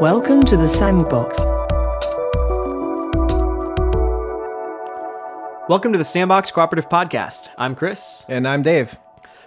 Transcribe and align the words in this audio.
Welcome 0.00 0.44
to 0.44 0.56
the 0.56 0.68
Sandbox. 0.68 1.36
Welcome 5.68 5.90
to 5.90 5.98
the 5.98 6.04
Sandbox 6.04 6.52
Cooperative 6.52 6.88
Podcast. 6.88 7.48
I'm 7.58 7.74
Chris. 7.74 8.24
And 8.28 8.46
I'm 8.46 8.62
Dave. 8.62 8.96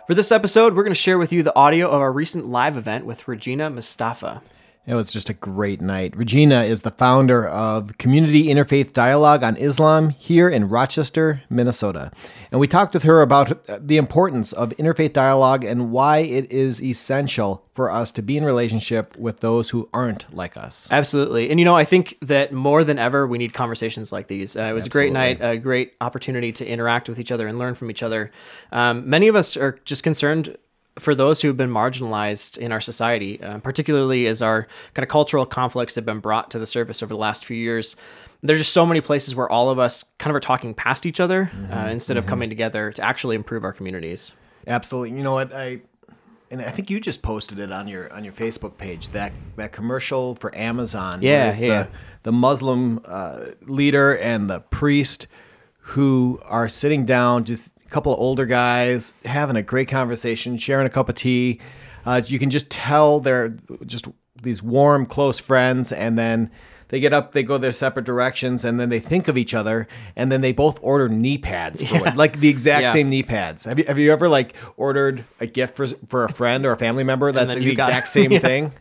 For 0.07 0.13
this 0.13 0.29
episode, 0.29 0.75
we're 0.75 0.83
going 0.83 0.91
to 0.91 0.99
share 0.99 1.17
with 1.17 1.31
you 1.31 1.41
the 1.41 1.55
audio 1.55 1.87
of 1.87 2.01
our 2.01 2.11
recent 2.11 2.47
live 2.47 2.75
event 2.75 3.05
with 3.05 3.29
Regina 3.29 3.69
Mustafa. 3.69 4.41
It 4.87 4.95
was 4.95 5.13
just 5.13 5.29
a 5.29 5.35
great 5.35 5.79
night. 5.79 6.17
Regina 6.17 6.63
is 6.63 6.81
the 6.81 6.89
founder 6.89 7.47
of 7.47 7.99
Community 7.99 8.45
Interfaith 8.45 8.93
Dialogue 8.93 9.43
on 9.43 9.55
Islam 9.57 10.09
here 10.09 10.49
in 10.49 10.69
Rochester, 10.69 11.43
Minnesota. 11.51 12.11
And 12.49 12.59
we 12.59 12.67
talked 12.67 12.95
with 12.95 13.03
her 13.03 13.21
about 13.21 13.63
the 13.87 13.97
importance 13.97 14.53
of 14.53 14.69
interfaith 14.71 15.13
dialogue 15.13 15.63
and 15.63 15.91
why 15.91 16.19
it 16.19 16.51
is 16.51 16.81
essential 16.81 17.63
for 17.73 17.91
us 17.91 18.11
to 18.13 18.23
be 18.23 18.37
in 18.37 18.43
relationship 18.43 19.15
with 19.17 19.41
those 19.41 19.69
who 19.69 19.87
aren't 19.93 20.33
like 20.35 20.57
us. 20.57 20.91
Absolutely. 20.91 21.51
And 21.51 21.59
you 21.59 21.65
know, 21.65 21.77
I 21.77 21.85
think 21.85 22.17
that 22.23 22.51
more 22.51 22.83
than 22.83 22.97
ever, 22.97 23.27
we 23.27 23.37
need 23.37 23.53
conversations 23.53 24.11
like 24.11 24.27
these. 24.27 24.57
Uh, 24.57 24.63
it 24.63 24.73
was 24.73 24.87
Absolutely. 24.87 24.87
a 24.87 24.91
great 24.91 25.13
night, 25.13 25.51
a 25.51 25.57
great 25.57 25.93
opportunity 26.01 26.51
to 26.53 26.65
interact 26.65 27.07
with 27.07 27.19
each 27.19 27.31
other 27.31 27.47
and 27.47 27.59
learn 27.59 27.75
from 27.75 27.91
each 27.91 28.01
other. 28.01 28.31
Um, 28.71 29.07
many 29.07 29.27
of 29.27 29.35
us 29.35 29.55
are 29.55 29.79
just 29.85 30.01
concerned 30.01 30.57
for 30.99 31.15
those 31.15 31.41
who 31.41 31.47
have 31.47 31.57
been 31.57 31.69
marginalized 31.69 32.57
in 32.57 32.71
our 32.71 32.81
society, 32.81 33.41
uh, 33.41 33.59
particularly 33.59 34.27
as 34.27 34.41
our 34.41 34.67
kind 34.93 35.03
of 35.03 35.09
cultural 35.09 35.45
conflicts 35.45 35.95
have 35.95 36.05
been 36.05 36.19
brought 36.19 36.51
to 36.51 36.59
the 36.59 36.67
surface 36.67 37.01
over 37.01 37.13
the 37.13 37.19
last 37.19 37.45
few 37.45 37.57
years, 37.57 37.95
there's 38.41 38.59
just 38.59 38.73
so 38.73 38.85
many 38.85 39.01
places 39.01 39.35
where 39.35 39.49
all 39.49 39.69
of 39.69 39.79
us 39.79 40.03
kind 40.17 40.31
of 40.31 40.35
are 40.35 40.41
talking 40.41 40.73
past 40.73 41.05
each 41.05 41.19
other 41.19 41.51
uh, 41.53 41.55
mm-hmm. 41.55 41.73
uh, 41.73 41.87
instead 41.87 42.13
mm-hmm. 42.13 42.19
of 42.19 42.25
coming 42.27 42.49
together 42.49 42.91
to 42.91 43.01
actually 43.01 43.35
improve 43.35 43.63
our 43.63 43.73
communities. 43.73 44.33
Absolutely. 44.67 45.15
You 45.17 45.23
know 45.23 45.33
what? 45.33 45.53
I 45.53 45.81
and 46.51 46.61
I 46.61 46.69
think 46.69 46.89
you 46.89 46.99
just 46.99 47.21
posted 47.21 47.59
it 47.59 47.71
on 47.71 47.87
your 47.87 48.11
on 48.13 48.23
your 48.23 48.33
Facebook 48.33 48.77
page 48.77 49.09
that 49.09 49.31
that 49.55 49.71
commercial 49.71 50.35
for 50.35 50.55
Amazon. 50.55 51.21
Yeah, 51.21 51.55
yeah. 51.57 51.83
The, 51.83 51.89
the 52.23 52.31
Muslim 52.31 53.01
uh, 53.05 53.45
leader 53.61 54.15
and 54.17 54.49
the 54.49 54.59
priest 54.59 55.27
who 55.77 56.39
are 56.45 56.69
sitting 56.69 57.05
down 57.05 57.45
just 57.45 57.70
couple 57.91 58.13
of 58.13 58.19
older 58.19 58.45
guys 58.45 59.13
having 59.25 59.55
a 59.55 59.61
great 59.61 59.87
conversation, 59.87 60.57
sharing 60.57 60.87
a 60.87 60.89
cup 60.89 61.09
of 61.09 61.15
tea. 61.15 61.59
Uh, 62.05 62.21
you 62.25 62.39
can 62.39 62.49
just 62.49 62.69
tell 62.71 63.19
they're 63.19 63.49
just 63.85 64.07
these 64.41 64.63
warm, 64.63 65.05
close 65.05 65.39
friends, 65.39 65.91
and 65.91 66.17
then 66.17 66.49
they 66.87 66.99
get 66.99 67.13
up, 67.13 67.33
they 67.33 67.43
go 67.43 67.57
their 67.57 67.71
separate 67.71 68.05
directions, 68.05 68.65
and 68.65 68.79
then 68.79 68.89
they 68.89 68.99
think 68.99 69.27
of 69.27 69.37
each 69.37 69.53
other, 69.53 69.87
and 70.15 70.31
then 70.31 70.41
they 70.41 70.51
both 70.51 70.79
order 70.81 71.07
knee 71.07 71.37
pads, 71.37 71.81
for 71.87 71.95
yeah. 71.95 72.13
like 72.15 72.39
the 72.39 72.49
exact 72.49 72.83
yeah. 72.83 72.93
same 72.93 73.09
knee 73.09 73.23
pads. 73.23 73.65
Have 73.65 73.77
you 73.77 73.85
have 73.85 73.99
you 73.99 74.11
ever 74.11 74.27
like 74.27 74.55
ordered 74.77 75.25
a 75.39 75.45
gift 75.45 75.75
for 75.75 75.87
for 76.07 76.25
a 76.25 76.31
friend 76.31 76.65
or 76.65 76.71
a 76.71 76.77
family 76.77 77.03
member 77.03 77.31
that's 77.31 77.55
the 77.55 77.71
exact 77.71 78.07
same 78.09 78.31
yeah. 78.31 78.39
thing? 78.39 78.73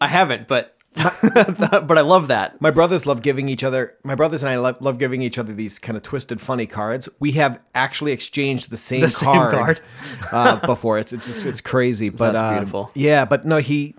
I 0.00 0.06
haven't, 0.06 0.46
but 0.46 0.77
but 1.34 1.98
I 1.98 2.00
love 2.00 2.28
that. 2.28 2.60
My 2.60 2.70
brothers 2.70 3.06
love 3.06 3.22
giving 3.22 3.48
each 3.48 3.62
other. 3.62 3.96
My 4.02 4.14
brothers 4.14 4.42
and 4.42 4.50
I 4.50 4.56
love, 4.56 4.80
love 4.80 4.98
giving 4.98 5.22
each 5.22 5.38
other 5.38 5.52
these 5.52 5.78
kind 5.78 5.96
of 5.96 6.02
twisted, 6.02 6.40
funny 6.40 6.66
cards. 6.66 7.08
We 7.18 7.32
have 7.32 7.60
actually 7.74 8.12
exchanged 8.12 8.70
the 8.70 8.76
same 8.76 9.02
the 9.02 9.20
card, 9.22 9.52
same 9.52 9.60
card. 9.60 9.80
uh, 10.32 10.66
before. 10.66 10.98
It's 10.98 11.12
it's 11.12 11.26
just 11.26 11.46
it's 11.46 11.60
crazy, 11.60 12.08
but 12.08 12.32
that's 12.32 12.42
uh, 12.42 12.52
beautiful. 12.54 12.90
Yeah, 12.94 13.24
but 13.24 13.44
no, 13.44 13.58
he. 13.58 13.94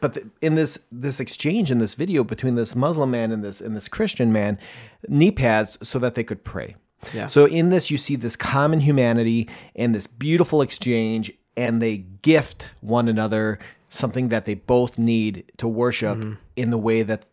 But 0.00 0.14
the, 0.14 0.28
in 0.42 0.56
this 0.56 0.78
this 0.90 1.20
exchange 1.20 1.70
in 1.70 1.78
this 1.78 1.94
video 1.94 2.24
between 2.24 2.56
this 2.56 2.74
Muslim 2.74 3.10
man 3.10 3.30
and 3.30 3.44
this 3.44 3.60
and 3.60 3.76
this 3.76 3.88
Christian 3.88 4.32
man, 4.32 4.58
knee 5.08 5.30
pads 5.30 5.78
so 5.82 5.98
that 6.00 6.14
they 6.14 6.24
could 6.24 6.44
pray. 6.44 6.76
Yeah. 7.12 7.26
So 7.26 7.46
in 7.46 7.70
this, 7.70 7.90
you 7.90 7.98
see 7.98 8.16
this 8.16 8.36
common 8.36 8.80
humanity 8.80 9.48
and 9.76 9.94
this 9.94 10.06
beautiful 10.06 10.62
exchange, 10.62 11.32
and 11.56 11.80
they 11.80 11.98
gift 11.98 12.68
one 12.80 13.08
another 13.08 13.58
something 13.94 14.28
that 14.28 14.44
they 14.44 14.54
both 14.54 14.98
need 14.98 15.44
to 15.58 15.68
worship 15.68 16.18
mm-hmm. 16.18 16.34
in 16.56 16.70
the 16.70 16.78
way 16.78 17.02
that 17.02 17.28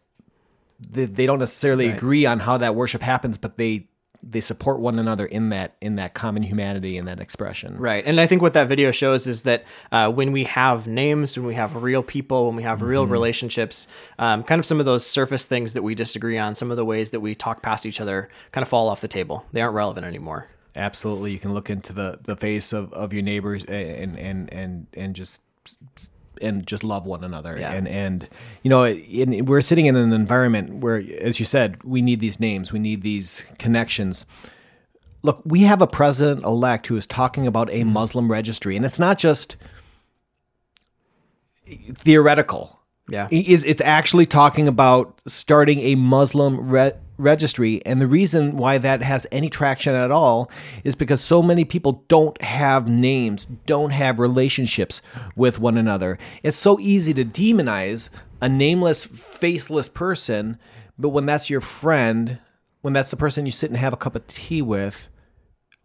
they, 0.89 1.05
they 1.05 1.25
don't 1.25 1.39
necessarily 1.39 1.87
right. 1.87 1.97
agree 1.97 2.25
on 2.25 2.39
how 2.39 2.57
that 2.57 2.75
worship 2.75 3.01
happens, 3.01 3.37
but 3.37 3.57
they 3.57 3.87
they 4.23 4.39
support 4.41 4.79
one 4.79 4.99
another 4.99 5.25
in 5.25 5.49
that 5.49 5.75
in 5.81 5.95
that 5.95 6.13
common 6.13 6.43
humanity 6.43 6.97
and 6.97 7.07
that 7.07 7.19
expression. 7.19 7.77
Right, 7.77 8.05
and 8.05 8.19
I 8.21 8.27
think 8.27 8.41
what 8.41 8.53
that 8.53 8.67
video 8.67 8.91
shows 8.91 9.25
is 9.25 9.43
that 9.43 9.65
uh, 9.91 10.11
when 10.11 10.31
we 10.31 10.43
have 10.43 10.87
names, 10.87 11.35
when 11.37 11.47
we 11.47 11.55
have 11.55 11.81
real 11.81 12.03
people, 12.03 12.45
when 12.45 12.55
we 12.55 12.63
have 12.63 12.81
real 12.81 13.03
mm-hmm. 13.03 13.11
relationships, 13.11 13.87
um, 14.19 14.43
kind 14.43 14.59
of 14.59 14.65
some 14.65 14.79
of 14.79 14.85
those 14.85 15.05
surface 15.05 15.45
things 15.45 15.73
that 15.73 15.81
we 15.81 15.95
disagree 15.95 16.37
on, 16.37 16.53
some 16.53 16.69
of 16.69 16.77
the 16.77 16.85
ways 16.85 17.11
that 17.11 17.19
we 17.19 17.33
talk 17.33 17.63
past 17.63 17.85
each 17.85 17.99
other, 17.99 18.29
kind 18.51 18.61
of 18.61 18.69
fall 18.69 18.89
off 18.89 19.01
the 19.01 19.07
table. 19.07 19.45
They 19.51 19.61
aren't 19.61 19.75
relevant 19.75 20.05
anymore. 20.05 20.47
Absolutely, 20.75 21.31
you 21.31 21.39
can 21.39 21.53
look 21.53 21.69
into 21.69 21.91
the 21.93 22.19
the 22.21 22.35
face 22.35 22.73
of, 22.73 22.93
of 22.93 23.13
your 23.13 23.23
neighbors 23.23 23.63
and 23.65 24.17
and 24.17 24.53
and 24.53 24.87
and 24.93 25.15
just 25.15 25.41
and 26.41 26.65
just 26.65 26.83
love 26.83 27.05
one 27.05 27.23
another. 27.23 27.57
Yeah. 27.57 27.71
And 27.71 27.87
and 27.87 28.27
you 28.63 28.69
know, 28.69 28.85
in, 28.85 29.45
we're 29.45 29.61
sitting 29.61 29.85
in 29.85 29.95
an 29.95 30.13
environment 30.13 30.75
where, 30.75 31.03
as 31.19 31.39
you 31.39 31.45
said, 31.45 31.83
we 31.83 32.01
need 32.01 32.19
these 32.19 32.39
names, 32.39 32.71
we 32.71 32.79
need 32.79 33.01
these 33.01 33.45
connections. 33.57 34.25
Look, 35.23 35.41
we 35.45 35.61
have 35.61 35.81
a 35.81 35.87
president 35.87 36.43
elect 36.43 36.87
who 36.87 36.97
is 36.97 37.05
talking 37.05 37.45
about 37.45 37.69
a 37.69 37.81
mm-hmm. 37.81 37.89
Muslim 37.89 38.31
registry, 38.31 38.75
and 38.75 38.83
it's 38.83 38.99
not 38.99 39.17
just 39.17 39.55
theoretical. 41.93 42.80
Yeah, 43.09 43.27
it's, 43.31 43.63
it's 43.63 43.81
actually 43.81 44.25
talking 44.25 44.67
about 44.67 45.19
starting 45.27 45.79
a 45.81 45.95
Muslim 45.95 46.69
re- 46.69 46.93
registry. 47.17 47.85
And 47.85 48.01
the 48.01 48.07
reason 48.07 48.57
why 48.57 48.77
that 48.79 49.01
has 49.01 49.27
any 49.31 49.49
traction 49.49 49.95
at 49.95 50.11
all 50.11 50.49
is 50.83 50.95
because 50.95 51.21
so 51.21 51.41
many 51.41 51.63
people 51.65 52.03
don't 52.07 52.41
have 52.41 52.87
names, 52.87 53.45
don't 53.45 53.91
have 53.91 54.19
relationships 54.19 55.01
with 55.35 55.59
one 55.59 55.77
another. 55.77 56.17
It's 56.43 56.57
so 56.57 56.79
easy 56.79 57.13
to 57.13 57.25
demonize 57.25 58.09
a 58.41 58.49
nameless, 58.49 59.05
faceless 59.05 59.87
person, 59.87 60.57
but 60.97 61.09
when 61.09 61.25
that's 61.25 61.49
your 61.49 61.61
friend, 61.61 62.39
when 62.81 62.93
that's 62.93 63.11
the 63.11 63.17
person 63.17 63.45
you 63.45 63.51
sit 63.51 63.69
and 63.69 63.77
have 63.77 63.93
a 63.93 63.97
cup 63.97 64.15
of 64.15 64.27
tea 64.27 64.61
with, 64.61 65.07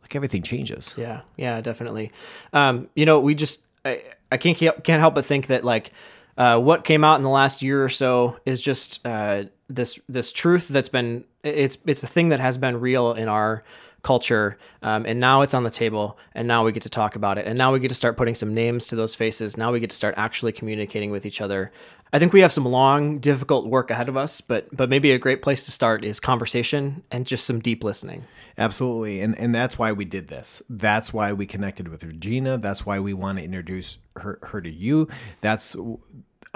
like 0.03 0.17
everything 0.17 0.43
changes. 0.43 0.95
Yeah, 0.97 1.23
yeah, 1.37 1.61
definitely. 1.61 2.13
Um, 2.53 2.89
you 2.95 3.05
know, 3.05 3.21
we 3.21 3.35
just 3.35 3.63
I, 3.85 4.03
I 4.33 4.37
can't 4.37 4.57
can't 4.57 5.01
help 5.01 5.15
but 5.15 5.27
think 5.27 5.49
that 5.49 5.65
like 5.65 5.93
uh, 6.37 6.59
what 6.59 6.85
came 6.85 7.05
out 7.05 7.17
in 7.17 7.23
the 7.23 7.31
last 7.31 7.63
year 7.63 7.83
or 7.83 7.89
so 7.89 8.37
is 8.45 8.61
just 8.61 9.05
uh, 9.07 9.45
this 9.69 9.99
this 10.09 10.33
truth 10.33 10.69
that's 10.69 10.89
been 10.89 11.25
it's 11.43 11.79
it's 11.87 12.03
a 12.03 12.07
thing 12.07 12.29
that 12.29 12.41
has 12.41 12.59
been 12.59 12.81
real 12.81 13.13
in 13.13 13.29
our 13.29 13.65
culture 14.03 14.57
um, 14.83 15.05
and 15.05 15.19
now 15.19 15.43
it's 15.43 15.53
on 15.53 15.65
the 15.65 15.71
table 15.71 16.17
and 16.33 16.47
now 16.47 16.65
we 16.65 16.71
get 16.71 16.85
to 16.85 16.89
talk 16.89 17.17
about 17.17 17.39
it 17.39 17.47
and 17.47 17.59
now 17.59 17.73
we 17.73 17.81
get 17.81 17.89
to 17.89 17.95
start 17.95 18.17
putting 18.17 18.37
some 18.37 18.55
names 18.55 18.87
to 18.87 18.95
those 18.95 19.17
faces 19.17 19.57
now 19.57 19.73
we 19.73 19.81
get 19.81 19.91
to 19.91 19.97
start 19.97 20.15
actually 20.17 20.53
communicating 20.53 21.11
with 21.11 21.27
each 21.27 21.41
other. 21.41 21.73
I 22.13 22.21
think 22.21 22.33
we 22.33 22.41
have 22.41 22.53
some 22.53 22.65
long 22.65 23.19
difficult 23.19 23.67
work 23.67 23.91
ahead 23.91 24.09
of 24.09 24.17
us 24.17 24.41
but 24.41 24.69
but 24.75 24.89
maybe 24.89 25.11
a 25.11 25.19
great 25.19 25.43
place 25.43 25.65
to 25.65 25.73
start 25.73 26.05
is 26.05 26.21
conversation 26.21 27.03
and 27.11 27.27
just 27.27 27.45
some 27.47 27.59
deep 27.59 27.83
listening. 27.83 28.25
Absolutely 28.57 29.21
and 29.23 29.37
and 29.39 29.53
that's 29.53 29.77
why 29.77 29.91
we 29.91 30.05
did 30.05 30.29
this. 30.29 30.63
That's 30.71 31.13
why 31.13 31.33
we 31.33 31.45
connected 31.45 31.89
with 31.89 32.05
regina. 32.05 32.59
That's 32.59 32.87
why 32.87 33.01
we 33.01 33.13
want 33.13 33.39
to 33.39 33.45
introduce 33.45 33.99
her 34.19 34.39
her 34.45 34.61
to 34.61 34.71
you. 34.71 35.09
That's 35.41 35.75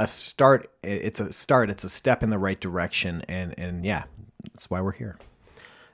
a 0.01 0.07
start. 0.07 0.73
It's 0.83 1.21
a 1.21 1.31
start. 1.31 1.69
It's 1.69 1.85
a 1.85 1.89
step 1.91 2.23
in 2.23 2.31
the 2.31 2.39
right 2.39 2.59
direction, 2.59 3.23
and 3.29 3.55
and 3.59 3.85
yeah, 3.85 4.05
that's 4.45 4.71
why 4.71 4.81
we're 4.81 4.93
here. 4.93 5.19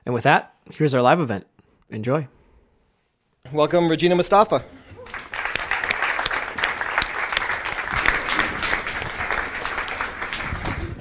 And 0.05 0.15
with 0.15 0.23
that, 0.23 0.55
here's 0.71 0.93
our 0.93 1.01
live 1.01 1.19
event. 1.19 1.45
Enjoy. 1.89 2.29
Welcome, 3.51 3.89
Regina 3.89 4.15
Mustafa. 4.15 4.63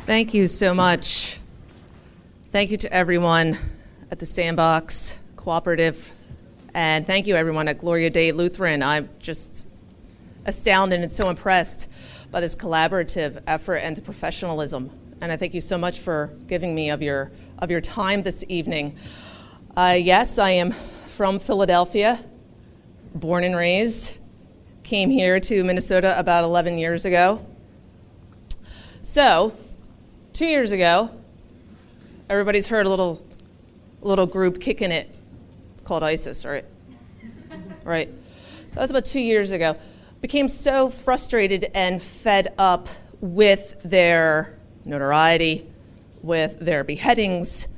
Thank 0.05 0.35
you 0.35 0.49
so 0.49 0.75
much. 0.75 1.39
Thank 2.47 2.73
you 2.73 2.77
to 2.79 2.93
everyone 2.93 3.57
at 4.11 4.19
the 4.19 4.27
Sandbox 4.27 5.21
Cooperative, 5.37 6.13
and 6.75 7.07
thank 7.07 7.29
you 7.29 7.37
everyone 7.37 7.69
at 7.69 7.79
Gloria 7.79 8.11
Dei 8.11 8.33
Lutheran. 8.33 8.83
I'm 8.83 9.09
just 9.21 9.69
astounded 10.45 11.03
and 11.03 11.13
so 11.13 11.31
impressed 11.31 11.89
by 12.37 12.41
this 12.41 12.55
collaborative 12.55 13.43
effort 13.47 13.77
and 13.77 13.97
the 13.97 14.03
professionalism. 14.03 14.91
And 15.23 15.33
I 15.33 15.39
thank 15.39 15.55
you 15.55 15.61
so 15.63 15.79
much 15.79 16.01
for 16.01 16.35
giving 16.47 16.75
me 16.75 16.91
of 16.91 17.01
your, 17.01 17.33
of 17.61 17.71
your 17.71 17.81
time 17.81 18.21
this 18.21 18.45
evening. 18.51 18.95
Uh, 19.75 19.97
yes, 19.99 20.39
I 20.39 20.51
am 20.51 20.73
from 20.73 21.39
Philadelphia, 21.39 22.23
born 23.15 23.43
and 23.43 23.57
raised. 23.57 24.19
Came 24.83 25.09
here 25.09 25.41
to 25.41 25.65
Minnesota 25.65 26.15
about 26.19 26.45
11 26.45 26.77
years 26.77 27.07
ago. 27.07 27.43
So, 29.01 29.57
two 30.35 30.45
years 30.45 30.73
ago, 30.73 31.11
everybody's 32.29 32.69
heard 32.69 32.85
a 32.85 32.91
little, 32.91 33.27
little 34.03 34.27
group 34.27 34.61
kicking 34.61 34.93
it 34.93 35.09
called 35.85 36.03
ISIS, 36.03 36.45
right? 36.45 36.67
right. 37.87 38.11
So 38.67 38.81
that's 38.81 38.91
about 38.91 39.07
two 39.07 39.21
years 39.21 39.53
ago 39.53 39.79
became 40.27 40.49
so 40.49 40.89
frustrated 40.89 41.71
and 41.73 42.03
fed 42.03 42.53
up 42.59 42.89
with 43.21 43.81
their 43.85 44.59
notoriety, 44.85 45.65
with 46.21 46.59
their 46.59 46.83
beheadings. 46.83 47.69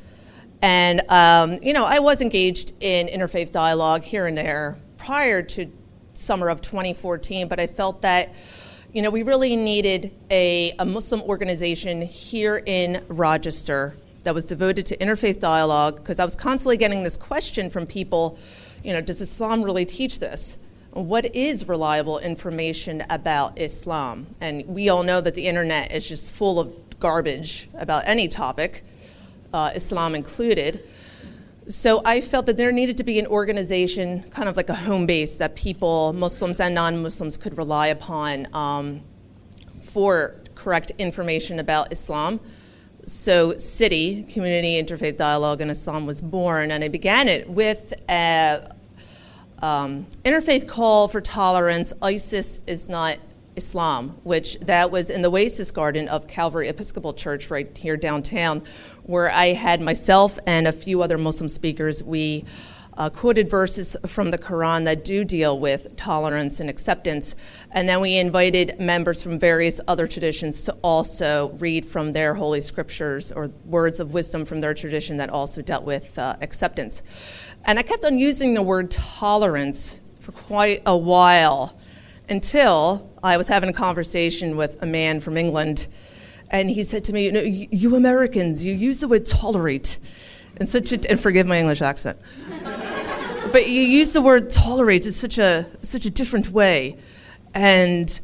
And, 0.62 1.02
um, 1.10 1.58
you 1.60 1.74
know, 1.74 1.84
I 1.84 1.98
was 1.98 2.22
engaged 2.22 2.72
in 2.80 3.06
interfaith 3.08 3.52
dialogue 3.52 4.02
here 4.02 4.26
and 4.26 4.38
there 4.38 4.78
prior 4.96 5.42
to 5.42 5.70
summer 6.14 6.48
of 6.48 6.62
2014, 6.62 7.48
but 7.48 7.60
I 7.60 7.66
felt 7.66 8.00
that, 8.00 8.34
you 8.94 9.02
know, 9.02 9.10
we 9.10 9.24
really 9.24 9.54
needed 9.54 10.10
a, 10.30 10.72
a 10.78 10.86
Muslim 10.86 11.20
organization 11.24 12.00
here 12.00 12.62
in 12.64 13.04
Rochester 13.08 13.94
that 14.24 14.32
was 14.32 14.46
devoted 14.46 14.86
to 14.86 14.96
interfaith 14.96 15.38
dialogue 15.38 15.96
because 15.96 16.18
I 16.18 16.24
was 16.24 16.34
constantly 16.34 16.78
getting 16.78 17.02
this 17.02 17.18
question 17.18 17.68
from 17.68 17.84
people, 17.84 18.38
you 18.82 18.94
know, 18.94 19.02
does 19.02 19.20
Islam 19.20 19.62
really 19.62 19.84
teach 19.84 20.18
this? 20.18 20.56
What 20.92 21.34
is 21.36 21.68
reliable 21.68 22.18
information 22.18 23.04
about 23.10 23.58
Islam? 23.58 24.26
And 24.40 24.66
we 24.66 24.88
all 24.88 25.02
know 25.02 25.20
that 25.20 25.34
the 25.34 25.46
internet 25.46 25.92
is 25.92 26.08
just 26.08 26.34
full 26.34 26.58
of 26.58 26.72
garbage 26.98 27.68
about 27.74 28.04
any 28.06 28.26
topic, 28.26 28.82
uh, 29.52 29.70
Islam 29.74 30.14
included. 30.14 30.82
So 31.68 32.00
I 32.04 32.22
felt 32.22 32.46
that 32.46 32.56
there 32.56 32.72
needed 32.72 32.96
to 32.96 33.04
be 33.04 33.18
an 33.18 33.26
organization, 33.26 34.22
kind 34.30 34.48
of 34.48 34.56
like 34.56 34.70
a 34.70 34.74
home 34.74 35.04
base, 35.04 35.36
that 35.36 35.54
people, 35.54 36.14
Muslims 36.14 36.60
and 36.60 36.74
non 36.74 37.02
Muslims, 37.02 37.36
could 37.36 37.58
rely 37.58 37.88
upon 37.88 38.46
um, 38.54 39.02
for 39.82 40.36
correct 40.54 40.92
information 40.98 41.58
about 41.58 41.92
Islam. 41.92 42.40
So, 43.04 43.52
CIDI, 43.52 44.32
Community 44.32 44.82
Interfaith 44.82 45.16
Dialogue 45.18 45.60
in 45.60 45.70
Islam, 45.70 46.06
was 46.06 46.20
born, 46.22 46.70
and 46.70 46.82
I 46.82 46.88
began 46.88 47.28
it 47.28 47.48
with 47.48 47.92
a 48.08 48.66
um, 49.62 50.06
interfaith 50.24 50.68
call 50.68 51.08
for 51.08 51.20
tolerance. 51.20 51.92
ISIS 52.02 52.60
is 52.66 52.88
not 52.88 53.18
Islam, 53.56 54.10
which 54.22 54.58
that 54.60 54.90
was 54.90 55.10
in 55.10 55.22
the 55.22 55.30
Oasis 55.30 55.70
Garden 55.70 56.08
of 56.08 56.28
Calvary 56.28 56.68
Episcopal 56.68 57.12
Church 57.12 57.50
right 57.50 57.76
here 57.76 57.96
downtown, 57.96 58.62
where 59.02 59.30
I 59.30 59.46
had 59.46 59.80
myself 59.80 60.38
and 60.46 60.66
a 60.66 60.72
few 60.72 61.02
other 61.02 61.18
Muslim 61.18 61.48
speakers. 61.48 62.02
We 62.02 62.44
uh, 62.98 63.08
quoted 63.08 63.48
verses 63.48 63.96
from 64.06 64.30
the 64.30 64.38
Quran 64.38 64.84
that 64.84 65.04
do 65.04 65.24
deal 65.24 65.58
with 65.58 65.94
tolerance 65.94 66.58
and 66.58 66.68
acceptance. 66.68 67.36
And 67.70 67.88
then 67.88 68.00
we 68.00 68.16
invited 68.16 68.80
members 68.80 69.22
from 69.22 69.38
various 69.38 69.80
other 69.86 70.08
traditions 70.08 70.62
to 70.64 70.72
also 70.82 71.50
read 71.58 71.86
from 71.86 72.12
their 72.12 72.34
holy 72.34 72.60
scriptures 72.60 73.30
or 73.30 73.52
words 73.64 74.00
of 74.00 74.12
wisdom 74.12 74.44
from 74.44 74.60
their 74.60 74.74
tradition 74.74 75.16
that 75.18 75.30
also 75.30 75.62
dealt 75.62 75.84
with 75.84 76.18
uh, 76.18 76.36
acceptance. 76.40 77.02
And 77.64 77.78
I 77.78 77.82
kept 77.82 78.04
on 78.04 78.18
using 78.18 78.54
the 78.54 78.62
word 78.62 78.90
tolerance 78.90 80.00
for 80.20 80.32
quite 80.32 80.82
a 80.86 80.96
while 80.96 81.78
until 82.28 83.10
I 83.22 83.36
was 83.36 83.48
having 83.48 83.68
a 83.68 83.72
conversation 83.72 84.56
with 84.56 84.82
a 84.82 84.86
man 84.86 85.20
from 85.20 85.36
England, 85.36 85.86
and 86.50 86.70
he 86.70 86.82
said 86.82 87.04
to 87.04 87.12
me, 87.12 87.26
"You, 87.26 87.32
know, 87.32 87.42
you 87.42 87.96
Americans, 87.96 88.64
you 88.64 88.74
use 88.74 89.00
the 89.00 89.08
word 89.08 89.26
tolerate, 89.26 89.98
and 90.56 90.68
such 90.68 90.92
a, 90.92 91.10
and 91.10 91.20
forgive 91.20 91.46
my 91.46 91.58
English 91.58 91.82
accent, 91.82 92.18
but 93.52 93.68
you 93.68 93.82
use 93.82 94.12
the 94.12 94.22
word 94.22 94.50
tolerate 94.50 95.06
in 95.06 95.12
such 95.12 95.38
a 95.38 95.66
such 95.82 96.06
a 96.06 96.10
different 96.10 96.50
way, 96.50 96.96
and." 97.54 98.20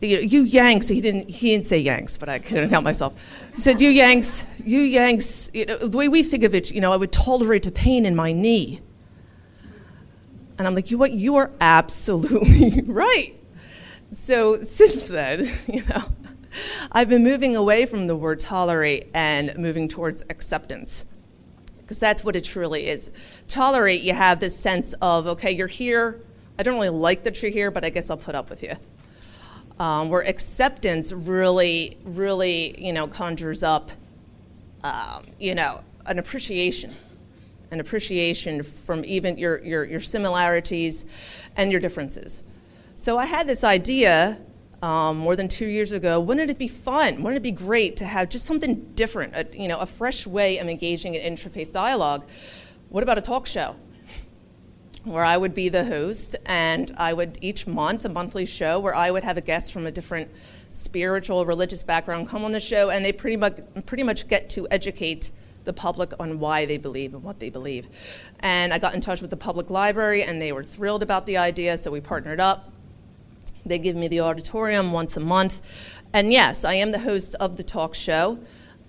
You, 0.00 0.16
know, 0.16 0.22
you 0.22 0.42
Yanks, 0.44 0.88
he 0.88 1.00
didn't, 1.00 1.28
he 1.28 1.50
didn't 1.50 1.66
say 1.66 1.78
Yanks, 1.78 2.16
but 2.16 2.28
I 2.28 2.38
couldn't 2.38 2.70
help 2.70 2.84
myself. 2.84 3.12
He 3.54 3.60
said, 3.60 3.80
You 3.80 3.90
Yanks, 3.90 4.46
you 4.64 4.80
Yanks, 4.80 5.50
you 5.52 5.66
know, 5.66 5.76
the 5.76 5.96
way 5.96 6.08
we 6.08 6.22
think 6.22 6.42
of 6.42 6.54
it, 6.54 6.72
you 6.72 6.80
know, 6.80 6.92
I 6.92 6.96
would 6.96 7.12
tolerate 7.12 7.66
a 7.66 7.70
pain 7.70 8.06
in 8.06 8.16
my 8.16 8.32
knee. 8.32 8.80
And 10.58 10.66
I'm 10.66 10.74
like, 10.74 10.90
you 10.90 10.98
what? 10.98 11.12
You 11.12 11.36
are 11.36 11.50
absolutely 11.60 12.82
right. 12.86 13.34
So 14.10 14.62
since 14.62 15.08
then, 15.08 15.50
you 15.66 15.82
know, 15.86 16.04
I've 16.92 17.08
been 17.08 17.22
moving 17.22 17.56
away 17.56 17.86
from 17.86 18.06
the 18.06 18.16
word 18.16 18.40
tolerate 18.40 19.08
and 19.14 19.56
moving 19.56 19.88
towards 19.88 20.22
acceptance. 20.28 21.06
Because 21.78 21.98
that's 21.98 22.22
what 22.22 22.36
it 22.36 22.44
truly 22.44 22.88
is. 22.88 23.10
Tolerate, 23.48 24.02
you 24.02 24.14
have 24.14 24.38
this 24.40 24.56
sense 24.56 24.94
of, 25.00 25.26
okay, 25.26 25.50
you're 25.50 25.66
here. 25.66 26.20
I 26.58 26.62
don't 26.62 26.74
really 26.74 26.90
like 26.90 27.22
that 27.24 27.42
you're 27.42 27.50
here, 27.50 27.70
but 27.70 27.84
I 27.84 27.90
guess 27.90 28.10
I'll 28.10 28.16
put 28.16 28.34
up 28.34 28.50
with 28.50 28.62
you. 28.62 28.76
Um, 29.80 30.10
where 30.10 30.20
acceptance 30.20 31.12
really, 31.12 31.96
really, 32.04 32.78
you 32.78 32.92
know, 32.92 33.08
conjures 33.08 33.62
up, 33.62 33.90
um, 34.84 35.24
you 35.38 35.54
know, 35.54 35.82
an 36.04 36.18
appreciation 36.18 36.94
an 37.70 37.80
appreciation 37.80 38.62
from 38.62 39.04
even 39.04 39.38
your, 39.38 39.62
your, 39.62 39.84
your 39.84 40.00
similarities 40.00 41.06
and 41.56 41.70
your 41.70 41.80
differences. 41.80 42.42
So 42.94 43.16
I 43.16 43.26
had 43.26 43.46
this 43.46 43.64
idea 43.64 44.38
um, 44.82 45.18
more 45.18 45.36
than 45.36 45.48
two 45.48 45.66
years 45.66 45.92
ago. 45.92 46.20
Wouldn't 46.20 46.50
it 46.50 46.58
be 46.58 46.68
fun? 46.68 47.22
Wouldn't 47.22 47.36
it 47.36 47.42
be 47.42 47.52
great 47.52 47.96
to 47.98 48.04
have 48.04 48.28
just 48.28 48.44
something 48.44 48.92
different, 48.94 49.34
a, 49.36 49.46
you 49.56 49.68
know, 49.68 49.78
a 49.78 49.86
fresh 49.86 50.26
way 50.26 50.58
of 50.58 50.68
engaging 50.68 51.14
in 51.14 51.34
interfaith 51.34 51.70
dialogue? 51.70 52.24
What 52.88 53.02
about 53.02 53.18
a 53.18 53.20
talk 53.20 53.46
show? 53.46 53.76
Where 55.04 55.24
I 55.24 55.38
would 55.38 55.54
be 55.54 55.70
the 55.70 55.84
host, 55.84 56.36
and 56.44 56.92
I 56.98 57.14
would 57.14 57.38
each 57.40 57.66
month, 57.66 58.04
a 58.04 58.10
monthly 58.10 58.44
show, 58.44 58.78
where 58.78 58.94
I 58.94 59.10
would 59.10 59.24
have 59.24 59.38
a 59.38 59.40
guest 59.40 59.72
from 59.72 59.86
a 59.86 59.90
different 59.90 60.30
spiritual, 60.68 61.46
religious 61.46 61.82
background 61.82 62.28
come 62.28 62.44
on 62.44 62.52
the 62.52 62.60
show, 62.60 62.90
and 62.90 63.02
they 63.02 63.12
pretty 63.12 63.36
much, 63.36 63.60
pretty 63.86 64.02
much 64.02 64.28
get 64.28 64.50
to 64.50 64.68
educate 64.70 65.30
the 65.64 65.72
public 65.72 66.12
on 66.20 66.38
why 66.38 66.66
they 66.66 66.76
believe 66.76 67.14
and 67.14 67.22
what 67.22 67.40
they 67.40 67.48
believe. 67.48 67.88
And 68.40 68.74
I 68.74 68.78
got 68.78 68.94
in 68.94 69.00
touch 69.00 69.22
with 69.22 69.30
the 69.30 69.36
public 69.38 69.70
library, 69.70 70.22
and 70.22 70.40
they 70.40 70.52
were 70.52 70.64
thrilled 70.64 71.02
about 71.02 71.24
the 71.24 71.38
idea, 71.38 71.78
so 71.78 71.90
we 71.90 72.00
partnered 72.00 72.40
up. 72.40 72.70
They 73.64 73.78
give 73.78 73.96
me 73.96 74.06
the 74.08 74.20
auditorium 74.20 74.92
once 74.92 75.16
a 75.16 75.20
month. 75.20 75.62
And 76.12 76.32
yes, 76.32 76.64
I 76.64 76.74
am 76.74 76.92
the 76.92 77.00
host 77.00 77.34
of 77.36 77.56
the 77.56 77.62
talk 77.62 77.94
show. 77.94 78.38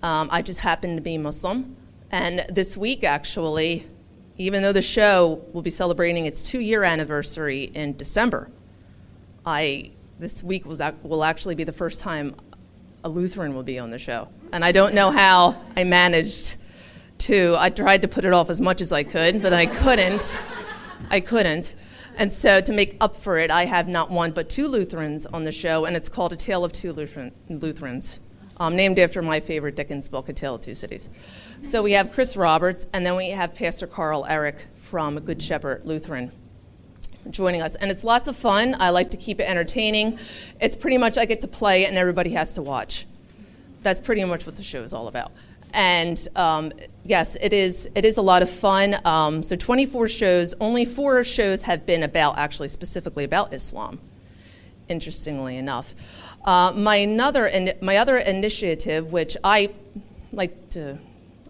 Um, 0.02 0.28
I 0.30 0.42
just 0.42 0.60
happen 0.60 0.94
to 0.96 1.02
be 1.02 1.16
Muslim. 1.16 1.76
And 2.10 2.44
this 2.50 2.76
week, 2.76 3.04
actually, 3.04 3.86
even 4.42 4.62
though 4.62 4.72
the 4.72 4.82
show 4.82 5.44
will 5.52 5.62
be 5.62 5.70
celebrating 5.70 6.26
its 6.26 6.50
two 6.50 6.60
year 6.60 6.82
anniversary 6.82 7.64
in 7.64 7.96
December, 7.96 8.50
I 9.46 9.92
this 10.18 10.42
week 10.42 10.66
was, 10.66 10.80
will 11.02 11.24
actually 11.24 11.54
be 11.54 11.64
the 11.64 11.72
first 11.72 12.00
time 12.00 12.34
a 13.04 13.08
Lutheran 13.08 13.54
will 13.54 13.62
be 13.62 13.78
on 13.78 13.90
the 13.90 13.98
show. 13.98 14.28
And 14.52 14.64
I 14.64 14.70
don't 14.70 14.94
know 14.94 15.10
how 15.10 15.60
I 15.76 15.84
managed 15.84 16.58
to, 17.18 17.56
I 17.58 17.70
tried 17.70 18.02
to 18.02 18.08
put 18.08 18.24
it 18.24 18.32
off 18.32 18.50
as 18.50 18.60
much 18.60 18.80
as 18.80 18.92
I 18.92 19.02
could, 19.02 19.42
but 19.42 19.52
I 19.52 19.66
couldn't. 19.66 20.44
I 21.10 21.20
couldn't. 21.20 21.74
And 22.16 22.32
so, 22.32 22.60
to 22.60 22.72
make 22.72 22.96
up 23.00 23.16
for 23.16 23.38
it, 23.38 23.50
I 23.50 23.64
have 23.64 23.88
not 23.88 24.10
one 24.10 24.32
but 24.32 24.48
two 24.50 24.68
Lutherans 24.68 25.24
on 25.26 25.44
the 25.44 25.52
show, 25.52 25.86
and 25.86 25.96
it's 25.96 26.08
called 26.08 26.32
A 26.32 26.36
Tale 26.36 26.62
of 26.64 26.72
Two 26.72 26.92
Lutheran, 26.92 27.32
Lutherans, 27.48 28.20
um, 28.58 28.76
named 28.76 28.98
after 28.98 29.22
my 29.22 29.40
favorite 29.40 29.76
Dickens 29.76 30.08
book, 30.08 30.28
A 30.28 30.32
Tale 30.32 30.56
of 30.56 30.60
Two 30.60 30.74
Cities. 30.74 31.10
So, 31.60 31.82
we 31.82 31.92
have 31.92 32.12
Chris 32.12 32.36
Roberts, 32.36 32.86
and 32.92 33.04
then 33.06 33.16
we 33.16 33.30
have 33.30 33.54
Pastor 33.54 33.86
Carl 33.86 34.26
Eric 34.28 34.66
from 34.74 35.18
Good 35.20 35.40
Shepherd 35.40 35.84
Lutheran 35.84 36.32
joining 37.30 37.62
us. 37.62 37.74
And 37.76 37.90
it's 37.90 38.04
lots 38.04 38.28
of 38.28 38.36
fun. 38.36 38.76
I 38.78 38.90
like 38.90 39.10
to 39.10 39.16
keep 39.16 39.40
it 39.40 39.44
entertaining. 39.44 40.18
It's 40.60 40.76
pretty 40.76 40.98
much 40.98 41.18
I 41.18 41.24
get 41.24 41.40
to 41.42 41.48
play, 41.48 41.86
and 41.86 41.96
everybody 41.96 42.30
has 42.30 42.54
to 42.54 42.62
watch. 42.62 43.06
That's 43.82 44.00
pretty 44.00 44.24
much 44.24 44.46
what 44.46 44.56
the 44.56 44.62
show 44.62 44.82
is 44.82 44.92
all 44.92 45.08
about. 45.08 45.32
And 45.74 46.28
um, 46.36 46.72
yes, 47.04 47.36
it 47.36 47.52
is. 47.52 47.88
It 47.94 48.04
is 48.04 48.18
a 48.18 48.22
lot 48.22 48.42
of 48.42 48.50
fun. 48.50 48.96
Um, 49.06 49.42
so 49.42 49.56
24 49.56 50.08
shows. 50.08 50.54
Only 50.60 50.84
four 50.84 51.24
shows 51.24 51.62
have 51.64 51.86
been 51.86 52.02
about 52.02 52.38
actually 52.38 52.68
specifically 52.68 53.24
about 53.24 53.52
Islam. 53.54 53.98
Interestingly 54.88 55.56
enough, 55.56 55.94
uh, 56.44 56.72
my 56.74 56.96
another 56.96 57.50
my 57.80 57.96
other 57.96 58.16
initiative, 58.18 59.12
which 59.12 59.36
I 59.44 59.70
like 60.32 60.70
to, 60.70 60.98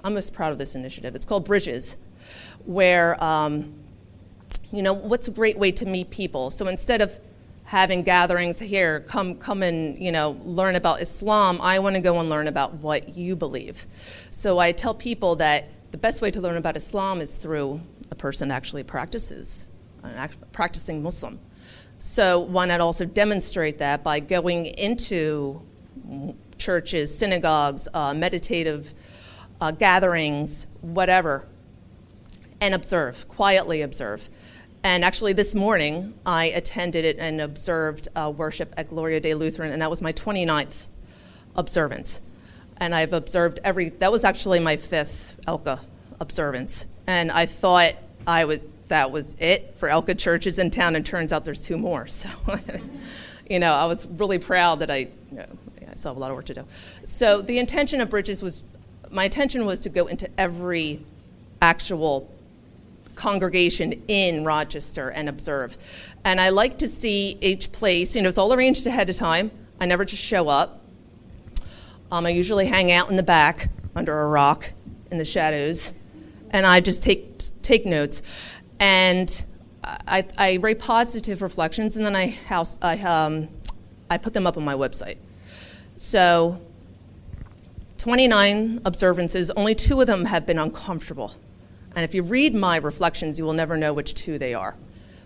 I'm 0.05 0.15
most 0.15 0.35
proud 0.35 0.53
of 0.53 0.59
this 0.59 0.75
initiative. 0.75 1.15
It's 1.15 1.25
called 1.25 1.45
Bridges, 1.45 1.97
where 2.65 3.23
um, 3.23 3.75
you 4.71 4.83
know 4.83 4.93
what's 4.93 5.29
a 5.29 5.33
great 5.33 5.59
way 5.59 5.73
to 5.73 5.87
meet 5.87 6.11
people. 6.11 6.51
So 6.51 6.67
instead 6.67 7.01
of 7.01 7.19
having 7.73 8.03
gatherings 8.03 8.59
here 8.59 9.01
come 9.01 9.35
come 9.37 9.63
and 9.63 9.99
you 9.99 10.13
know 10.13 10.37
learn 10.43 10.77
about 10.77 11.01
islam 11.01 11.59
i 11.63 11.79
want 11.79 11.97
to 11.97 12.03
go 12.03 12.21
and 12.21 12.29
learn 12.29 12.47
about 12.47 12.75
what 12.75 13.17
you 13.17 13.35
believe 13.35 13.87
so 14.31 14.59
i 14.59 14.71
tell 14.71 14.93
people 14.93 15.37
that 15.37 15.71
the 15.91 15.97
best 15.97 16.21
way 16.21 16.31
to 16.31 16.39
learn 16.39 16.59
about 16.59 16.77
islam 16.77 17.19
is 17.19 17.37
through 17.37 17.81
a 18.11 18.15
person 18.15 18.51
actually 18.51 18.83
practices 18.83 19.69
an 20.03 20.29
practicing 20.53 21.03
muslim 21.03 21.39
so 22.03 22.41
why 22.41 22.67
not 22.67 22.81
also 22.81 23.05
demonstrate 23.05 23.79
that 23.79 24.03
by 24.03 24.19
going 24.19 24.67
into 24.67 25.63
churches 26.59 27.17
synagogues 27.17 27.89
uh, 27.95 28.13
meditative 28.13 28.93
uh, 29.61 29.71
gatherings 29.71 30.67
whatever 30.81 31.47
and 32.61 32.75
observe 32.75 33.29
quietly 33.29 33.83
observe 33.83 34.29
and 34.85 35.05
actually, 35.05 35.33
this 35.33 35.55
morning, 35.55 36.15
I 36.27 36.47
attended 36.47 37.05
it 37.05 37.17
and 37.21 37.41
observed 37.41 38.09
uh, 38.17 38.33
worship 38.37 38.75
at 38.77 38.89
Gloria 38.89 39.21
Dei 39.21 39.35
Lutheran, 39.35 39.73
and 39.73 39.81
that 39.81 39.91
was 39.91 40.03
my 40.03 40.13
29th 40.13 40.89
observance. 41.55 42.21
And 42.79 42.93
I've 42.93 43.13
observed 43.13 43.61
every, 43.63 43.91
that 43.91 44.11
was 44.11 44.25
actually 44.25 44.59
my 44.59 44.77
fifth 44.77 45.37
ELCA 45.47 45.79
observance. 46.19 46.87
And 47.07 47.31
I 47.31 47.47
thought 47.47 47.93
I 48.27 48.45
was, 48.45 48.65
that 48.93 49.11
was 49.11 49.35
it 49.41 49.75
for 49.79 49.89
ELCA 49.89 50.19
churches 50.19 50.59
in 50.59 50.71
town, 50.71 50.95
and 50.95 51.05
turns 51.05 51.33
out 51.33 51.47
there's 51.47 51.63
two 51.63 51.79
more. 51.79 52.07
So, 52.07 52.29
you 53.49 53.59
know, 53.59 53.73
I 53.73 53.87
was 53.87 54.07
really 54.07 54.39
proud 54.39 54.81
that 54.81 54.91
I, 54.91 54.97
you 55.31 55.39
know, 55.39 55.47
I 55.91 55.95
still 55.95 56.11
have 56.11 56.19
a 56.19 56.21
lot 56.21 56.31
of 56.31 56.37
work 56.37 56.45
to 56.47 56.55
do. 56.55 56.65
So 57.03 57.41
the 57.41 57.59
intention 57.59 58.03
of 58.03 58.11
Bridges 58.11 58.43
was, 58.43 58.63
my 59.11 59.25
intention 59.25 59.65
was 59.65 59.81
to 59.81 59.89
go 59.89 60.09
into 60.09 60.29
every 60.39 61.01
actual 61.63 62.31
congregation 63.15 64.03
in 64.09 64.45
Rochester 64.45 65.09
and 65.09 65.27
observe. 65.27 65.79
And 66.23 66.39
I 66.39 66.51
like 66.51 66.77
to 66.79 66.87
see 66.87 67.39
each 67.41 67.73
place, 67.73 68.15
you 68.15 68.21
know, 68.21 68.29
it's 68.29 68.37
all 68.37 68.53
arranged 68.53 68.87
ahead 68.87 69.09
of 69.09 69.17
time. 69.17 69.51
I 69.81 69.87
never 69.87 70.05
just 70.05 70.23
show 70.23 70.49
up. 70.49 70.83
Um, 72.11 72.27
I 72.27 72.31
usually 72.31 72.67
hang 72.67 72.93
out 72.93 73.09
in 73.09 73.17
the 73.17 73.23
back 73.23 73.71
under 73.97 74.21
a 74.21 74.29
rock 74.29 74.75
in 75.11 75.17
the 75.17 75.25
shadows, 75.25 75.95
and 76.51 76.67
I 76.67 76.81
just 76.81 77.03
take 77.03 77.39
take 77.63 77.87
notes. 77.87 78.23
And 78.83 79.45
I, 79.85 80.27
I 80.37 80.57
write 80.57 80.81
positive 80.81 81.41
reflections, 81.41 81.97
and 81.97 82.05
then 82.05 82.17
I 82.17 82.31
house 82.31 82.77
I 82.83 82.99
um, 82.99 83.49
I 84.11 84.19
put 84.19 84.35
them 84.35 84.45
up 84.45 84.57
on 84.57 84.65
my 84.65 84.75
website. 84.75 85.19
So 85.95 86.61
29 87.99 88.81
observances, 88.85 89.53
only 89.53 89.77
two 89.77 90.01
of 90.01 90.09
them 90.09 90.25
have 90.25 90.47
been 90.47 90.59
uncomfortable. 90.59 91.37
And 91.95 92.05
if 92.05 92.13
you 92.13 92.25
read 92.25 92.57
my 92.57 92.77
reflections, 92.77 93.39
you 93.39 93.45
will 93.45 93.53
never 93.53 93.77
know 93.77 93.93
which 93.93 94.15
two 94.15 94.37
they 94.37 94.53
are. 94.53 94.75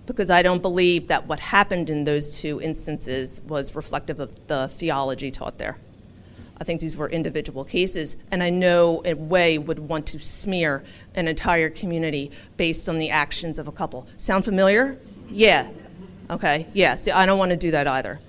Because 0.04 0.30
I 0.30 0.42
don't 0.42 0.60
believe 0.60 1.08
that 1.08 1.26
what 1.26 1.40
happened 1.40 1.88
in 1.88 2.04
those 2.04 2.42
two 2.42 2.60
instances 2.60 3.40
was 3.46 3.75
reflective 3.75 4.20
of 4.20 4.48
the 4.48 4.68
theology 4.68 5.30
taught 5.30 5.56
there. 5.56 5.78
I 6.58 6.64
think 6.64 6.80
these 6.80 6.96
were 6.96 7.08
individual 7.08 7.64
cases, 7.64 8.16
and 8.30 8.42
I 8.42 8.50
know 8.50 9.02
a 9.04 9.14
way 9.14 9.58
would 9.58 9.78
want 9.78 10.06
to 10.08 10.18
smear 10.18 10.82
an 11.14 11.28
entire 11.28 11.68
community 11.68 12.30
based 12.56 12.88
on 12.88 12.98
the 12.98 13.10
actions 13.10 13.58
of 13.58 13.68
a 13.68 13.72
couple. 13.72 14.06
Sound 14.16 14.44
familiar? 14.44 14.98
Yeah. 15.28 15.68
Okay. 16.30 16.66
Yeah. 16.72 16.94
See, 16.94 17.10
I 17.10 17.26
don't 17.26 17.38
want 17.38 17.50
to 17.50 17.56
do 17.56 17.72
that 17.72 17.86
either. 17.86 18.20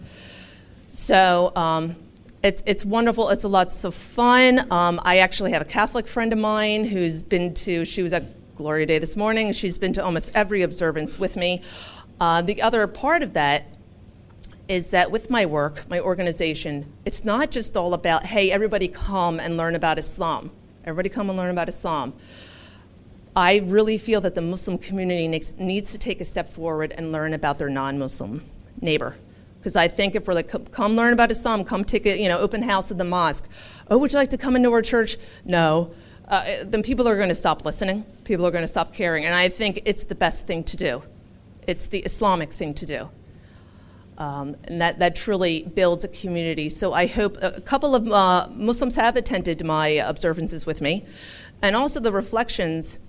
So 0.88 1.51
um, 1.55 1.96
it's 2.43 2.63
it's 2.65 2.86
wonderful. 2.86 3.29
It's 3.29 3.43
a 3.43 3.48
lots 3.48 3.84
of 3.84 3.96
fun. 3.96 4.72
Um, 4.72 5.00
I 5.03 5.19
actually 5.19 5.51
have 5.51 5.62
a 5.62 5.65
Catholic 5.65 6.07
friend 6.07 6.31
of 6.34 6.39
mine 6.39 6.86
who's 6.86 7.24
been 7.24 7.53
to. 7.55 7.86
She 7.86 8.03
was 8.03 8.13
at 8.13 8.24
Gloria 8.55 8.86
Dei 8.86 9.00
this 9.00 9.15
morning. 9.15 9.53
She's 9.53 9.77
been 9.77 9.93
to 9.93 10.03
almost 10.03 10.31
every 10.36 10.62
observance 10.62 11.17
with 11.17 11.36
me. 11.36 11.62
Uh, 12.19 12.41
the 12.41 12.62
other 12.62 12.86
part 12.88 13.22
of 13.22 13.34
that 13.34 13.65
is 14.67 14.91
that 14.91 15.12
with 15.12 15.29
my 15.29 15.45
work, 15.45 15.89
my 15.89 16.00
organization, 16.00 16.91
it's 17.05 17.24
not 17.24 17.51
just 17.51 17.77
all 17.77 17.93
about, 17.93 18.25
hey, 18.25 18.51
everybody 18.51 18.88
come 18.88 19.39
and 19.39 19.57
learn 19.57 19.75
about 19.75 19.97
Islam. 19.97 20.51
Everybody 20.83 21.09
come 21.09 21.29
and 21.29 21.38
learn 21.38 21.51
about 21.51 21.69
Islam. 21.69 22.13
I 23.36 23.57
really 23.65 23.97
feel 23.97 24.19
that 24.21 24.36
the 24.36 24.41
Muslim 24.41 24.77
community 24.77 25.27
needs, 25.27 25.91
to 25.91 26.00
take 26.00 26.19
a 26.19 26.25
step 26.25 26.50
forward 26.50 26.91
and 26.97 27.12
learn 27.12 27.33
about 27.33 27.59
their 27.59 27.69
non 27.69 28.00
Muslim 28.00 28.43
neighbor. 28.81 29.15
Because 29.59 29.75
I 29.75 29.88
think 29.88 30.15
if 30.15 30.27
we're 30.27 30.33
like, 30.33 30.51
come 30.71 30.95
learn 30.95 31.13
about 31.13 31.29
Islam, 31.29 31.63
come 31.63 31.83
take 31.83 32.05
a 32.05 32.19
you 32.19 32.29
know 32.29 32.39
open 32.39 32.63
house 32.63 32.89
at 32.89 32.97
the 32.97 33.03
mosque. 33.03 33.47
Oh, 33.89 33.97
would 34.00 34.12
you 34.12 34.19
like 34.19 34.31
to 34.31 34.38
come 34.38 34.55
into 34.55 34.71
our 34.71 34.81
church? 34.81 35.17
No. 35.45 35.91
Uh, 36.27 36.43
then 36.63 36.83
people 36.83 37.07
are 37.07 37.15
going 37.15 37.29
to 37.29 37.36
stop 37.36 37.63
listening. 37.63 38.03
People 38.25 38.45
are 38.45 38.51
going 38.51 38.63
to 38.63 38.67
stop 38.67 38.93
caring. 38.93 39.25
And 39.25 39.33
I 39.33 39.50
think 39.50 39.81
it's 39.86 40.03
the 40.03 40.15
best 40.15 40.47
thing 40.47 40.63
to 40.65 40.77
do. 40.77 41.03
It's 41.67 41.88
the 41.88 42.00
Islamic 42.00 42.51
thing 42.51 42.74
to 42.74 42.86
do. 42.86 43.09
Um, 44.17 44.55
and 44.63 44.81
that, 44.81 44.97
that 45.00 45.15
truly 45.15 45.63
builds 45.63 46.03
a 46.03 46.07
community. 46.07 46.69
So 46.69 46.91
I 46.91 47.05
hope 47.05 47.38
a 47.41 47.62
couple 47.62 47.93
of 47.93 48.12
uh, 48.12 48.47
Muslims 48.51 48.95
have 48.95 49.15
attended 49.15 49.63
my 49.63 49.88
observances 49.88 50.65
with 50.65 50.81
me. 50.81 51.05
And 51.62 51.75
also 51.75 52.00
the 52.00 52.12
reflections 52.12 53.00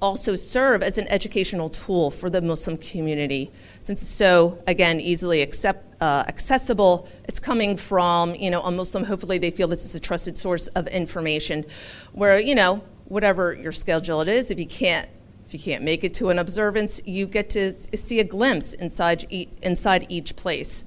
also 0.00 0.36
serve 0.36 0.82
as 0.82 0.98
an 0.98 1.08
educational 1.08 1.68
tool 1.68 2.10
for 2.10 2.28
the 2.28 2.40
Muslim 2.40 2.76
community. 2.76 3.50
Since 3.80 4.02
it's 4.02 4.10
so, 4.10 4.62
again, 4.66 5.00
easily 5.00 5.40
accept, 5.40 6.00
uh, 6.00 6.24
accessible, 6.28 7.08
it's 7.24 7.40
coming 7.40 7.76
from, 7.76 8.34
you 8.34 8.50
know, 8.50 8.62
a 8.62 8.70
Muslim, 8.70 9.04
hopefully 9.04 9.38
they 9.38 9.50
feel 9.50 9.66
this 9.66 9.84
is 9.84 9.94
a 9.94 10.00
trusted 10.00 10.36
source 10.36 10.66
of 10.68 10.86
information 10.88 11.64
where, 12.12 12.38
you 12.38 12.54
know, 12.54 12.84
whatever 13.06 13.54
your 13.54 13.72
schedule 13.72 14.20
it 14.20 14.28
is, 14.28 14.50
if 14.50 14.58
you 14.58 14.66
can't 14.66 15.08
if 15.46 15.52
you 15.52 15.60
can't 15.60 15.84
make 15.84 16.04
it 16.04 16.14
to 16.14 16.30
an 16.30 16.38
observance, 16.38 17.00
you 17.06 17.26
get 17.26 17.50
to 17.50 17.72
see 17.72 18.20
a 18.20 18.24
glimpse 18.24 18.74
inside 18.74 19.24
each, 19.30 19.50
inside 19.62 20.06
each 20.08 20.36
place. 20.36 20.84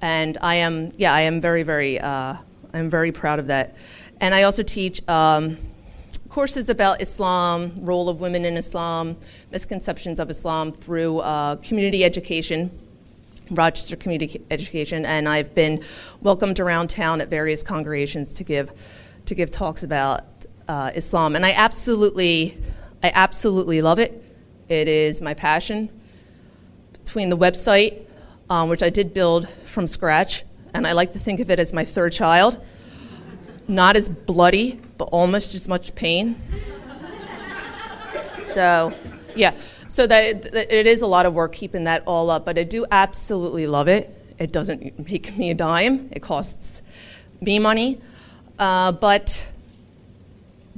And 0.00 0.38
I 0.40 0.56
am, 0.56 0.92
yeah, 0.96 1.12
I 1.12 1.20
am 1.22 1.40
very, 1.40 1.62
very, 1.62 1.98
uh, 2.00 2.36
I'm 2.72 2.88
very 2.88 3.12
proud 3.12 3.38
of 3.38 3.46
that. 3.46 3.76
And 4.20 4.34
I 4.34 4.44
also 4.44 4.62
teach 4.62 5.06
um, 5.08 5.58
courses 6.28 6.68
about 6.68 7.02
Islam, 7.02 7.72
role 7.82 8.08
of 8.08 8.20
women 8.20 8.44
in 8.44 8.56
Islam, 8.56 9.16
misconceptions 9.50 10.18
of 10.18 10.30
Islam 10.30 10.72
through 10.72 11.18
uh, 11.18 11.56
community 11.56 12.04
education, 12.04 12.70
Rochester 13.50 13.96
Community 13.96 14.40
Education, 14.50 15.04
and 15.04 15.28
I've 15.28 15.54
been 15.54 15.82
welcomed 16.20 16.60
around 16.60 16.88
town 16.88 17.20
at 17.20 17.28
various 17.28 17.62
congregations 17.62 18.32
to 18.34 18.44
give 18.44 18.70
to 19.26 19.34
give 19.34 19.50
talks 19.50 19.82
about 19.82 20.22
uh, 20.68 20.92
Islam. 20.94 21.36
And 21.36 21.44
I 21.44 21.52
absolutely, 21.52 22.56
I 23.02 23.12
absolutely 23.14 23.82
love 23.82 23.98
it. 23.98 24.22
It 24.68 24.88
is 24.88 25.20
my 25.20 25.34
passion. 25.34 25.88
Between 26.92 27.28
the 27.28 27.36
website, 27.36 28.02
um, 28.48 28.68
which 28.68 28.82
I 28.82 28.90
did 28.90 29.14
build 29.14 29.48
from 29.48 29.86
scratch, 29.86 30.44
and 30.74 30.86
I 30.86 30.92
like 30.92 31.12
to 31.12 31.18
think 31.18 31.40
of 31.40 31.50
it 31.50 31.58
as 31.58 31.72
my 31.72 31.84
third 31.84 32.12
child 32.12 32.60
not 33.70 33.94
as 33.96 34.08
bloody, 34.08 34.80
but 34.98 35.04
almost 35.04 35.54
as 35.54 35.68
much 35.68 35.94
pain. 35.94 36.36
so, 38.52 38.92
yeah, 39.36 39.54
so 39.86 40.06
that 40.06 40.24
it, 40.24 40.54
it 40.54 40.86
is 40.86 41.02
a 41.02 41.06
lot 41.06 41.24
of 41.24 41.32
work 41.32 41.52
keeping 41.52 41.84
that 41.84 42.02
all 42.06 42.30
up, 42.30 42.44
but 42.44 42.58
I 42.58 42.64
do 42.64 42.84
absolutely 42.90 43.66
love 43.66 43.88
it. 43.88 44.16
It 44.38 44.52
doesn't 44.52 45.08
make 45.08 45.36
me 45.36 45.50
a 45.50 45.54
dime, 45.54 46.08
it 46.12 46.20
costs 46.20 46.82
me 47.40 47.58
money. 47.58 48.00
Uh, 48.58 48.92
but 48.92 49.49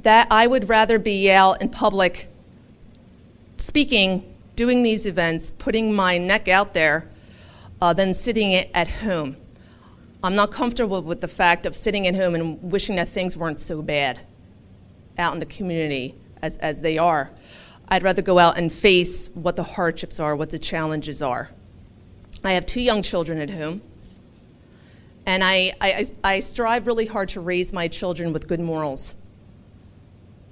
that 0.03 0.27
I 0.29 0.47
would 0.47 0.69
rather 0.69 0.99
be 0.99 1.25
Yale 1.25 1.55
in 1.59 1.69
public 1.69 2.27
speaking, 3.57 4.35
doing 4.55 4.83
these 4.83 5.05
events, 5.05 5.51
putting 5.51 5.93
my 5.93 6.17
neck 6.17 6.47
out 6.47 6.73
there, 6.73 7.07
uh, 7.81 7.93
than 7.93 8.13
sitting 8.13 8.53
at 8.53 8.87
home. 8.87 9.35
I'm 10.23 10.35
not 10.35 10.51
comfortable 10.51 11.01
with 11.01 11.21
the 11.21 11.27
fact 11.27 11.65
of 11.65 11.75
sitting 11.75 12.07
at 12.07 12.15
home 12.15 12.35
and 12.35 12.61
wishing 12.71 12.95
that 12.95 13.09
things 13.09 13.35
weren't 13.35 13.59
so 13.59 13.81
bad 13.81 14.19
out 15.17 15.33
in 15.33 15.39
the 15.39 15.45
community 15.45 16.15
as, 16.41 16.57
as 16.57 16.81
they 16.81 16.97
are. 16.97 17.31
I'd 17.89 18.03
rather 18.03 18.21
go 18.21 18.39
out 18.39 18.57
and 18.57 18.71
face 18.71 19.29
what 19.33 19.55
the 19.55 19.63
hardships 19.63 20.19
are, 20.19 20.35
what 20.35 20.49
the 20.49 20.59
challenges 20.59 21.21
are. 21.21 21.51
I 22.43 22.53
have 22.53 22.65
two 22.65 22.81
young 22.81 23.01
children 23.01 23.39
at 23.39 23.49
home, 23.49 23.81
and 25.25 25.43
I, 25.43 25.73
I, 25.79 26.05
I 26.23 26.39
strive 26.39 26.87
really 26.87 27.05
hard 27.05 27.29
to 27.29 27.41
raise 27.41 27.71
my 27.71 27.87
children 27.87 28.33
with 28.33 28.47
good 28.47 28.59
morals, 28.59 29.15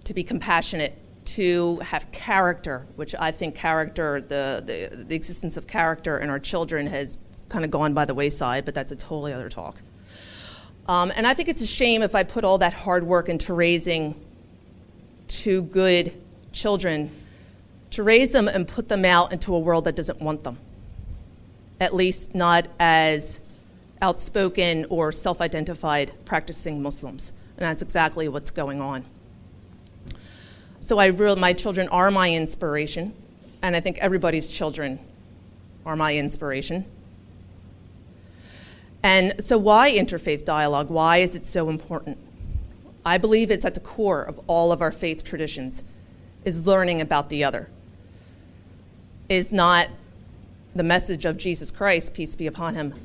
to 0.04 0.14
be 0.14 0.24
compassionate, 0.24 0.98
to 1.24 1.78
have 1.80 2.12
character, 2.12 2.86
which 2.96 3.14
I 3.20 3.32
think 3.32 3.56
character, 3.56 4.22
the, 4.22 4.64
the, 4.66 5.04
the 5.04 5.16
existence 5.16 5.58
of 5.58 5.68
character 5.68 6.18
in 6.18 6.30
our 6.30 6.40
children 6.40 6.88
has 6.88 7.18
kind 7.50 7.64
of 7.64 7.72
gone 7.72 7.94
by 7.94 8.06
the 8.06 8.14
wayside, 8.14 8.66
but 8.66 8.74
that's 8.74 8.92
a 8.92 8.96
totally 8.96 9.34
other 9.34 9.50
talk. 9.50 9.82
Um, 10.88 11.12
and 11.16 11.28
I 11.28 11.34
think 11.34 11.48
it's 11.48 11.62
a 11.62 11.68
shame 11.68 12.02
if 12.02 12.16
I 12.16 12.24
put 12.24 12.44
all 12.44 12.58
that 12.58 12.74
hard 12.74 13.04
work 13.04 13.30
into 13.30 13.54
raising 13.54 14.16
two 15.28 15.64
good 15.64 16.14
children, 16.52 17.12
to 17.92 18.04
raise 18.04 18.32
them 18.32 18.48
and 18.48 18.68
put 18.68 18.88
them 18.88 19.06
out 19.06 19.32
into 19.32 19.54
a 19.54 19.60
world 19.60 19.86
that 19.86 19.96
doesn't 19.96 20.22
want 20.22 20.44
them, 20.44 20.58
at 21.80 21.94
least 21.94 22.34
not 22.34 22.68
as 22.80 23.42
outspoken 24.02 24.86
or 24.90 25.12
self 25.12 25.40
identified 25.42 26.12
practicing 26.26 26.82
Muslims. 26.82 27.34
And 27.58 27.66
that's 27.66 27.82
exactly 27.82 28.28
what's 28.28 28.50
going 28.50 28.82
on. 28.82 29.06
So 30.92 31.00
I 31.00 31.10
my 31.36 31.54
children 31.54 31.88
are 31.88 32.12
my 32.12 32.34
inspiration, 32.34 33.14
and 33.62 33.78
I 33.78 33.80
think 33.80 33.98
everybody's 34.00 34.46
children 34.46 35.00
are 35.86 35.96
my 35.96 36.18
inspiration. 36.18 36.84
And 39.02 39.42
so, 39.42 39.58
why 39.58 39.90
interfaith 39.90 40.44
dialogue? 40.44 40.90
Why 40.90 41.20
is 41.20 41.34
it 41.34 41.46
so 41.46 41.70
important? 41.70 42.18
I 43.06 43.18
believe 43.18 43.52
it's 43.52 43.64
at 43.64 43.74
the 43.74 43.80
core 43.80 44.22
of 44.22 44.42
all 44.48 44.74
of 44.74 44.82
our 44.82 44.92
faith 44.92 45.24
traditions 45.24 45.86
is 46.44 46.68
learning 46.68 47.00
about 47.00 47.30
the 47.30 47.42
other. 47.42 47.70
Is 49.30 49.50
not 49.50 49.88
the 50.76 50.84
message 50.84 51.24
of 51.24 51.38
Jesus 51.38 51.72
Christ, 51.72 52.14
peace 52.14 52.36
be 52.36 52.48
upon 52.48 52.76
him, 52.76 52.96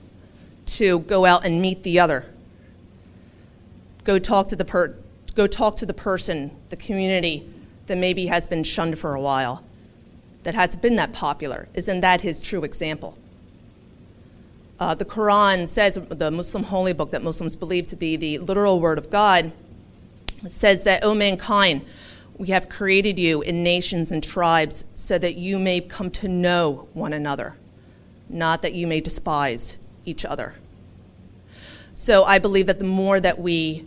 to 0.75 0.99
go 0.99 1.25
out 1.25 1.45
and 1.45 1.62
meet 1.62 1.85
the 1.85 2.00
other. 2.00 2.26
Go 4.02 4.19
talk 4.19 4.49
to 4.49 4.57
the 4.57 4.64
per- 4.64 4.97
go 5.37 5.47
talk 5.47 5.76
to 5.76 5.87
the 5.87 5.95
person, 5.95 6.50
the 6.71 6.76
community 6.76 7.49
that 7.87 7.99
maybe 7.99 8.26
has 8.26 8.47
been 8.47 8.64
shunned 8.64 8.99
for 8.99 9.14
a 9.14 9.21
while, 9.21 9.64
that 10.43 10.55
has 10.55 10.76
been 10.76 10.97
that 10.97 11.12
popular. 11.12 11.69
Isn't 11.75 12.00
that 12.00 12.21
his 12.21 12.40
true 12.40 12.64
example? 12.64 13.16
Uh, 14.78 14.95
the 14.95 15.05
Quran 15.05 15.66
says, 15.66 15.95
the 15.95 16.31
Muslim 16.31 16.64
holy 16.64 16.93
book 16.93 17.11
that 17.11 17.23
Muslims 17.23 17.57
believe 17.57 17.87
to 17.88 17.97
be 17.97 18.16
the 18.16 18.38
literal 18.38 18.78
word 18.78 18.99
of 18.99 19.11
God, 19.11 19.52
says 20.47 20.85
that, 20.85 21.02
O 21.02 21.14
mankind, 21.14 21.85
we 22.37 22.49
have 22.49 22.69
created 22.69 23.19
you 23.19 23.40
in 23.40 23.62
nations 23.62 24.12
and 24.12 24.23
tribes 24.23 24.85
so 24.95 25.16
that 25.19 25.37
you 25.37 25.59
may 25.59 25.81
come 25.81 26.11
to 26.11 26.28
know 26.28 26.88
one 26.93 27.14
another, 27.14 27.57
not 28.28 28.61
that 28.61 28.75
you 28.75 28.87
may 28.87 29.00
despise 29.00 29.78
each 30.05 30.25
other. 30.25 30.57
So 31.95 32.25
I 32.25 32.38
believe 32.38 32.66
that 32.66 32.78
the 32.78 32.85
more 32.85 33.19
that 33.21 33.38
we 33.38 33.87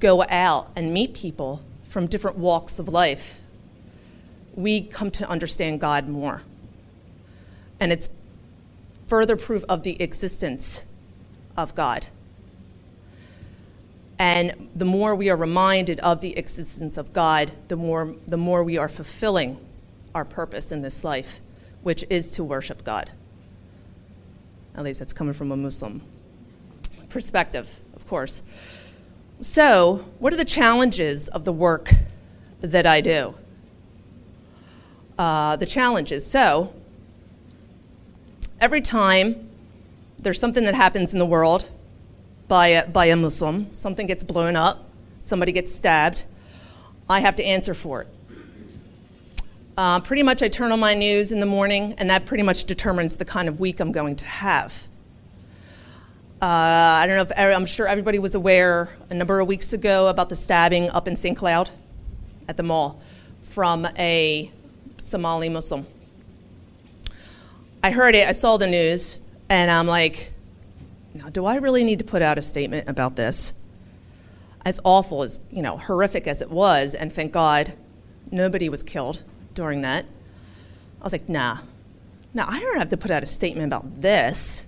go 0.00 0.24
out 0.30 0.70
and 0.74 0.94
meet 0.94 1.12
people 1.12 1.60
from 1.92 2.06
different 2.06 2.38
walks 2.38 2.78
of 2.78 2.88
life, 2.88 3.42
we 4.54 4.80
come 4.80 5.10
to 5.10 5.28
understand 5.28 5.78
God 5.78 6.08
more. 6.08 6.42
And 7.78 7.92
it's 7.92 8.08
further 9.06 9.36
proof 9.36 9.62
of 9.68 9.82
the 9.82 10.00
existence 10.00 10.86
of 11.54 11.74
God. 11.74 12.06
And 14.18 14.70
the 14.74 14.86
more 14.86 15.14
we 15.14 15.28
are 15.28 15.36
reminded 15.36 16.00
of 16.00 16.22
the 16.22 16.34
existence 16.38 16.96
of 16.96 17.12
God, 17.12 17.52
the 17.68 17.76
more, 17.76 18.14
the 18.26 18.38
more 18.38 18.64
we 18.64 18.78
are 18.78 18.88
fulfilling 18.88 19.58
our 20.14 20.24
purpose 20.24 20.72
in 20.72 20.80
this 20.80 21.04
life, 21.04 21.42
which 21.82 22.06
is 22.08 22.30
to 22.32 22.42
worship 22.42 22.84
God. 22.84 23.10
At 24.74 24.84
least 24.84 25.00
that's 25.00 25.12
coming 25.12 25.34
from 25.34 25.52
a 25.52 25.58
Muslim 25.58 26.00
perspective, 27.10 27.80
of 27.94 28.06
course. 28.06 28.40
So, 29.42 30.04
what 30.20 30.32
are 30.32 30.36
the 30.36 30.44
challenges 30.44 31.26
of 31.26 31.44
the 31.44 31.52
work 31.52 31.90
that 32.60 32.86
I 32.86 33.00
do? 33.00 33.34
Uh, 35.18 35.56
the 35.56 35.66
challenges. 35.66 36.24
So, 36.24 36.72
every 38.60 38.80
time 38.80 39.50
there's 40.18 40.38
something 40.38 40.62
that 40.62 40.76
happens 40.76 41.12
in 41.12 41.18
the 41.18 41.26
world 41.26 41.68
by 42.46 42.68
a, 42.68 42.86
by 42.86 43.06
a 43.06 43.16
Muslim, 43.16 43.74
something 43.74 44.06
gets 44.06 44.22
blown 44.22 44.54
up, 44.54 44.88
somebody 45.18 45.50
gets 45.50 45.74
stabbed, 45.74 46.22
I 47.10 47.18
have 47.18 47.34
to 47.34 47.44
answer 47.44 47.74
for 47.74 48.02
it. 48.02 48.08
Uh, 49.76 49.98
pretty 49.98 50.22
much, 50.22 50.44
I 50.44 50.48
turn 50.48 50.70
on 50.70 50.78
my 50.78 50.94
news 50.94 51.32
in 51.32 51.40
the 51.40 51.46
morning, 51.46 51.94
and 51.98 52.08
that 52.10 52.26
pretty 52.26 52.44
much 52.44 52.62
determines 52.64 53.16
the 53.16 53.24
kind 53.24 53.48
of 53.48 53.58
week 53.58 53.80
I'm 53.80 53.90
going 53.90 54.14
to 54.14 54.24
have. 54.24 54.86
Uh, 56.42 56.98
I 57.00 57.06
don't 57.06 57.14
know 57.14 57.22
if 57.22 57.56
I'm 57.56 57.66
sure 57.66 57.86
everybody 57.86 58.18
was 58.18 58.34
aware 58.34 58.96
a 59.10 59.14
number 59.14 59.38
of 59.38 59.46
weeks 59.46 59.72
ago 59.72 60.08
about 60.08 60.28
the 60.28 60.34
stabbing 60.34 60.90
up 60.90 61.06
in 61.06 61.14
St. 61.14 61.38
Cloud 61.38 61.70
at 62.48 62.56
the 62.56 62.64
mall 62.64 63.00
from 63.44 63.86
a 63.96 64.50
Somali 64.98 65.48
Muslim. 65.48 65.86
I 67.80 67.92
heard 67.92 68.16
it, 68.16 68.26
I 68.26 68.32
saw 68.32 68.56
the 68.56 68.66
news, 68.66 69.20
and 69.48 69.70
I'm 69.70 69.86
like, 69.86 70.32
now, 71.14 71.28
do 71.28 71.44
I 71.44 71.58
really 71.58 71.84
need 71.84 72.00
to 72.00 72.04
put 72.04 72.22
out 72.22 72.38
a 72.38 72.42
statement 72.42 72.88
about 72.88 73.14
this? 73.14 73.62
As 74.64 74.80
awful 74.82 75.22
as, 75.22 75.38
you 75.52 75.62
know, 75.62 75.76
horrific 75.76 76.26
as 76.26 76.42
it 76.42 76.50
was, 76.50 76.96
and 76.96 77.12
thank 77.12 77.30
God 77.30 77.74
nobody 78.32 78.68
was 78.68 78.82
killed 78.82 79.22
during 79.54 79.82
that. 79.82 80.06
I 81.00 81.04
was 81.04 81.12
like, 81.12 81.28
nah, 81.28 81.58
nah, 82.34 82.46
I 82.48 82.58
don't 82.58 82.78
have 82.78 82.88
to 82.88 82.96
put 82.96 83.12
out 83.12 83.22
a 83.22 83.26
statement 83.26 83.68
about 83.68 84.00
this. 84.00 84.66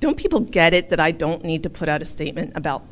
Don't 0.00 0.16
people 0.16 0.40
get 0.40 0.74
it 0.74 0.90
that 0.90 1.00
I 1.00 1.10
don't 1.10 1.44
need 1.44 1.62
to 1.64 1.70
put 1.70 1.88
out 1.88 2.02
a 2.02 2.04
statement 2.04 2.52
about 2.54 2.82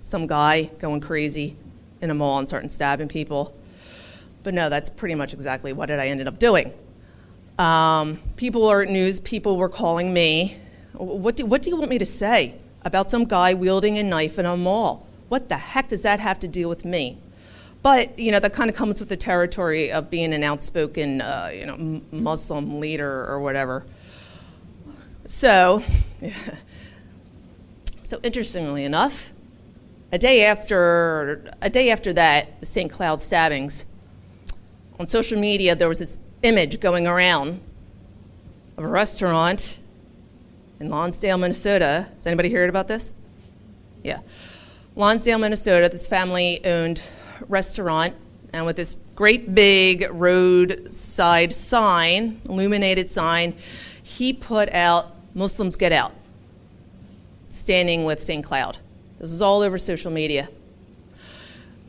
some 0.00 0.26
guy 0.26 0.64
going 0.78 1.00
crazy 1.00 1.56
in 2.00 2.10
a 2.10 2.14
mall 2.14 2.38
and 2.38 2.46
starting 2.46 2.70
stabbing 2.70 3.08
people? 3.08 3.54
But 4.42 4.54
no, 4.54 4.68
that's 4.68 4.88
pretty 4.88 5.14
much 5.14 5.34
exactly 5.34 5.72
what 5.72 5.90
I 5.90 6.08
ended 6.08 6.28
up 6.28 6.38
doing. 6.38 6.72
Um, 7.58 8.20
people 8.36 8.66
are 8.66 8.86
news. 8.86 9.20
People 9.20 9.56
were 9.56 9.68
calling 9.68 10.14
me. 10.14 10.56
What 10.94 11.36
do, 11.36 11.44
what 11.44 11.62
do 11.62 11.70
you 11.70 11.76
want 11.76 11.90
me 11.90 11.98
to 11.98 12.06
say 12.06 12.54
about 12.82 13.10
some 13.10 13.24
guy 13.24 13.52
wielding 13.52 13.98
a 13.98 14.02
knife 14.02 14.38
in 14.38 14.46
a 14.46 14.56
mall? 14.56 15.06
What 15.28 15.48
the 15.48 15.58
heck 15.58 15.88
does 15.88 16.02
that 16.02 16.20
have 16.20 16.38
to 16.40 16.48
do 16.48 16.68
with 16.68 16.84
me? 16.84 17.18
But 17.82 18.18
you 18.18 18.30
know 18.30 18.40
that 18.40 18.52
kind 18.52 18.68
of 18.68 18.76
comes 18.76 19.00
with 19.00 19.08
the 19.08 19.16
territory 19.16 19.90
of 19.90 20.10
being 20.10 20.34
an 20.34 20.42
outspoken, 20.42 21.20
uh, 21.20 21.50
you 21.52 21.66
know, 21.66 22.02
Muslim 22.12 22.78
leader 22.78 23.26
or 23.26 23.40
whatever. 23.40 23.84
So, 25.30 25.84
so 28.02 28.18
interestingly 28.24 28.84
enough, 28.84 29.32
a 30.10 30.18
day 30.18 30.44
after 30.44 31.48
a 31.62 31.70
day 31.70 31.92
after 31.92 32.12
that, 32.14 32.58
the 32.58 32.66
St. 32.66 32.90
Cloud 32.90 33.20
stabbings, 33.20 33.86
on 34.98 35.06
social 35.06 35.38
media 35.38 35.76
there 35.76 35.88
was 35.88 36.00
this 36.00 36.18
image 36.42 36.80
going 36.80 37.06
around 37.06 37.60
of 38.76 38.82
a 38.82 38.88
restaurant 38.88 39.78
in 40.80 40.90
Lonsdale, 40.90 41.38
Minnesota. 41.38 42.08
Has 42.16 42.26
anybody 42.26 42.52
heard 42.52 42.68
about 42.68 42.88
this? 42.88 43.14
Yeah. 44.02 44.18
Lonsdale, 44.96 45.38
Minnesota, 45.38 45.88
this 45.88 46.08
family 46.08 46.60
owned 46.64 47.02
restaurant, 47.46 48.16
and 48.52 48.66
with 48.66 48.74
this 48.74 48.96
great 49.14 49.54
big 49.54 50.08
roadside 50.10 51.52
sign, 51.52 52.40
illuminated 52.46 53.08
sign, 53.08 53.54
he 54.02 54.32
put 54.32 54.68
out 54.74 55.14
Muslims 55.34 55.76
Get 55.76 55.92
Out, 55.92 56.12
standing 57.44 58.04
with 58.04 58.20
St. 58.20 58.44
Cloud. 58.44 58.78
This 59.18 59.30
was 59.30 59.42
all 59.42 59.62
over 59.62 59.78
social 59.78 60.10
media. 60.10 60.48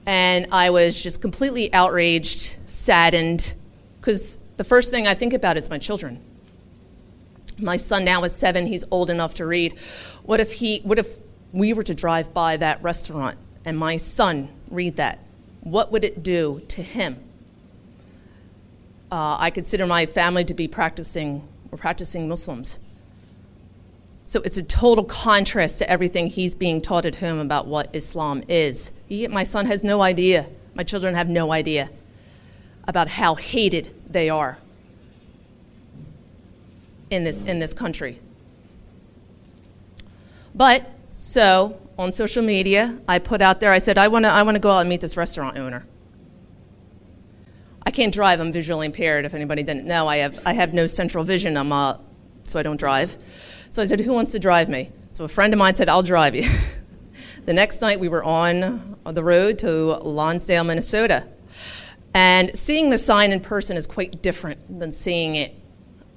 And 0.05 0.47
I 0.51 0.69
was 0.69 1.01
just 1.01 1.21
completely 1.21 1.73
outraged, 1.73 2.57
saddened, 2.69 3.55
because 3.99 4.39
the 4.57 4.63
first 4.63 4.91
thing 4.91 5.07
I 5.07 5.13
think 5.13 5.33
about 5.33 5.57
is 5.57 5.69
my 5.69 5.77
children. 5.77 6.19
My 7.57 7.77
son 7.77 8.03
now 8.03 8.23
is 8.23 8.33
seven, 8.33 8.65
he's 8.65 8.83
old 8.91 9.09
enough 9.09 9.33
to 9.35 9.45
read. 9.45 9.77
What 10.23 10.39
if 10.39 10.53
he 10.53 10.79
what 10.79 10.99
if 10.99 11.19
we 11.51 11.73
were 11.73 11.83
to 11.83 11.93
drive 11.93 12.33
by 12.33 12.57
that 12.57 12.81
restaurant 12.81 13.37
and 13.65 13.77
my 13.77 13.97
son 13.97 14.49
read 14.69 14.95
that? 14.95 15.19
What 15.61 15.91
would 15.91 16.03
it 16.03 16.23
do 16.23 16.61
to 16.69 16.81
him? 16.81 17.17
Uh, 19.11 19.37
I 19.39 19.49
consider 19.49 19.85
my 19.85 20.05
family 20.05 20.45
to 20.45 20.53
be 20.53 20.67
practicing 20.67 21.47
or 21.71 21.77
practicing 21.77 22.27
Muslims. 22.27 22.79
So 24.25 24.41
it's 24.43 24.57
a 24.57 24.63
total 24.63 25.03
contrast 25.03 25.79
to 25.79 25.89
everything 25.89 26.27
he's 26.27 26.55
being 26.55 26.79
taught 26.79 27.05
at 27.05 27.15
home 27.15 27.39
about 27.39 27.67
what 27.67 27.93
Islam 27.93 28.43
is. 28.47 28.93
He, 29.07 29.27
my 29.27 29.43
son 29.43 29.65
has 29.65 29.83
no 29.83 30.01
idea. 30.01 30.47
My 30.73 30.83
children 30.83 31.15
have 31.15 31.27
no 31.27 31.51
idea 31.51 31.89
about 32.87 33.09
how 33.09 33.35
hated 33.35 33.93
they 34.09 34.29
are 34.29 34.57
in 37.09 37.23
this, 37.23 37.41
in 37.41 37.59
this 37.59 37.73
country. 37.73 38.19
But 40.55 41.01
so 41.09 41.79
on 41.97 42.11
social 42.11 42.43
media, 42.43 42.97
I 43.07 43.19
put 43.19 43.41
out 43.41 43.59
there, 43.59 43.71
I 43.71 43.77
said, 43.77 43.97
I 43.97 44.07
want 44.07 44.25
to 44.25 44.31
I 44.31 44.43
wanna 44.43 44.59
go 44.59 44.71
out 44.71 44.79
and 44.79 44.89
meet 44.89 45.01
this 45.01 45.17
restaurant 45.17 45.57
owner. 45.57 45.85
I 47.85 47.91
can't 47.91 48.13
drive, 48.13 48.39
I'm 48.39 48.51
visually 48.51 48.85
impaired. 48.85 49.25
If 49.25 49.33
anybody 49.33 49.63
didn't 49.63 49.85
know, 49.85 50.07
I 50.07 50.17
have, 50.17 50.39
I 50.45 50.53
have 50.53 50.73
no 50.73 50.87
central 50.87 51.23
vision, 51.23 51.57
I'm, 51.57 51.71
uh, 51.71 51.97
so 52.43 52.59
I 52.59 52.63
don't 52.63 52.79
drive. 52.79 53.17
So 53.71 53.81
I 53.81 53.85
said, 53.85 54.01
Who 54.01 54.11
wants 54.11 54.33
to 54.33 54.39
drive 54.39 54.67
me? 54.67 54.89
So 55.13 55.23
a 55.23 55.29
friend 55.29 55.53
of 55.53 55.57
mine 55.57 55.75
said, 55.75 55.87
I'll 55.87 56.03
drive 56.03 56.35
you. 56.35 56.43
the 57.45 57.53
next 57.53 57.79
night, 57.81 58.01
we 58.01 58.09
were 58.09 58.23
on 58.23 58.97
the 59.05 59.23
road 59.23 59.59
to 59.59 59.95
Lonsdale, 59.95 60.65
Minnesota. 60.65 61.25
And 62.13 62.55
seeing 62.55 62.89
the 62.89 62.97
sign 62.97 63.31
in 63.31 63.39
person 63.39 63.77
is 63.77 63.87
quite 63.87 64.21
different 64.21 64.79
than 64.79 64.91
seeing 64.91 65.35
it 65.35 65.57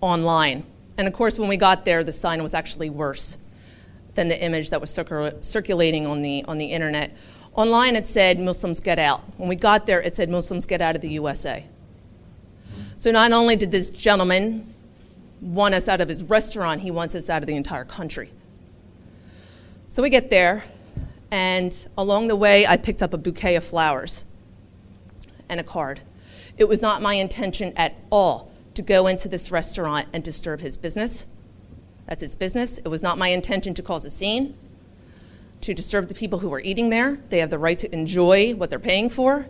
online. 0.00 0.66
And 0.98 1.06
of 1.06 1.14
course, 1.14 1.38
when 1.38 1.48
we 1.48 1.56
got 1.56 1.84
there, 1.84 2.02
the 2.02 2.10
sign 2.10 2.42
was 2.42 2.54
actually 2.54 2.90
worse 2.90 3.38
than 4.14 4.26
the 4.26 4.42
image 4.42 4.70
that 4.70 4.80
was 4.80 4.90
circulating 4.90 6.06
on 6.08 6.22
the, 6.22 6.44
on 6.46 6.58
the 6.58 6.66
internet. 6.72 7.16
Online, 7.54 7.94
it 7.94 8.06
said 8.06 8.40
Muslims 8.40 8.80
get 8.80 8.98
out. 8.98 9.22
When 9.36 9.48
we 9.48 9.54
got 9.54 9.86
there, 9.86 10.02
it 10.02 10.16
said 10.16 10.28
Muslims 10.28 10.66
get 10.66 10.80
out 10.80 10.96
of 10.96 11.02
the 11.02 11.10
USA. 11.10 11.64
So 12.96 13.12
not 13.12 13.30
only 13.30 13.54
did 13.54 13.70
this 13.70 13.90
gentleman 13.90 14.73
want 15.44 15.74
us 15.74 15.88
out 15.88 16.00
of 16.00 16.08
his 16.08 16.24
restaurant, 16.24 16.80
he 16.80 16.90
wants 16.90 17.14
us 17.14 17.28
out 17.28 17.42
of 17.42 17.46
the 17.46 17.54
entire 17.54 17.84
country. 17.84 18.30
So 19.86 20.02
we 20.02 20.10
get 20.10 20.30
there, 20.30 20.64
and 21.30 21.86
along 21.96 22.28
the 22.28 22.36
way, 22.36 22.66
I 22.66 22.76
picked 22.76 23.02
up 23.02 23.12
a 23.12 23.18
bouquet 23.18 23.54
of 23.54 23.62
flowers 23.62 24.24
and 25.48 25.60
a 25.60 25.62
card. 25.62 26.00
It 26.56 26.64
was 26.64 26.80
not 26.80 27.02
my 27.02 27.14
intention 27.14 27.72
at 27.76 27.94
all 28.10 28.50
to 28.74 28.82
go 28.82 29.06
into 29.06 29.28
this 29.28 29.52
restaurant 29.52 30.08
and 30.12 30.24
disturb 30.24 30.60
his 30.60 30.76
business. 30.76 31.26
That's 32.06 32.22
his 32.22 32.34
business. 32.34 32.78
It 32.78 32.88
was 32.88 33.02
not 33.02 33.18
my 33.18 33.28
intention 33.28 33.74
to 33.74 33.82
cause 33.82 34.04
a 34.04 34.10
scene, 34.10 34.56
to 35.60 35.74
disturb 35.74 36.08
the 36.08 36.14
people 36.14 36.38
who 36.38 36.48
were 36.48 36.60
eating 36.60 36.88
there. 36.88 37.18
They 37.28 37.38
have 37.38 37.50
the 37.50 37.58
right 37.58 37.78
to 37.78 37.92
enjoy 37.92 38.54
what 38.54 38.70
they're 38.70 38.78
paying 38.78 39.10
for. 39.10 39.46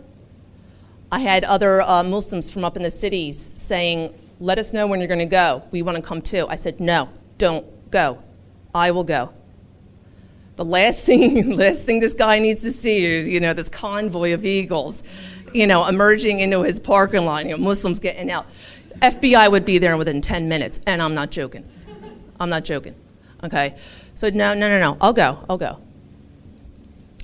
I 1.11 1.19
had 1.19 1.43
other 1.43 1.81
uh, 1.81 2.03
Muslims 2.03 2.51
from 2.51 2.65
up 2.65 2.75
in 2.75 2.83
the 2.83 2.89
cities 2.89 3.51
saying, 3.55 4.13
Let 4.39 4.59
us 4.59 4.73
know 4.73 4.87
when 4.87 4.99
you're 4.99 5.07
going 5.07 5.19
to 5.19 5.25
go. 5.25 5.63
We 5.71 5.81
want 5.81 5.95
to 5.95 6.01
come 6.01 6.21
too. 6.21 6.45
I 6.49 6.55
said, 6.55 6.79
No, 6.79 7.09
don't 7.37 7.65
go. 7.91 8.21
I 8.73 8.91
will 8.91 9.03
go. 9.03 9.33
The 10.57 10.65
last 10.65 11.05
thing, 11.05 11.55
last 11.55 11.85
thing 11.85 11.99
this 11.99 12.13
guy 12.13 12.39
needs 12.39 12.61
to 12.63 12.71
see 12.71 13.05
is, 13.05 13.27
you 13.27 13.39
know, 13.39 13.53
this 13.53 13.69
convoy 13.69 14.33
of 14.33 14.45
eagles, 14.45 15.03
you 15.53 15.67
know, 15.67 15.87
emerging 15.87 16.39
into 16.39 16.63
his 16.63 16.79
parking 16.79 17.25
lot, 17.25 17.45
you 17.45 17.51
know, 17.51 17.57
Muslims 17.57 17.99
getting 17.99 18.29
out. 18.29 18.45
FBI 19.01 19.51
would 19.51 19.65
be 19.65 19.77
there 19.77 19.97
within 19.97 20.21
10 20.21 20.47
minutes, 20.47 20.79
and 20.87 21.01
I'm 21.01 21.13
not 21.13 21.29
joking. 21.29 21.67
I'm 22.39 22.49
not 22.49 22.63
joking. 22.63 22.95
Okay? 23.43 23.77
So, 24.13 24.29
no, 24.29 24.53
no, 24.53 24.69
no, 24.69 24.79
no. 24.79 24.97
I'll 25.01 25.13
go. 25.13 25.39
I'll 25.49 25.57
go. 25.57 25.79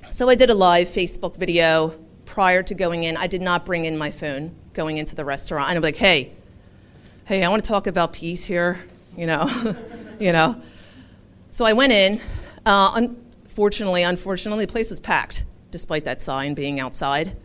So, 0.09 0.27
I 0.29 0.35
did 0.35 0.49
a 0.49 0.53
live 0.53 0.87
Facebook 0.87 1.37
video 1.37 1.97
prior 2.25 2.63
to 2.63 2.75
going 2.75 3.05
in. 3.05 3.15
I 3.15 3.27
did 3.27 3.41
not 3.41 3.65
bring 3.65 3.85
in 3.85 3.97
my 3.97 4.11
phone 4.11 4.53
going 4.73 4.97
into 4.97 5.15
the 5.15 5.23
restaurant. 5.25 5.69
And 5.69 5.77
I'm 5.77 5.81
like, 5.81 5.95
hey, 5.95 6.33
hey, 7.25 7.43
I 7.43 7.49
want 7.49 7.63
to 7.63 7.67
talk 7.67 7.87
about 7.87 8.13
peace 8.13 8.45
here, 8.45 8.83
you 9.15 9.27
know, 9.27 9.47
you 10.19 10.31
know. 10.31 10.61
So 11.49 11.65
I 11.65 11.73
went 11.73 11.93
in. 11.93 12.19
Uh, 12.65 12.91
unfortunately, 12.95 14.03
unfortunately, 14.03 14.65
the 14.65 14.71
place 14.71 14.89
was 14.89 14.99
packed, 14.99 15.45
despite 15.71 16.03
that 16.05 16.21
sign 16.21 16.53
being 16.53 16.79
outside. 16.79 17.35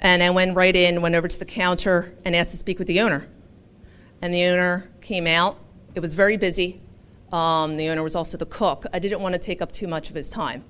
And 0.00 0.22
I 0.22 0.30
went 0.30 0.54
right 0.54 0.74
in, 0.74 1.02
went 1.02 1.14
over 1.14 1.28
to 1.28 1.38
the 1.38 1.44
counter, 1.44 2.14
and 2.24 2.36
asked 2.36 2.52
to 2.52 2.56
speak 2.56 2.78
with 2.78 2.88
the 2.88 3.00
owner. 3.00 3.26
And 4.22 4.34
the 4.34 4.44
owner 4.44 4.90
came 5.00 5.26
out. 5.26 5.58
It 5.94 6.00
was 6.00 6.14
very 6.14 6.36
busy. 6.36 6.80
Um, 7.32 7.76
the 7.76 7.88
owner 7.88 8.02
was 8.02 8.14
also 8.14 8.36
the 8.36 8.46
cook. 8.46 8.84
I 8.92 8.98
didn't 8.98 9.20
want 9.20 9.34
to 9.34 9.40
take 9.40 9.60
up 9.60 9.72
too 9.72 9.86
much 9.86 10.08
of 10.08 10.14
his 10.14 10.30
time. 10.30 10.64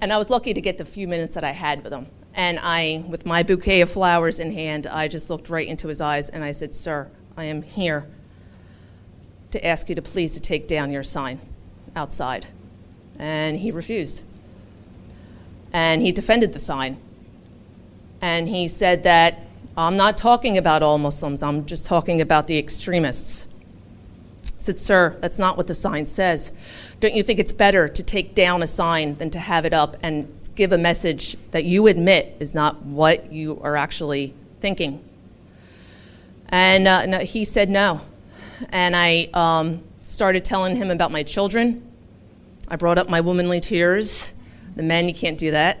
And 0.00 0.12
I 0.12 0.18
was 0.18 0.30
lucky 0.30 0.54
to 0.54 0.60
get 0.60 0.78
the 0.78 0.84
few 0.84 1.06
minutes 1.08 1.34
that 1.34 1.44
I 1.44 1.50
had 1.50 1.84
with 1.84 1.92
him. 1.92 2.06
And 2.34 2.58
I, 2.60 3.04
with 3.08 3.24
my 3.24 3.42
bouquet 3.42 3.80
of 3.80 3.90
flowers 3.90 4.38
in 4.38 4.52
hand, 4.52 4.86
I 4.86 5.06
just 5.06 5.30
looked 5.30 5.48
right 5.48 5.66
into 5.66 5.88
his 5.88 6.00
eyes 6.00 6.28
and 6.28 6.42
I 6.44 6.50
said, 6.50 6.74
Sir, 6.74 7.08
I 7.36 7.44
am 7.44 7.62
here 7.62 8.08
to 9.52 9.64
ask 9.64 9.88
you 9.88 9.94
to 9.94 10.02
please 10.02 10.34
to 10.34 10.40
take 10.40 10.66
down 10.66 10.90
your 10.90 11.04
sign 11.04 11.40
outside. 11.94 12.46
And 13.18 13.58
he 13.58 13.70
refused. 13.70 14.24
And 15.72 16.02
he 16.02 16.10
defended 16.10 16.52
the 16.52 16.58
sign. 16.58 16.96
And 18.20 18.48
he 18.48 18.66
said 18.66 19.04
that 19.04 19.46
I'm 19.76 19.96
not 19.96 20.16
talking 20.16 20.58
about 20.58 20.82
all 20.82 20.98
Muslims, 20.98 21.42
I'm 21.42 21.66
just 21.66 21.86
talking 21.86 22.20
about 22.20 22.46
the 22.46 22.58
extremists. 22.58 23.48
Said, 24.64 24.78
Sir, 24.78 25.18
that's 25.20 25.38
not 25.38 25.58
what 25.58 25.66
the 25.66 25.74
sign 25.74 26.06
says. 26.06 26.50
Don't 26.98 27.14
you 27.14 27.22
think 27.22 27.38
it's 27.38 27.52
better 27.52 27.86
to 27.86 28.02
take 28.02 28.34
down 28.34 28.62
a 28.62 28.66
sign 28.66 29.12
than 29.12 29.28
to 29.32 29.38
have 29.38 29.66
it 29.66 29.74
up 29.74 29.94
and 30.02 30.26
give 30.54 30.72
a 30.72 30.78
message 30.78 31.36
that 31.50 31.64
you 31.64 31.86
admit 31.86 32.34
is 32.40 32.54
not 32.54 32.80
what 32.80 33.30
you 33.30 33.60
are 33.60 33.76
actually 33.76 34.32
thinking? 34.60 35.04
And 36.48 36.88
uh, 36.88 37.04
no, 37.04 37.18
he 37.18 37.44
said 37.44 37.68
no. 37.68 38.00
And 38.70 38.96
I 38.96 39.28
um, 39.34 39.82
started 40.02 40.46
telling 40.46 40.76
him 40.76 40.90
about 40.90 41.12
my 41.12 41.24
children. 41.24 41.86
I 42.66 42.76
brought 42.76 42.96
up 42.96 43.10
my 43.10 43.20
womanly 43.20 43.60
tears. 43.60 44.32
The 44.76 44.82
men, 44.82 45.10
you 45.10 45.14
can't 45.14 45.36
do 45.36 45.50
that. 45.50 45.80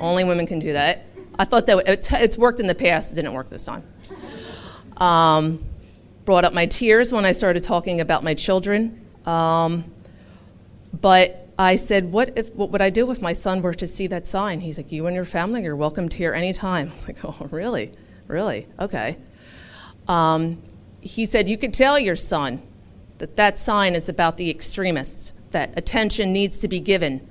Only 0.00 0.24
women 0.24 0.46
can 0.46 0.58
do 0.58 0.72
that. 0.72 1.04
I 1.38 1.44
thought 1.44 1.66
that 1.66 1.86
it's, 1.86 2.10
it's 2.10 2.38
worked 2.38 2.60
in 2.60 2.66
the 2.66 2.74
past, 2.74 3.12
it 3.12 3.16
didn't 3.16 3.34
work 3.34 3.50
this 3.50 3.66
time. 3.66 3.82
Um, 4.96 5.65
brought 6.26 6.44
up 6.44 6.52
my 6.52 6.66
tears 6.66 7.12
when 7.12 7.24
I 7.24 7.32
started 7.32 7.62
talking 7.62 8.00
about 8.00 8.22
my 8.22 8.34
children. 8.34 9.00
Um, 9.24 9.84
but 10.92 11.48
I 11.58 11.76
said, 11.76 12.12
what, 12.12 12.36
if, 12.36 12.52
what 12.54 12.70
would 12.70 12.82
I 12.82 12.90
do 12.90 13.10
if 13.10 13.22
my 13.22 13.32
son 13.32 13.62
were 13.62 13.74
to 13.74 13.86
see 13.86 14.08
that 14.08 14.26
sign? 14.26 14.60
He's 14.60 14.76
like, 14.76 14.92
You 14.92 15.06
and 15.06 15.16
your 15.16 15.24
family 15.24 15.64
are 15.66 15.76
welcome 15.76 16.08
to 16.10 16.16
here 16.18 16.34
anytime. 16.34 16.92
I'm 16.92 17.06
like, 17.06 17.24
Oh, 17.24 17.46
really? 17.50 17.92
Really? 18.26 18.66
Okay. 18.78 19.16
Um, 20.08 20.60
he 21.00 21.24
said, 21.24 21.48
You 21.48 21.56
could 21.56 21.72
tell 21.72 21.98
your 21.98 22.16
son 22.16 22.60
that 23.18 23.36
that 23.36 23.58
sign 23.58 23.94
is 23.94 24.08
about 24.08 24.36
the 24.36 24.50
extremists, 24.50 25.32
that 25.52 25.78
attention 25.78 26.32
needs 26.32 26.58
to 26.58 26.68
be 26.68 26.80
given 26.80 27.26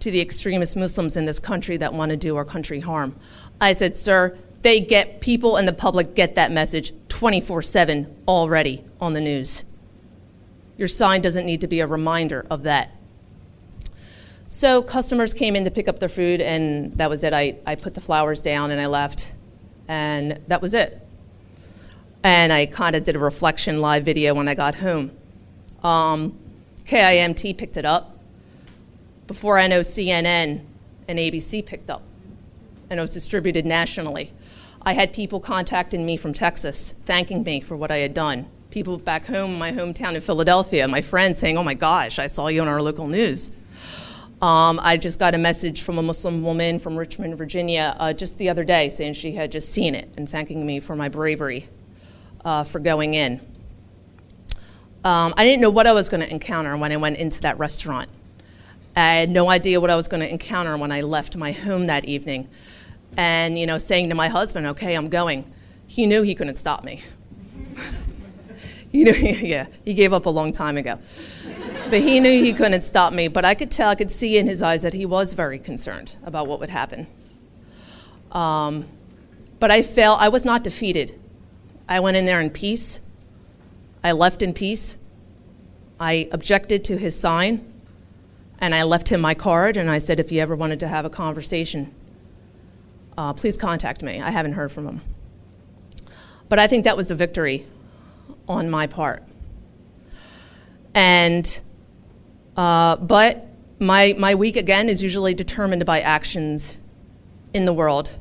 to 0.00 0.10
the 0.10 0.20
extremist 0.20 0.76
Muslims 0.76 1.16
in 1.16 1.26
this 1.26 1.38
country 1.38 1.76
that 1.76 1.94
want 1.94 2.10
to 2.10 2.16
do 2.16 2.36
our 2.36 2.44
country 2.44 2.80
harm. 2.80 3.14
I 3.60 3.72
said, 3.72 3.96
Sir, 3.96 4.36
they 4.62 4.80
get 4.80 5.20
people 5.20 5.56
and 5.56 5.66
the 5.66 5.72
public 5.72 6.14
get 6.14 6.34
that 6.34 6.50
message 6.50 6.92
24 7.22 7.62
7 7.62 8.16
already 8.26 8.82
on 9.00 9.12
the 9.12 9.20
news. 9.20 9.62
Your 10.76 10.88
sign 10.88 11.20
doesn't 11.20 11.46
need 11.46 11.60
to 11.60 11.68
be 11.68 11.78
a 11.78 11.86
reminder 11.86 12.44
of 12.50 12.64
that. 12.64 12.96
So 14.48 14.82
customers 14.82 15.32
came 15.32 15.54
in 15.54 15.64
to 15.64 15.70
pick 15.70 15.86
up 15.86 16.00
their 16.00 16.08
food, 16.08 16.40
and 16.40 16.98
that 16.98 17.08
was 17.08 17.22
it. 17.22 17.32
I, 17.32 17.58
I 17.64 17.76
put 17.76 17.94
the 17.94 18.00
flowers 18.00 18.42
down 18.42 18.72
and 18.72 18.80
I 18.80 18.86
left, 18.86 19.34
and 19.86 20.40
that 20.48 20.60
was 20.60 20.74
it. 20.74 21.00
And 22.24 22.52
I 22.52 22.66
kind 22.66 22.96
of 22.96 23.04
did 23.04 23.14
a 23.14 23.20
reflection 23.20 23.80
live 23.80 24.04
video 24.04 24.34
when 24.34 24.48
I 24.48 24.56
got 24.56 24.74
home. 24.74 25.12
Um, 25.84 26.36
KIMT 26.86 27.56
picked 27.56 27.76
it 27.76 27.84
up. 27.84 28.18
Before 29.28 29.60
I 29.60 29.68
know, 29.68 29.78
CNN 29.78 30.62
and 31.06 31.18
ABC 31.20 31.64
picked 31.64 31.88
up, 31.88 32.02
and 32.90 32.98
it 32.98 33.00
was 33.00 33.12
distributed 33.12 33.64
nationally. 33.64 34.32
I 34.84 34.94
had 34.94 35.12
people 35.12 35.38
contacting 35.38 36.04
me 36.04 36.16
from 36.16 36.32
Texas, 36.32 36.90
thanking 36.90 37.44
me 37.44 37.60
for 37.60 37.76
what 37.76 37.92
I 37.92 37.98
had 37.98 38.14
done. 38.14 38.46
People 38.70 38.98
back 38.98 39.26
home, 39.26 39.52
in 39.52 39.58
my 39.58 39.70
hometown 39.70 40.14
in 40.14 40.20
Philadelphia, 40.20 40.88
my 40.88 41.00
friends 41.00 41.38
saying, 41.38 41.56
Oh 41.56 41.62
my 41.62 41.74
gosh, 41.74 42.18
I 42.18 42.26
saw 42.26 42.48
you 42.48 42.62
on 42.62 42.68
our 42.68 42.82
local 42.82 43.06
news. 43.06 43.52
Um, 44.40 44.80
I 44.82 44.96
just 44.96 45.20
got 45.20 45.36
a 45.36 45.38
message 45.38 45.82
from 45.82 45.98
a 45.98 46.02
Muslim 46.02 46.42
woman 46.42 46.80
from 46.80 46.96
Richmond, 46.96 47.38
Virginia, 47.38 47.94
uh, 48.00 48.12
just 48.12 48.38
the 48.38 48.48
other 48.48 48.64
day 48.64 48.88
saying 48.88 49.12
she 49.12 49.32
had 49.32 49.52
just 49.52 49.70
seen 49.70 49.94
it 49.94 50.08
and 50.16 50.28
thanking 50.28 50.66
me 50.66 50.80
for 50.80 50.96
my 50.96 51.08
bravery 51.08 51.68
uh, 52.44 52.64
for 52.64 52.80
going 52.80 53.14
in. 53.14 53.40
Um, 55.04 55.32
I 55.36 55.44
didn't 55.44 55.60
know 55.60 55.70
what 55.70 55.86
I 55.86 55.92
was 55.92 56.08
going 56.08 56.22
to 56.22 56.30
encounter 56.30 56.76
when 56.76 56.90
I 56.90 56.96
went 56.96 57.18
into 57.18 57.40
that 57.42 57.56
restaurant. 57.58 58.08
I 58.96 59.14
had 59.14 59.30
no 59.30 59.48
idea 59.48 59.80
what 59.80 59.90
I 59.90 59.96
was 59.96 60.08
going 60.08 60.22
to 60.22 60.28
encounter 60.28 60.76
when 60.76 60.90
I 60.90 61.02
left 61.02 61.36
my 61.36 61.52
home 61.52 61.86
that 61.86 62.04
evening. 62.04 62.48
And, 63.16 63.58
you 63.58 63.66
know, 63.66 63.78
saying 63.78 64.08
to 64.08 64.14
my 64.14 64.28
husband, 64.28 64.66
okay, 64.68 64.94
I'm 64.94 65.08
going. 65.08 65.50
He 65.86 66.06
knew 66.06 66.22
he 66.22 66.34
couldn't 66.34 66.56
stop 66.56 66.82
me. 66.84 67.02
you 68.92 69.04
know, 69.04 69.12
yeah, 69.12 69.66
he 69.84 69.94
gave 69.94 70.12
up 70.12 70.26
a 70.26 70.30
long 70.30 70.52
time 70.52 70.76
ago 70.76 70.98
but 71.92 72.00
he 72.00 72.20
knew 72.20 72.42
he 72.42 72.54
couldn't 72.54 72.80
stop 72.80 73.12
me. 73.12 73.28
But 73.28 73.44
I 73.44 73.54
could 73.54 73.70
tell, 73.70 73.90
I 73.90 73.94
could 73.94 74.10
see 74.10 74.38
in 74.38 74.46
his 74.46 74.62
eyes 74.62 74.80
that 74.80 74.94
he 74.94 75.04
was 75.04 75.34
very 75.34 75.58
concerned 75.58 76.16
about 76.24 76.46
what 76.46 76.58
would 76.58 76.70
happen. 76.70 77.06
Um, 78.30 78.86
but 79.60 79.70
I 79.70 79.82
felt 79.82 80.18
I 80.18 80.30
was 80.30 80.42
not 80.42 80.64
defeated. 80.64 81.20
I 81.86 82.00
went 82.00 82.16
in 82.16 82.24
there 82.24 82.40
in 82.40 82.48
peace. 82.48 83.02
I 84.02 84.12
left 84.12 84.40
in 84.40 84.54
peace. 84.54 84.96
I 86.00 86.30
objected 86.32 86.82
to 86.84 86.96
his 86.96 87.14
sign, 87.14 87.70
and 88.58 88.74
I 88.74 88.84
left 88.84 89.10
him 89.10 89.20
my 89.20 89.34
card. 89.34 89.76
And 89.76 89.90
I 89.90 89.98
said, 89.98 90.18
if 90.18 90.30
he 90.30 90.40
ever 90.40 90.56
wanted 90.56 90.80
to 90.80 90.88
have 90.88 91.04
a 91.04 91.10
conversation, 91.10 91.94
uh, 93.16 93.32
please 93.32 93.56
contact 93.56 94.02
me. 94.02 94.20
I 94.20 94.30
haven't 94.30 94.52
heard 94.52 94.72
from 94.72 94.86
him. 94.86 95.00
But 96.48 96.58
I 96.58 96.66
think 96.66 96.84
that 96.84 96.96
was 96.96 97.10
a 97.10 97.14
victory 97.14 97.66
on 98.48 98.68
my 98.70 98.86
part. 98.86 99.22
And 100.94 101.60
uh, 102.56 102.96
but 102.96 103.46
my, 103.78 104.14
my 104.18 104.34
week, 104.34 104.56
again, 104.56 104.88
is 104.88 105.02
usually 105.02 105.34
determined 105.34 105.84
by 105.84 106.00
actions 106.00 106.78
in 107.52 107.64
the 107.64 107.72
world. 107.72 108.18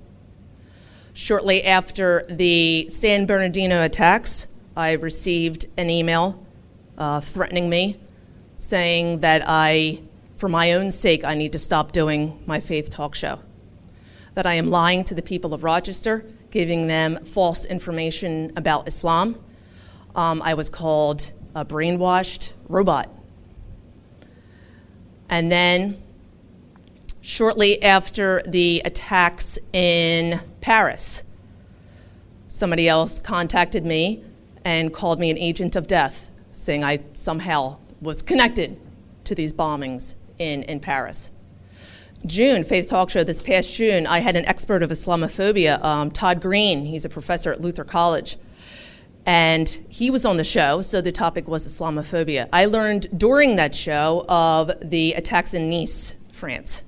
Shortly 1.14 1.64
after 1.64 2.26
the 2.30 2.88
San 2.88 3.26
Bernardino 3.26 3.84
attacks, 3.84 4.48
I 4.76 4.94
received 4.94 5.66
an 5.78 5.90
email 5.90 6.44
uh, 6.98 7.20
threatening 7.20 7.70
me, 7.70 8.00
saying 8.56 9.20
that 9.20 9.44
I, 9.46 10.02
for 10.38 10.48
my 10.48 10.74
own 10.74 10.92
sake, 10.92 11.26
I 11.26 11.36
need 11.36 11.52
to 11.52 11.60
stop 11.60 11.92
doing 11.92 12.42
my 12.46 12.60
faith 12.60 12.90
talk 12.90 13.14
show. 13.14 13.40
That 14.34 14.46
I 14.46 14.54
am 14.54 14.70
lying 14.70 15.04
to 15.06 15.16
the 15.16 15.22
people 15.22 15.54
of 15.54 15.64
Rochester, 15.64 16.26
giving 16.52 16.88
them 16.88 17.24
false 17.26 17.66
information 17.66 18.54
about 18.56 18.88
Islam. 18.88 19.36
Um, 20.16 20.42
I 20.42 20.54
was 20.54 20.70
called 20.70 21.32
a 21.56 21.66
brainwashed 21.66 22.54
robot. 22.68 23.10
And 25.30 25.52
then, 25.52 26.02
shortly 27.22 27.82
after 27.84 28.42
the 28.46 28.82
attacks 28.84 29.58
in 29.72 30.40
Paris, 30.60 31.24
somebody 32.48 32.90
else 32.90 33.20
contacted 33.20 33.86
me 33.86 34.24
and 34.66 34.94
called 34.94 35.20
me 35.20 35.30
an 35.30 35.38
agent 35.38 35.76
of 35.76 35.88
death, 35.88 36.30
saying 36.52 36.84
I 36.84 37.00
somehow 37.14 37.80
was 38.02 38.22
connected 38.22 38.80
to 39.24 39.36
these 39.36 39.54
bombings 39.54 40.16
in, 40.38 40.64
in 40.64 40.80
Paris. 40.80 41.32
June, 42.26 42.64
Faith 42.64 42.88
Talk 42.88 43.10
Show, 43.10 43.24
this 43.24 43.42
past 43.42 43.74
June, 43.74 44.06
I 44.06 44.20
had 44.20 44.36
an 44.36 44.46
expert 44.46 44.84
of 44.84 44.92
Islamophobia, 44.92 45.84
um, 45.84 46.12
Todd 46.12 46.40
Green. 46.40 46.86
He's 46.86 47.04
a 47.04 47.10
professor 47.10 47.52
at 47.52 47.62
Luther 47.62 47.84
College. 47.84 48.38
And 49.26 49.68
he 49.90 50.12
was 50.12 50.26
on 50.26 50.38
the 50.38 50.44
show, 50.44 50.82
so 50.82 51.02
the 51.02 51.12
topic 51.12 51.48
was 51.48 51.68
Islamophobia. 51.68 52.48
I 52.54 52.66
learned 52.66 53.18
during 53.18 53.56
that 53.56 53.74
show 53.74 54.26
of 54.30 54.72
the 54.82 55.14
attacks 55.14 55.54
in 55.54 55.70
Nice, 55.70 56.18
France, 56.32 56.86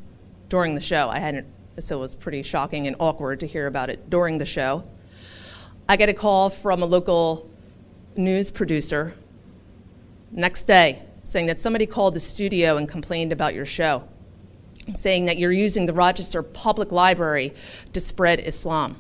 during 0.50 0.76
the 0.76 0.82
show. 0.82 1.10
I 1.10 1.20
hadn't, 1.20 1.48
so 1.80 1.98
it 1.98 2.02
was 2.02 2.16
pretty 2.16 2.44
shocking 2.44 2.86
and 2.86 2.96
awkward 3.00 3.40
to 3.42 3.48
hear 3.48 3.68
about 3.68 3.90
it 3.90 4.10
during 4.10 4.38
the 4.38 4.46
show. 4.46 4.88
I 5.90 5.96
get 5.96 6.10
a 6.10 6.14
call 6.14 6.50
from 6.50 6.82
a 6.82 6.86
local 6.86 7.50
news 8.16 8.52
producer 8.52 9.16
next 10.32 10.66
day 10.66 11.02
saying 11.24 11.46
that 11.48 11.60
somebody 11.60 11.86
called 11.86 12.14
the 12.14 12.20
studio 12.20 12.78
and 12.78 12.88
complained 12.88 13.32
about 13.32 13.54
your 13.54 13.66
show, 13.66 14.08
saying 14.94 15.26
that 15.26 15.38
you're 15.38 15.52
using 15.52 15.86
the 15.86 15.94
Rochester 15.94 16.44
Public 16.44 16.92
Library 16.92 17.54
to 17.94 18.00
spread 18.00 18.40
Islam 18.40 18.98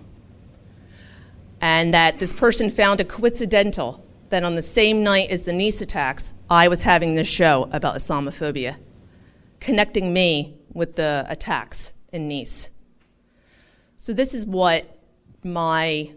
and 1.64 1.94
that 1.94 2.20
this 2.20 2.34
person 2.34 2.70
found 2.70 3.00
it 3.00 3.08
coincidental 3.08 4.06
that 4.30 4.44
on 4.44 4.56
the 4.56 4.62
same 4.62 5.02
night 5.02 5.30
as 5.30 5.46
the 5.46 5.54
Nice 5.54 5.82
attacks, 5.82 6.34
I 6.50 6.68
was 6.68 6.82
having 6.82 7.16
this 7.16 7.28
show 7.28 7.70
about 7.72 7.96
Islamophobia, 7.96 8.76
connecting 9.60 10.12
me 10.12 10.58
with 10.74 10.98
the 10.98 11.26
attacks 11.30 11.94
in 12.12 12.28
Nice. 12.28 12.72
So, 13.96 14.12
this 14.12 14.34
is 14.34 14.46
what 14.46 15.00
my 15.44 16.12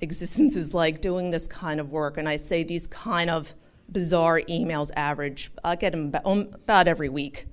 existence 0.00 0.54
is 0.54 0.74
like 0.74 1.00
doing 1.00 1.30
this 1.30 1.48
kind 1.48 1.80
of 1.80 1.90
work. 1.90 2.16
And 2.16 2.28
I 2.28 2.36
say 2.36 2.62
these 2.62 2.86
kind 2.86 3.30
of 3.30 3.54
bizarre 3.90 4.42
emails 4.42 4.92
average, 4.94 5.50
I 5.64 5.74
get 5.74 5.90
them 5.90 6.14
um, 6.24 6.50
about 6.54 6.86
every 6.86 7.08
week. 7.08 7.46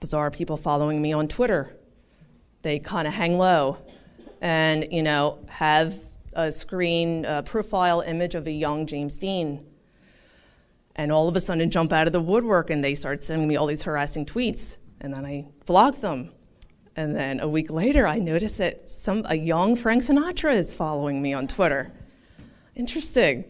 Bizarre 0.00 0.30
people 0.30 0.56
following 0.56 1.02
me 1.02 1.12
on 1.12 1.28
Twitter. 1.28 1.76
They 2.62 2.78
kind 2.78 3.06
of 3.06 3.14
hang 3.14 3.38
low 3.38 3.78
and 4.40 4.86
you 4.90 5.02
know 5.02 5.38
have 5.48 5.96
a 6.34 6.52
screen 6.52 7.26
uh, 7.26 7.42
profile 7.42 8.00
image 8.00 8.34
of 8.34 8.46
a 8.46 8.52
young 8.52 8.86
James 8.86 9.16
Dean. 9.16 9.64
And 10.94 11.12
all 11.12 11.28
of 11.28 11.36
a 11.36 11.40
sudden 11.40 11.70
jump 11.70 11.92
out 11.92 12.06
of 12.06 12.12
the 12.12 12.20
woodwork 12.20 12.70
and 12.70 12.82
they 12.82 12.94
start 12.94 13.22
sending 13.22 13.48
me 13.48 13.56
all 13.56 13.66
these 13.66 13.84
harassing 13.84 14.26
tweets. 14.26 14.78
And 15.00 15.14
then 15.14 15.24
I 15.24 15.46
block 15.66 15.96
them. 15.96 16.32
And 16.96 17.14
then 17.14 17.38
a 17.38 17.46
week 17.46 17.70
later, 17.70 18.06
I 18.06 18.18
notice 18.18 18.56
that 18.58 18.88
some, 18.88 19.24
a 19.28 19.36
young 19.36 19.76
Frank 19.76 20.02
Sinatra 20.02 20.54
is 20.54 20.74
following 20.74 21.22
me 21.22 21.32
on 21.32 21.46
Twitter. 21.46 21.92
Interesting. 22.74 23.44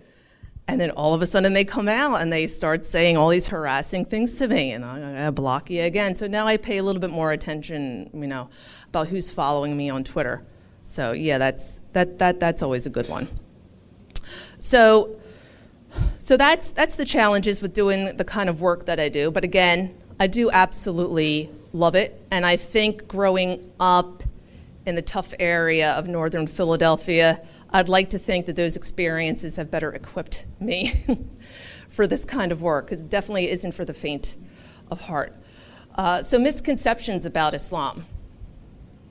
And 0.68 0.78
then 0.78 0.90
all 0.90 1.14
of 1.14 1.22
a 1.22 1.26
sudden 1.26 1.54
they 1.54 1.64
come 1.64 1.88
out 1.88 2.20
and 2.20 2.30
they 2.30 2.46
start 2.46 2.84
saying 2.84 3.16
all 3.16 3.30
these 3.30 3.48
harassing 3.48 4.04
things 4.04 4.38
to 4.38 4.48
me, 4.48 4.72
and 4.72 4.84
I, 4.84 5.30
block 5.30 5.70
you 5.70 5.82
again. 5.82 6.14
So 6.14 6.26
now 6.26 6.46
I 6.46 6.58
pay 6.58 6.76
a 6.76 6.82
little 6.82 7.00
bit 7.00 7.10
more 7.10 7.32
attention, 7.32 8.10
you 8.12 8.26
know, 8.26 8.50
about 8.88 9.08
who's 9.08 9.32
following 9.32 9.76
me 9.78 9.88
on 9.88 10.04
Twitter. 10.04 10.44
So 10.82 11.12
yeah, 11.12 11.38
that's 11.38 11.80
that 11.94 12.18
that 12.18 12.38
that's 12.38 12.60
always 12.60 12.84
a 12.84 12.90
good 12.90 13.08
one. 13.08 13.28
So 14.60 15.18
so 16.18 16.36
that's 16.36 16.70
that's 16.70 16.96
the 16.96 17.06
challenges 17.06 17.62
with 17.62 17.72
doing 17.72 18.14
the 18.16 18.24
kind 18.24 18.50
of 18.50 18.60
work 18.60 18.84
that 18.84 19.00
I 19.00 19.08
do. 19.08 19.30
But 19.30 19.44
again, 19.44 19.94
I 20.20 20.26
do 20.26 20.50
absolutely 20.50 21.50
love 21.72 21.94
it, 21.94 22.20
and 22.30 22.44
I 22.44 22.56
think 22.56 23.08
growing 23.08 23.70
up 23.80 24.22
in 24.84 24.96
the 24.96 25.02
tough 25.02 25.32
area 25.38 25.92
of 25.92 26.08
northern 26.08 26.46
Philadelphia, 26.46 27.40
I'd 27.70 27.88
like 27.88 28.10
to 28.10 28.18
think 28.18 28.46
that 28.46 28.56
those 28.56 28.76
experiences 28.76 29.56
have 29.56 29.70
better 29.70 29.92
equipped 29.92 30.46
me 30.58 30.92
for 31.88 32.06
this 32.06 32.24
kind 32.24 32.50
of 32.50 32.62
work, 32.62 32.86
because 32.86 33.02
it 33.02 33.10
definitely 33.10 33.50
isn't 33.50 33.72
for 33.72 33.84
the 33.84 33.92
faint 33.92 34.36
of 34.90 35.02
heart. 35.02 35.34
Uh, 35.94 36.22
so 36.22 36.38
misconceptions 36.38 37.26
about 37.26 37.54
Islam. 37.54 38.06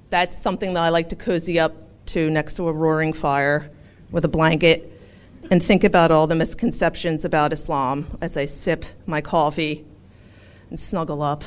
That's 0.10 0.38
something 0.38 0.74
that 0.74 0.82
I 0.82 0.89
like 0.89 1.10
to 1.10 1.15
cozy 1.15 1.60
up 1.60 1.74
to 2.08 2.30
next 2.30 2.56
to 2.56 2.67
a 2.67 2.74
roaring 2.74 3.13
fire 3.13 3.70
with 4.10 4.24
a 4.24 4.30
blanket 4.30 4.91
and 5.52 5.62
think 5.62 5.84
about 5.84 6.12
all 6.12 6.28
the 6.28 6.36
misconceptions 6.36 7.26
about 7.26 7.54
Islam 7.54 8.17
as 8.22 8.38
I 8.38 8.46
sip 8.46 8.86
my 9.06 9.22
coffee 9.22 9.86
and 10.70 10.80
snuggle 10.80 11.22
up 11.22 11.43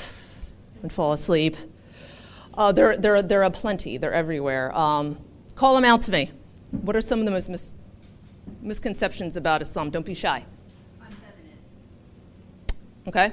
and 0.82 0.92
fall 0.92 1.12
asleep. 1.12 1.56
Uh, 2.54 2.72
there, 2.72 2.96
there, 2.96 3.22
there 3.22 3.42
are 3.42 3.50
plenty, 3.50 3.96
they're 3.96 4.12
everywhere. 4.12 4.76
Um, 4.76 5.18
call 5.54 5.74
them 5.74 5.84
out 5.84 6.02
to 6.02 6.12
me. 6.12 6.30
What 6.70 6.96
are 6.96 7.00
some 7.00 7.18
of 7.18 7.24
the 7.24 7.30
most 7.30 7.48
mis- 7.48 7.74
misconceptions 8.60 9.36
about 9.36 9.62
Islam? 9.62 9.90
Don't 9.90 10.06
be 10.06 10.14
shy. 10.14 10.44
I'm 11.02 11.10
feminist. 11.10 11.70
Okay? 13.06 13.32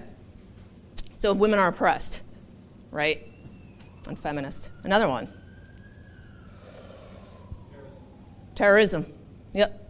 So 1.16 1.34
women 1.34 1.60
are 1.60 1.68
oppressed, 1.68 2.24
right? 2.92 3.26
I'm 4.08 4.16
feminist. 4.16 4.72
Another 4.84 5.08
one. 5.08 5.28
Terrorism. 8.56 9.06
Yep. 9.54 9.84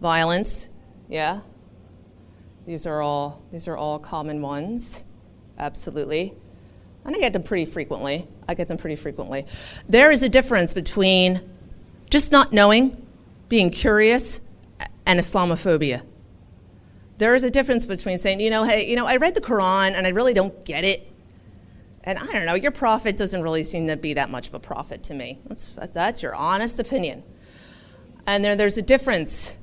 Violence. 0.00 0.68
Yeah. 1.08 1.40
These 2.66 2.86
are 2.86 3.00
all 3.00 3.42
these 3.50 3.68
are 3.68 3.76
all 3.76 3.98
common 3.98 4.42
ones. 4.42 5.04
Absolutely. 5.58 6.34
And 7.04 7.14
I 7.14 7.18
get 7.18 7.32
them 7.32 7.42
pretty 7.42 7.66
frequently. 7.66 8.26
I 8.48 8.54
get 8.54 8.68
them 8.68 8.78
pretty 8.78 8.96
frequently. 8.96 9.46
There 9.88 10.10
is 10.10 10.22
a 10.22 10.28
difference 10.28 10.72
between 10.72 11.42
just 12.10 12.32
not 12.32 12.52
knowing, 12.52 13.06
being 13.48 13.70
curious, 13.70 14.40
and 15.06 15.18
Islamophobia. 15.18 16.02
There 17.18 17.34
is 17.34 17.44
a 17.44 17.50
difference 17.50 17.84
between 17.84 18.18
saying, 18.18 18.40
you 18.40 18.50
know, 18.50 18.64
hey, 18.64 18.88
you 18.88 18.96
know, 18.96 19.06
I 19.06 19.16
read 19.16 19.34
the 19.34 19.40
Quran 19.40 19.92
and 19.92 20.06
I 20.06 20.10
really 20.10 20.34
don't 20.34 20.64
get 20.64 20.84
it. 20.84 21.10
And 22.02 22.18
I 22.18 22.26
don't 22.26 22.44
know, 22.44 22.54
your 22.54 22.72
prophet 22.72 23.16
doesn't 23.16 23.42
really 23.42 23.62
seem 23.62 23.86
to 23.86 23.96
be 23.96 24.14
that 24.14 24.30
much 24.30 24.48
of 24.48 24.54
a 24.54 24.60
prophet 24.60 25.02
to 25.04 25.14
me. 25.14 25.38
That's, 25.46 25.74
that's 25.92 26.22
your 26.22 26.34
honest 26.34 26.80
opinion. 26.80 27.22
And 28.26 28.44
there, 28.44 28.56
there's 28.56 28.78
a 28.78 28.82
difference. 28.82 29.58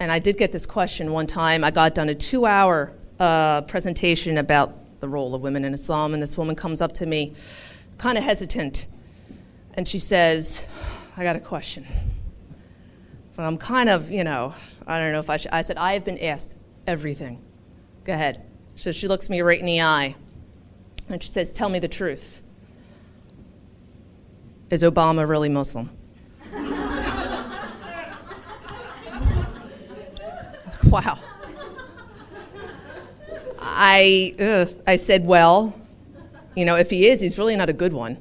And 0.00 0.10
I 0.10 0.18
did 0.18 0.36
get 0.36 0.52
this 0.52 0.66
question 0.66 1.12
one 1.12 1.26
time. 1.26 1.62
I 1.62 1.70
got 1.70 1.94
done 1.94 2.08
a 2.08 2.14
two 2.14 2.46
hour 2.46 2.92
uh, 3.20 3.62
presentation 3.62 4.38
about 4.38 4.74
the 5.04 5.08
role 5.10 5.34
of 5.34 5.42
women 5.42 5.66
in 5.66 5.74
Islam, 5.74 6.14
and 6.14 6.22
this 6.22 6.38
woman 6.38 6.56
comes 6.56 6.80
up 6.80 6.94
to 6.94 7.04
me, 7.04 7.34
kind 7.98 8.16
of 8.16 8.24
hesitant, 8.24 8.86
and 9.74 9.86
she 9.86 9.98
says, 9.98 10.66
I 11.14 11.22
got 11.24 11.36
a 11.36 11.40
question. 11.40 11.86
But 13.36 13.42
I'm 13.42 13.58
kind 13.58 13.90
of, 13.90 14.10
you 14.10 14.24
know, 14.24 14.54
I 14.86 14.98
don't 14.98 15.12
know 15.12 15.18
if 15.18 15.28
I 15.28 15.36
should. 15.36 15.50
I 15.52 15.60
said, 15.60 15.76
I 15.76 15.92
have 15.92 16.06
been 16.06 16.16
asked 16.18 16.56
everything. 16.86 17.44
Go 18.04 18.14
ahead. 18.14 18.46
So 18.76 18.92
she 18.92 19.06
looks 19.08 19.28
me 19.28 19.42
right 19.42 19.60
in 19.60 19.66
the 19.66 19.82
eye 19.82 20.14
and 21.10 21.22
she 21.22 21.28
says, 21.28 21.52
Tell 21.52 21.68
me 21.68 21.78
the 21.78 21.88
truth. 21.88 22.40
Is 24.70 24.82
Obama 24.82 25.28
really 25.28 25.50
Muslim? 25.50 25.90
wow. 30.84 31.18
I, 33.74 34.34
ugh, 34.38 34.68
I 34.86 34.96
said, 34.96 35.26
Well, 35.26 35.74
you 36.54 36.64
know, 36.64 36.76
if 36.76 36.90
he 36.90 37.08
is, 37.08 37.20
he's 37.20 37.38
really 37.38 37.56
not 37.56 37.68
a 37.68 37.72
good 37.72 37.92
one. 37.92 38.18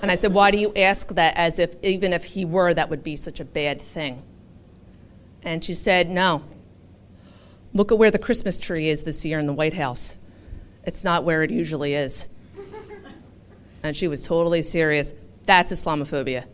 And 0.00 0.12
I 0.12 0.14
said, 0.14 0.32
Why 0.32 0.50
do 0.50 0.58
you 0.58 0.72
ask 0.76 1.08
that 1.14 1.36
as 1.36 1.58
if 1.58 1.74
even 1.82 2.12
if 2.12 2.24
he 2.24 2.44
were, 2.44 2.72
that 2.72 2.88
would 2.88 3.02
be 3.02 3.16
such 3.16 3.40
a 3.40 3.44
bad 3.44 3.82
thing? 3.82 4.22
And 5.42 5.64
she 5.64 5.74
said, 5.74 6.08
No. 6.08 6.44
Look 7.74 7.92
at 7.92 7.98
where 7.98 8.10
the 8.10 8.18
Christmas 8.18 8.58
tree 8.58 8.88
is 8.88 9.02
this 9.02 9.24
year 9.26 9.38
in 9.38 9.46
the 9.46 9.52
White 9.52 9.74
House. 9.74 10.16
It's 10.84 11.04
not 11.04 11.24
where 11.24 11.42
it 11.42 11.50
usually 11.50 11.94
is. 11.94 12.28
And 13.82 13.94
she 13.94 14.08
was 14.08 14.26
totally 14.26 14.62
serious. 14.62 15.12
That's 15.44 15.72
Islamophobia. 15.72 16.44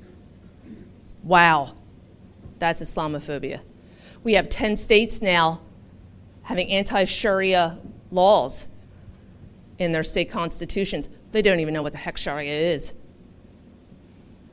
Wow. 1.22 1.74
That's 2.58 2.82
Islamophobia. 2.82 3.60
We 4.22 4.34
have 4.34 4.48
10 4.48 4.76
states 4.76 5.22
now 5.22 5.60
having 6.44 6.70
anti 6.70 7.04
Sharia 7.04 7.78
laws 8.10 8.68
in 9.78 9.92
their 9.92 10.04
state 10.04 10.30
constitutions. 10.30 11.08
They 11.32 11.42
don't 11.42 11.60
even 11.60 11.74
know 11.74 11.82
what 11.82 11.92
the 11.92 11.98
heck 11.98 12.16
Sharia 12.16 12.52
is. 12.52 12.94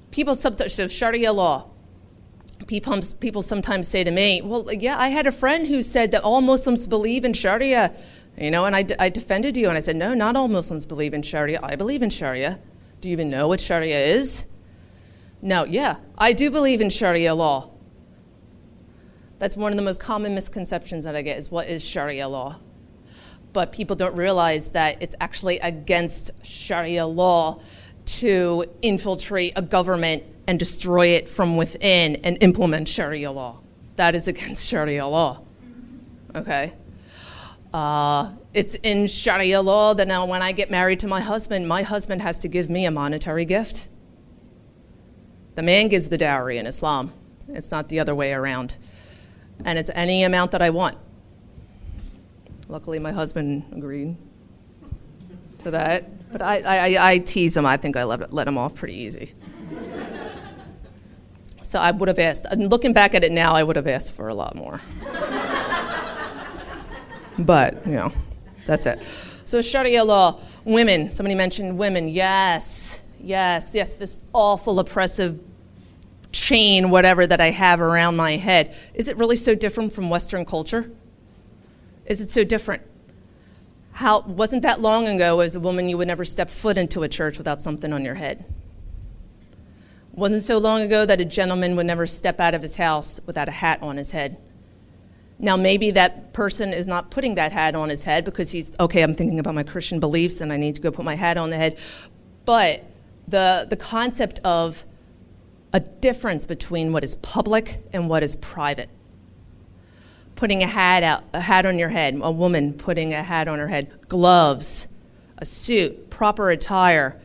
People, 0.09 0.35
so 0.35 0.87
Sharia 0.87 1.31
law. 1.31 1.67
People, 2.67 3.41
sometimes 3.41 3.87
say 3.87 4.03
to 4.03 4.11
me, 4.11 4.41
Well, 4.41 4.71
yeah, 4.71 4.97
I 4.97 5.09
had 5.09 5.27
a 5.27 5.31
friend 5.31 5.67
who 5.67 5.81
said 5.81 6.11
that 6.11 6.23
all 6.23 6.41
Muslims 6.41 6.87
believe 6.87 7.25
in 7.25 7.33
Sharia, 7.33 7.93
you 8.37 8.51
know, 8.51 8.65
and 8.65 8.75
I, 8.75 8.85
I 8.99 9.09
defended 9.09 9.57
you. 9.57 9.67
And 9.67 9.77
I 9.77 9.81
said, 9.81 9.95
No, 9.95 10.13
not 10.13 10.35
all 10.35 10.47
Muslims 10.47 10.85
believe 10.85 11.13
in 11.13 11.21
Sharia. 11.21 11.59
I 11.63 11.75
believe 11.75 12.01
in 12.01 12.09
Sharia. 12.09 12.59
Do 12.99 13.09
you 13.09 13.13
even 13.13 13.29
know 13.29 13.47
what 13.47 13.59
Sharia 13.59 13.99
is? 13.99 14.51
No, 15.41 15.63
yeah, 15.63 15.97
I 16.17 16.33
do 16.33 16.51
believe 16.51 16.81
in 16.81 16.89
Sharia 16.89 17.33
law. 17.33 17.70
That's 19.41 19.57
one 19.57 19.73
of 19.73 19.75
the 19.75 19.83
most 19.83 19.99
common 19.99 20.35
misconceptions 20.35 21.03
that 21.05 21.15
I 21.15 21.23
get 21.23 21.39
is 21.39 21.49
what 21.49 21.67
is 21.67 21.83
Sharia 21.83 22.27
law? 22.27 22.59
But 23.53 23.71
people 23.71 23.95
don't 23.95 24.15
realize 24.15 24.69
that 24.69 25.01
it's 25.01 25.15
actually 25.19 25.57
against 25.57 26.45
Sharia 26.45 27.07
law 27.07 27.59
to 28.05 28.65
infiltrate 28.83 29.53
a 29.55 29.63
government 29.63 30.21
and 30.45 30.59
destroy 30.59 31.07
it 31.07 31.27
from 31.27 31.57
within 31.57 32.17
and 32.17 32.37
implement 32.39 32.87
Sharia 32.87 33.31
law. 33.31 33.61
That 33.95 34.13
is 34.13 34.27
against 34.27 34.67
Sharia 34.67 35.07
law. 35.07 35.39
Okay? 36.35 36.73
Uh, 37.73 38.33
it's 38.53 38.75
in 38.75 39.07
Sharia 39.07 39.63
law 39.63 39.95
that 39.95 40.07
now 40.07 40.23
when 40.27 40.43
I 40.43 40.51
get 40.51 40.69
married 40.69 40.99
to 40.99 41.07
my 41.07 41.21
husband, 41.21 41.67
my 41.67 41.81
husband 41.81 42.21
has 42.21 42.37
to 42.41 42.47
give 42.47 42.69
me 42.69 42.85
a 42.85 42.91
monetary 42.91 43.45
gift. 43.45 43.87
The 45.55 45.63
man 45.63 45.87
gives 45.87 46.09
the 46.09 46.17
dowry 46.19 46.59
in 46.59 46.67
Islam, 46.67 47.11
it's 47.47 47.71
not 47.71 47.89
the 47.89 47.99
other 47.99 48.13
way 48.13 48.33
around. 48.33 48.77
And 49.65 49.77
it's 49.77 49.91
any 49.93 50.23
amount 50.23 50.51
that 50.51 50.61
I 50.61 50.69
want. 50.69 50.97
Luckily, 52.67 52.99
my 52.99 53.11
husband 53.11 53.65
agreed 53.75 54.15
to 55.63 55.71
that. 55.71 56.31
But 56.31 56.41
I, 56.41 56.95
I, 56.95 57.11
I 57.11 57.17
tease 57.19 57.57
him. 57.57 57.65
I 57.65 57.77
think 57.77 57.97
I 57.97 58.03
let, 58.03 58.33
let 58.33 58.47
him 58.47 58.57
off 58.57 58.75
pretty 58.75 58.95
easy. 58.95 59.33
so 61.61 61.79
I 61.79 61.91
would 61.91 62.07
have 62.07 62.19
asked, 62.19 62.45
and 62.49 62.69
looking 62.69 62.93
back 62.93 63.13
at 63.13 63.23
it 63.23 63.31
now, 63.31 63.53
I 63.53 63.63
would 63.63 63.75
have 63.75 63.87
asked 63.87 64.13
for 64.13 64.29
a 64.29 64.33
lot 64.33 64.55
more. 64.55 64.81
but, 67.39 67.85
you 67.85 67.93
know, 67.93 68.11
that's 68.65 68.85
it. 68.85 69.03
So, 69.45 69.61
Sharia 69.61 70.03
law, 70.05 70.39
women, 70.63 71.11
somebody 71.11 71.35
mentioned 71.35 71.77
women. 71.77 72.07
Yes, 72.07 73.03
yes, 73.19 73.75
yes, 73.75 73.97
this 73.97 74.17
awful 74.33 74.79
oppressive 74.79 75.41
chain, 76.31 76.89
whatever, 76.89 77.27
that 77.27 77.41
I 77.41 77.51
have 77.51 77.81
around 77.81 78.15
my 78.15 78.37
head. 78.37 78.75
Is 78.93 79.07
it 79.07 79.17
really 79.17 79.35
so 79.35 79.55
different 79.55 79.93
from 79.93 80.09
Western 80.09 80.45
culture? 80.45 80.91
Is 82.05 82.21
it 82.21 82.29
so 82.29 82.43
different? 82.43 82.83
How 83.93 84.21
wasn't 84.21 84.61
that 84.63 84.81
long 84.81 85.07
ago 85.07 85.41
as 85.41 85.55
a 85.55 85.59
woman 85.59 85.89
you 85.89 85.97
would 85.97 86.07
never 86.07 86.25
step 86.25 86.49
foot 86.49 86.77
into 86.77 87.03
a 87.03 87.09
church 87.09 87.37
without 87.37 87.61
something 87.61 87.91
on 87.91 88.05
your 88.05 88.15
head? 88.15 88.45
Wasn't 90.13 90.43
so 90.43 90.57
long 90.57 90.81
ago 90.81 91.05
that 91.05 91.21
a 91.21 91.25
gentleman 91.25 91.75
would 91.75 91.85
never 91.85 92.05
step 92.05 92.39
out 92.39 92.53
of 92.53 92.61
his 92.61 92.75
house 92.75 93.19
without 93.25 93.47
a 93.47 93.51
hat 93.51 93.81
on 93.81 93.97
his 93.97 94.11
head. 94.11 94.37
Now, 95.39 95.57
maybe 95.57 95.91
that 95.91 96.33
person 96.33 96.71
is 96.71 96.85
not 96.85 97.09
putting 97.09 97.35
that 97.35 97.51
hat 97.51 97.75
on 97.75 97.89
his 97.89 98.03
head 98.03 98.25
because 98.25 98.51
he's, 98.51 98.71
okay, 98.79 99.01
I'm 99.01 99.15
thinking 99.15 99.39
about 99.39 99.55
my 99.55 99.63
Christian 99.63 99.99
beliefs 99.99 100.39
and 100.39 100.53
I 100.53 100.57
need 100.57 100.75
to 100.75 100.81
go 100.81 100.91
put 100.91 101.03
my 101.03 101.15
hat 101.15 101.37
on 101.37 101.49
the 101.49 101.57
head. 101.57 101.77
But 102.45 102.83
the, 103.27 103.65
the 103.69 103.77
concept 103.77 104.39
of 104.43 104.85
a 105.73 105.79
difference 105.79 106.45
between 106.45 106.91
what 106.91 107.03
is 107.03 107.15
public 107.15 107.83
and 107.93 108.09
what 108.09 108.23
is 108.23 108.35
private. 108.35 108.89
Putting 110.35 110.63
a 110.63 110.67
hat 110.67 111.03
out, 111.03 111.23
a 111.33 111.41
hat 111.41 111.65
on 111.65 111.77
your 111.77 111.89
head, 111.89 112.19
a 112.21 112.31
woman 112.31 112.73
putting 112.73 113.13
a 113.13 113.23
hat 113.23 113.47
on 113.47 113.59
her 113.59 113.67
head, 113.67 113.91
gloves, 114.07 114.87
a 115.37 115.45
suit, 115.45 116.09
proper 116.09 116.49
attire, 116.51 117.19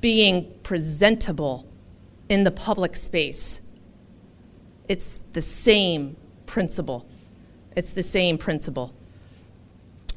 being 0.00 0.52
presentable 0.62 1.66
in 2.28 2.44
the 2.44 2.50
public 2.50 2.96
space. 2.96 3.62
It's 4.88 5.18
the 5.32 5.42
same 5.42 6.16
principle. 6.46 7.06
It's 7.76 7.92
the 7.92 8.02
same 8.02 8.38
principle. 8.38 8.94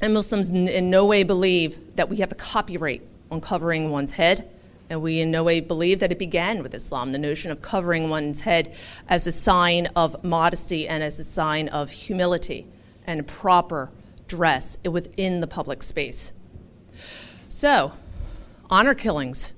And 0.00 0.12
Muslims 0.12 0.48
in 0.50 0.90
no 0.90 1.06
way 1.06 1.22
believe 1.22 1.96
that 1.96 2.08
we 2.08 2.16
have 2.18 2.32
a 2.32 2.34
copyright 2.34 3.02
on 3.30 3.40
covering 3.40 3.90
one's 3.90 4.12
head. 4.12 4.48
And 4.88 5.02
we 5.02 5.20
in 5.20 5.30
no 5.30 5.42
way 5.42 5.60
believe 5.60 5.98
that 6.00 6.12
it 6.12 6.18
began 6.18 6.62
with 6.62 6.74
Islam, 6.74 7.12
the 7.12 7.18
notion 7.18 7.50
of 7.50 7.60
covering 7.60 8.08
one's 8.08 8.42
head 8.42 8.74
as 9.08 9.26
a 9.26 9.32
sign 9.32 9.86
of 9.96 10.22
modesty 10.22 10.86
and 10.86 11.02
as 11.02 11.18
a 11.18 11.24
sign 11.24 11.68
of 11.68 11.90
humility 11.90 12.66
and 13.06 13.26
proper 13.26 13.90
dress 14.28 14.78
within 14.84 15.40
the 15.40 15.46
public 15.46 15.82
space. 15.82 16.32
So, 17.48 17.92
honor 18.70 18.94
killings. 18.94 19.54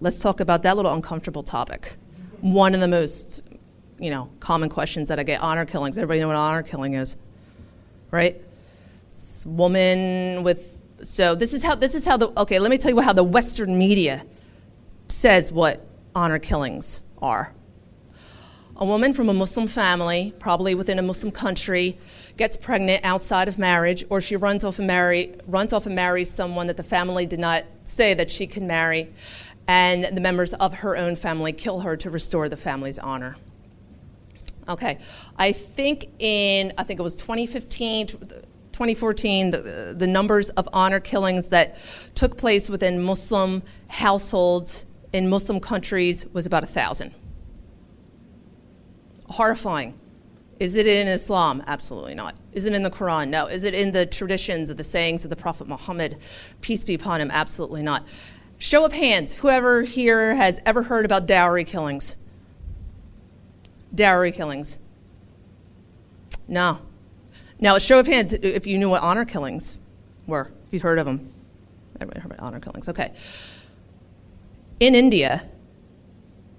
Let's 0.00 0.20
talk 0.20 0.40
about 0.40 0.62
that 0.62 0.76
little 0.76 0.92
uncomfortable 0.92 1.42
topic. 1.42 1.96
One 2.40 2.74
of 2.74 2.80
the 2.80 2.88
most, 2.88 3.42
you 3.98 4.10
know, 4.10 4.30
common 4.40 4.68
questions 4.68 5.08
that 5.08 5.18
I 5.18 5.22
get: 5.22 5.40
honor 5.40 5.64
killings. 5.64 5.96
Everybody 5.96 6.20
know 6.20 6.28
what 6.28 6.36
honor 6.36 6.62
killing 6.62 6.94
is, 6.94 7.16
right? 8.10 8.40
woman 9.46 10.42
with 10.42 10.82
so 11.02 11.34
this 11.34 11.52
is 11.52 11.62
how 11.62 11.74
this 11.74 11.94
is 11.94 12.06
how 12.06 12.16
the 12.16 12.38
okay 12.40 12.58
let 12.58 12.70
me 12.70 12.78
tell 12.78 12.90
you 12.90 13.00
how 13.00 13.12
the 13.12 13.24
western 13.24 13.78
media 13.78 14.24
says 15.08 15.52
what 15.52 15.86
honor 16.14 16.38
killings 16.38 17.02
are. 17.20 17.52
A 18.76 18.84
woman 18.84 19.12
from 19.12 19.28
a 19.28 19.34
muslim 19.34 19.68
family 19.68 20.34
probably 20.38 20.74
within 20.74 20.98
a 20.98 21.02
muslim 21.02 21.32
country 21.32 21.98
gets 22.36 22.56
pregnant 22.56 23.04
outside 23.04 23.48
of 23.48 23.58
marriage 23.58 24.04
or 24.10 24.20
she 24.20 24.36
runs 24.36 24.64
off 24.64 24.78
and 24.78 24.86
marry 24.86 25.34
runs 25.46 25.72
off 25.72 25.86
and 25.86 25.94
marries 25.94 26.30
someone 26.30 26.66
that 26.66 26.76
the 26.76 26.82
family 26.82 27.26
did 27.26 27.38
not 27.38 27.64
say 27.82 28.14
that 28.14 28.30
she 28.30 28.46
can 28.46 28.66
marry 28.66 29.12
and 29.68 30.16
the 30.16 30.20
members 30.20 30.54
of 30.54 30.74
her 30.74 30.96
own 30.96 31.16
family 31.16 31.52
kill 31.52 31.80
her 31.80 31.96
to 31.96 32.08
restore 32.08 32.48
the 32.48 32.56
family's 32.56 32.98
honor. 32.98 33.36
Okay 34.68 34.98
i 35.36 35.52
think 35.52 36.08
in 36.18 36.72
i 36.78 36.82
think 36.82 36.98
it 36.98 37.02
was 37.02 37.16
2015 37.16 38.08
2014, 38.76 39.52
the, 39.52 39.94
the 39.96 40.06
numbers 40.06 40.50
of 40.50 40.68
honor 40.70 41.00
killings 41.00 41.48
that 41.48 41.78
took 42.14 42.36
place 42.36 42.68
within 42.68 43.02
Muslim 43.02 43.62
households 43.88 44.84
in 45.14 45.30
Muslim 45.30 45.60
countries 45.60 46.26
was 46.34 46.44
about 46.44 46.62
a 46.62 46.66
thousand. 46.66 47.14
Horrifying. 49.30 49.98
Is 50.60 50.76
it 50.76 50.86
in 50.86 51.08
Islam? 51.08 51.62
Absolutely 51.66 52.14
not. 52.14 52.36
Is 52.52 52.66
it 52.66 52.74
in 52.74 52.82
the 52.82 52.90
Quran? 52.90 53.30
No. 53.30 53.46
Is 53.46 53.64
it 53.64 53.72
in 53.72 53.92
the 53.92 54.04
traditions 54.04 54.68
of 54.68 54.76
the 54.76 54.84
sayings 54.84 55.24
of 55.24 55.30
the 55.30 55.36
Prophet 55.36 55.66
Muhammad? 55.66 56.18
Peace 56.60 56.84
be 56.84 56.92
upon 56.92 57.22
him? 57.22 57.30
Absolutely 57.30 57.82
not. 57.82 58.06
Show 58.58 58.84
of 58.84 58.92
hands, 58.92 59.38
whoever 59.38 59.84
here 59.84 60.34
has 60.34 60.60
ever 60.66 60.82
heard 60.82 61.06
about 61.06 61.26
dowry 61.26 61.64
killings? 61.64 62.18
Dowry 63.94 64.32
killings. 64.32 64.78
No. 66.46 66.80
Now, 67.58 67.76
a 67.76 67.80
show 67.80 67.98
of 67.98 68.06
hands, 68.06 68.32
if 68.32 68.66
you 68.66 68.78
knew 68.78 68.90
what 68.90 69.02
honor 69.02 69.24
killings 69.24 69.78
were, 70.26 70.50
if 70.66 70.72
you've 70.72 70.82
heard 70.82 70.98
of 70.98 71.06
them. 71.06 71.32
Everybody 71.96 72.20
heard 72.20 72.32
about 72.32 72.46
honor 72.46 72.60
killings, 72.60 72.88
okay. 72.88 73.12
In 74.78 74.94
India, 74.94 75.42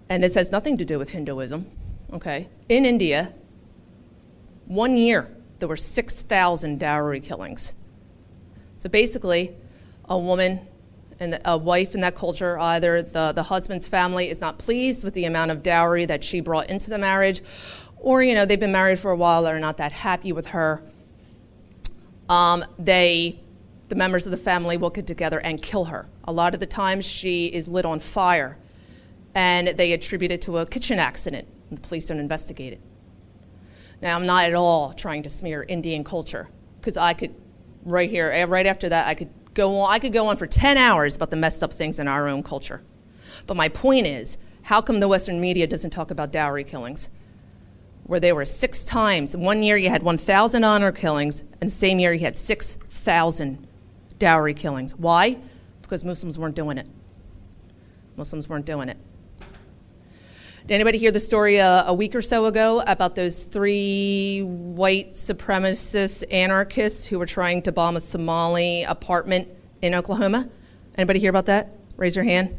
and 0.10 0.24
this 0.24 0.34
has 0.36 0.52
nothing 0.52 0.78
to 0.78 0.86
do 0.86 0.98
with 0.98 1.12
Hinduism, 1.12 1.68
okay, 2.14 2.48
in 2.68 2.86
India, 2.86 3.34
one 4.66 4.98
year 4.98 5.30
there 5.60 5.68
were 5.70 5.78
6,000 5.78 6.80
dowry 6.80 7.20
killings. 7.20 7.74
So 8.76 8.90
basically, 8.90 9.54
a 10.06 10.18
woman 10.18 10.62
and 11.20 11.40
a 11.46 11.58
wife 11.58 11.96
in 11.96 12.02
that 12.02 12.16
culture, 12.16 12.60
either 12.60 13.02
the, 13.02 13.32
the 13.32 13.44
husband's 13.44 13.88
family 13.88 14.30
is 14.30 14.40
not 14.40 14.60
pleased 14.60 15.04
with 15.04 15.14
the 15.14 15.26
amount 15.26 15.52
of 15.52 15.64
dowry 15.64 16.06
that 16.06 16.24
she 16.24 16.42
brought 16.42 16.70
into 16.70 16.90
the 16.90 16.98
marriage, 16.98 17.42
or 18.00 18.24
you 18.24 18.36
know 18.36 18.46
they've 18.46 18.60
been 18.60 18.72
married 18.72 19.00
for 19.00 19.12
a 19.12 19.16
while 19.16 19.44
they're 19.44 19.60
not 19.60 19.78
that 19.78 19.92
happy 19.92 20.32
with 20.32 20.48
her. 20.48 20.84
Um, 22.30 22.64
they 22.78 23.40
the 23.90 23.96
members 23.96 24.26
of 24.26 24.32
the 24.32 24.38
family 24.38 24.76
will 24.76 24.90
get 24.90 25.08
together 25.08 25.40
and 25.40 25.62
kill 25.62 25.86
her. 25.86 26.10
A 26.26 26.32
lot 26.32 26.54
of 26.54 26.60
the 26.60 26.66
times 26.66 27.06
she 27.06 27.48
is 27.48 27.68
lit 27.68 27.86
on 27.86 28.00
fire 28.00 28.58
and 29.34 29.70
they 29.70 29.94
attribute 29.94 30.32
it 30.32 30.42
to 30.42 30.58
a 30.58 30.66
kitchen 30.66 31.00
accident 31.00 31.48
the 31.72 31.82
police 31.82 32.08
don't 32.08 32.20
investigate 32.20 32.74
it. 32.74 32.82
Now 34.02 34.16
i'm 34.16 34.26
not 34.26 34.46
at 34.46 34.54
all 34.54 34.94
trying 34.94 35.24
to 35.24 35.30
smear 35.30 35.64
indian 35.68 36.04
culture 36.04 36.50
because 36.80 36.98
i 36.98 37.14
could 37.14 37.34
right 37.84 38.10
here 38.10 38.30
eh, 38.32 38.46
right 38.48 38.66
after 38.66 38.90
that 38.90 39.08
i 39.08 39.16
could 39.16 39.30
go 39.54 39.80
on 39.80 39.92
i 39.92 40.00
could 40.00 40.14
go 40.14 40.28
on 40.28 40.38
for 40.38 40.48
10 40.48 40.78
hours 40.78 41.16
about 41.16 41.32
the 41.32 41.36
messed 41.36 41.64
up 41.64 41.74
things 41.74 42.00
in 42.00 42.08
our 42.08 42.28
own 42.28 42.44
culture. 42.44 42.84
But 43.46 43.58
my 43.58 43.70
point 43.70 44.08
is 44.08 44.38
how 44.64 44.82
come 44.82 45.00
the 45.00 45.08
western 45.08 45.40
media 45.40 45.68
doesn't 45.68 45.92
talk 45.92 46.12
about 46.12 46.32
dowry 46.32 46.64
killings 46.64 47.10
where 48.08 48.20
there 48.20 48.34
were 48.34 48.46
six 48.46 48.84
times. 48.84 49.36
One 49.36 49.62
year 49.62 49.78
you 49.78 49.90
had 49.90 50.02
1,000 50.02 50.64
honor 50.64 50.92
killings, 50.92 51.42
and 51.62 51.70
the 51.70 51.74
same 51.74 52.00
year 52.00 52.14
you 52.14 52.22
had 52.22 52.36
6,000 52.36 53.68
dowry 54.18 54.54
killings. 54.54 54.96
Why? 54.96 55.38
Because 55.82 56.04
Muslims 56.04 56.40
weren't 56.40 56.56
doing 56.56 56.78
it. 56.78 56.90
Muslims 58.16 58.50
weren't 58.50 58.66
doing 58.66 58.90
it. 58.90 58.98
Did 60.68 60.74
anybody 60.74 60.98
hear 60.98 61.12
the 61.12 61.20
story 61.20 61.62
uh, 61.62 61.86
a 61.86 61.94
week 61.94 62.14
or 62.14 62.22
so 62.22 62.46
ago 62.46 62.84
about 62.86 63.16
those 63.16 63.46
three 63.46 64.42
white 64.42 65.14
supremacist 65.14 66.26
anarchists 66.30 67.08
who 67.08 67.20
were 67.20 67.26
trying 67.26 67.62
to 67.62 67.72
bomb 67.72 67.96
a 67.96 68.02
Somali 68.02 68.84
apartment 68.84 69.48
in 69.82 69.96
Oklahoma? 69.96 70.50
Anybody 70.98 71.20
hear 71.20 71.30
about 71.30 71.46
that? 71.46 71.70
Raise 71.96 72.18
your 72.18 72.26
hand. 72.26 72.54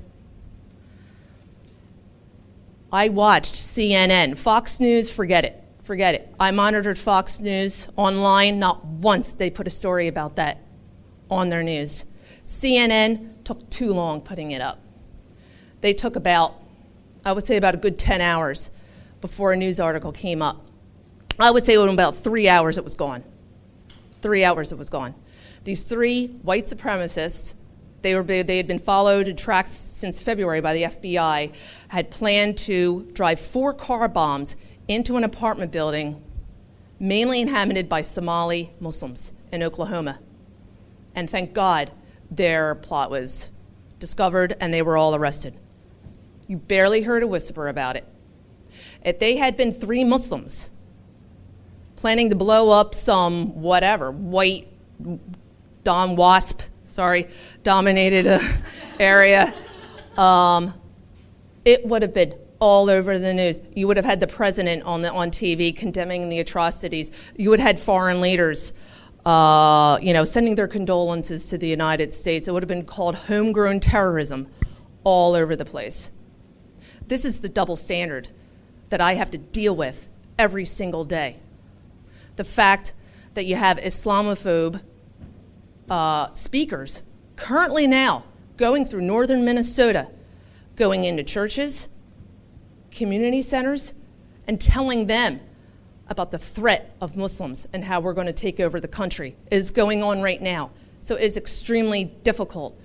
I 2.93 3.11
watched 3.11 3.53
CNN. 3.55 4.39
Fox 4.39 4.81
News, 4.81 5.15
forget 5.15 5.45
it. 5.45 5.63
Forget 5.83 6.15
it. 6.15 6.35
I 6.41 6.51
monitored 6.53 6.99
Fox 6.99 7.39
News 7.39 7.89
online. 7.97 8.59
Not 8.59 8.85
once 8.85 9.33
they 9.33 9.51
put 9.51 9.67
a 9.67 9.71
story 9.71 10.09
about 10.09 10.37
that 10.37 10.63
on 11.31 11.51
their 11.51 11.63
news. 11.63 12.07
CNN 12.43 13.45
took 13.45 13.69
too 13.69 13.93
long 13.93 14.23
putting 14.23 14.53
it 14.53 14.63
up. 14.63 14.81
They 15.83 15.93
took 15.93 16.17
about, 16.17 16.55
I 17.25 17.33
would 17.33 17.47
say, 17.47 17.57
about 17.57 17.75
a 17.75 17.79
good 17.79 17.99
10 17.99 18.23
hours 18.23 18.71
before 19.21 19.53
a 19.53 19.57
news 19.57 19.79
article 19.79 20.13
came 20.13 20.41
up. 20.41 20.65
I 21.39 21.51
would 21.51 21.67
say 21.67 21.75
in 21.75 21.89
about 21.89 22.17
three 22.17 22.49
hours 22.49 22.79
it 22.79 22.85
was 22.85 22.95
gone. 22.95 23.23
Three 24.23 24.45
hours 24.45 24.73
it 24.73 24.79
was 24.79 24.89
gone. 24.89 25.15
These 25.65 25.83
three 25.83 26.27
white 26.27 26.67
supremacists 26.67 27.55
they, 28.03 28.15
were, 28.15 28.23
they 28.23 28.57
had 28.57 28.67
been 28.67 28.79
followed 28.79 29.29
and 29.29 29.37
tracked 29.37 29.69
since 29.69 30.23
February 30.23 30.61
by 30.61 30.73
the 30.73 30.83
FBI, 30.85 31.53
had 31.89 32.11
planned 32.11 32.57
to 32.57 33.09
drive 33.13 33.41
four 33.41 33.73
car 33.73 34.09
bombs 34.09 34.57
into 34.87 35.17
an 35.17 35.25
apartment 35.25 35.73
building 35.73 36.23
mainly 37.01 37.41
inhabited 37.41 37.89
by 37.89 38.01
Somali 38.01 38.73
Muslims 38.81 39.33
in 39.53 39.63
Oklahoma. 39.63 40.19
And 41.15 41.31
thank 41.31 41.53
God 41.53 41.91
their 42.31 42.75
plot 42.75 43.11
was 43.11 43.51
discovered 43.99 44.57
and 44.61 44.73
they 44.75 44.83
were 44.83 44.97
all 44.97 45.15
arrested. 45.15 45.55
You 46.47 46.57
barely 46.57 47.03
heard 47.03 47.23
a 47.23 47.27
whisper 47.27 47.69
about 47.69 47.97
it. 47.97 48.05
If 49.05 49.19
they 49.19 49.37
had 49.37 49.57
been 49.57 49.73
three 49.73 50.05
Muslims 50.05 50.71
planning 51.97 52.31
to 52.31 52.37
blow 52.37 52.71
up 52.71 52.95
some 52.95 53.61
whatever, 53.61 54.11
white 54.11 54.69
Don 55.85 56.17
Wasp 56.17 56.63
sorry, 56.89 57.29
dominated 57.63 58.27
uh, 58.27 58.41
area, 58.99 59.55
um, 60.17 60.75
it 61.69 61.85
would 61.85 62.01
have 62.01 62.15
been 62.15 62.33
all 62.61 62.89
over 62.89 63.19
the 63.19 63.35
news. 63.35 63.61
You 63.77 63.87
would 63.89 63.99
have 63.99 64.07
had 64.07 64.21
the 64.21 64.27
president 64.27 64.85
on 64.85 65.03
the, 65.03 65.13
on 65.13 65.31
TV 65.31 65.77
condemning 65.77 66.31
the 66.31 66.41
atrocities. 66.41 67.13
You 67.37 67.51
would 67.51 67.61
have 67.61 67.67
had 67.67 67.79
foreign 67.79 68.23
leaders, 68.23 68.73
uh, 69.27 69.99
you 70.01 70.15
know, 70.15 70.25
sending 70.25 70.55
their 70.55 70.67
condolences 70.67 71.51
to 71.51 71.59
the 71.59 71.69
United 71.69 72.15
States. 72.15 72.49
It 72.49 72.53
would 72.53 72.63
have 72.63 72.69
been 72.69 72.87
called 72.87 73.17
homegrown 73.17 73.81
terrorism 73.81 74.47
all 75.05 75.35
over 75.35 75.55
the 75.55 75.67
place. 75.67 76.11
This 77.07 77.27
is 77.27 77.41
the 77.41 77.51
double 77.51 77.77
standard 77.77 78.31
that 78.89 79.03
I 79.03 79.15
have 79.17 79.31
to 79.33 79.39
deal 79.39 79.77
with 79.77 80.09
every 80.39 80.65
single 80.65 81.05
day. 81.05 81.37
The 82.37 82.45
fact 82.45 82.95
that 83.35 83.45
you 83.45 83.57
have 83.57 83.77
Islamophobe 83.77 84.81
uh, 85.91 86.33
speakers 86.33 87.03
currently 87.37 87.87
now 87.87 88.25
going 88.57 88.87
through 88.87 89.03
northern 89.03 89.45
Minnesota, 89.45 90.09
going 90.79 91.05
into 91.05 91.25
churches, 91.25 91.89
community 92.93 93.43
centers, 93.43 93.95
and 94.47 94.61
telling 94.61 95.09
them 95.09 95.41
about 96.07 96.31
the 96.31 96.39
threat 96.39 96.95
of 97.01 97.17
Muslims 97.17 97.67
and 97.73 97.85
how 97.85 98.01
we're 98.01 98.15
going 98.15 98.29
to 98.29 98.33
take 98.33 98.61
over 98.61 98.81
the 98.81 98.89
country. 98.89 99.37
Is 99.51 99.71
going 99.71 100.03
on 100.03 100.23
right 100.23 100.41
now. 100.41 100.71
So 101.01 101.17
it 101.17 101.23
is 101.23 101.37
extremely 101.37 102.05
difficult 102.05 102.81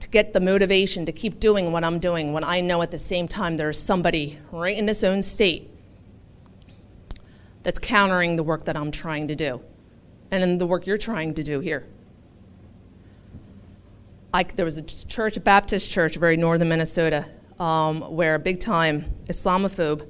to 0.00 0.08
get 0.08 0.32
the 0.32 0.40
motivation 0.40 1.06
to 1.06 1.12
keep 1.12 1.38
doing 1.38 1.72
what 1.72 1.84
I'm 1.84 1.98
doing 1.98 2.32
when 2.32 2.42
I 2.42 2.60
know 2.60 2.82
at 2.82 2.90
the 2.90 2.98
same 2.98 3.28
time 3.28 3.56
there's 3.56 3.78
somebody 3.78 4.38
right 4.50 4.76
in 4.76 4.86
this 4.86 5.04
own 5.04 5.22
state 5.22 5.70
that's 7.62 7.78
countering 7.78 8.36
the 8.36 8.42
work 8.42 8.64
that 8.64 8.76
I'm 8.76 8.90
trying 8.90 9.28
to 9.28 9.34
do 9.34 9.60
and 10.30 10.42
in 10.42 10.58
the 10.58 10.66
work 10.66 10.86
you're 10.86 10.98
trying 10.98 11.34
to 11.34 11.42
do 11.42 11.60
here. 11.60 11.86
There 14.34 14.64
was 14.64 14.78
a 14.78 14.82
church, 14.82 15.36
a 15.36 15.40
Baptist 15.40 15.88
church, 15.88 16.16
very 16.16 16.36
northern 16.36 16.68
Minnesota, 16.68 17.24
um, 17.60 18.00
where 18.00 18.34
a 18.34 18.40
big 18.40 18.58
time 18.58 19.04
Islamophobe, 19.28 20.08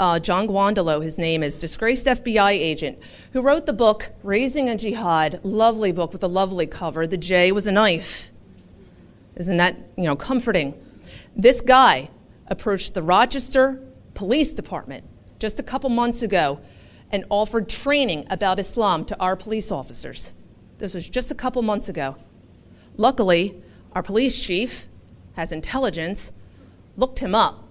uh, 0.00 0.18
John 0.18 0.48
Guandolo, 0.48 1.02
his 1.02 1.18
name 1.18 1.42
is, 1.42 1.54
disgraced 1.54 2.06
FBI 2.06 2.52
agent, 2.52 2.98
who 3.34 3.42
wrote 3.42 3.66
the 3.66 3.74
book 3.74 4.12
Raising 4.22 4.70
a 4.70 4.76
Jihad, 4.76 5.40
lovely 5.44 5.92
book 5.92 6.14
with 6.14 6.24
a 6.24 6.26
lovely 6.26 6.66
cover. 6.66 7.06
The 7.06 7.18
J 7.18 7.52
was 7.52 7.66
a 7.66 7.72
knife. 7.72 8.30
Isn't 9.36 9.58
that, 9.58 9.76
you 9.98 10.04
know, 10.04 10.16
comforting? 10.16 10.72
This 11.36 11.60
guy 11.60 12.08
approached 12.46 12.94
the 12.94 13.02
Rochester 13.02 13.78
Police 14.14 14.54
Department 14.54 15.04
just 15.38 15.60
a 15.60 15.62
couple 15.62 15.90
months 15.90 16.22
ago 16.22 16.60
and 17.12 17.26
offered 17.28 17.68
training 17.68 18.26
about 18.30 18.58
Islam 18.58 19.04
to 19.04 19.20
our 19.20 19.36
police 19.36 19.70
officers. 19.70 20.32
This 20.78 20.94
was 20.94 21.06
just 21.06 21.30
a 21.30 21.34
couple 21.34 21.60
months 21.60 21.90
ago. 21.90 22.16
Luckily, 22.96 23.60
our 23.92 24.02
police 24.02 24.38
chief 24.44 24.86
has 25.36 25.52
intelligence, 25.52 26.32
looked 26.96 27.18
him 27.18 27.34
up, 27.34 27.64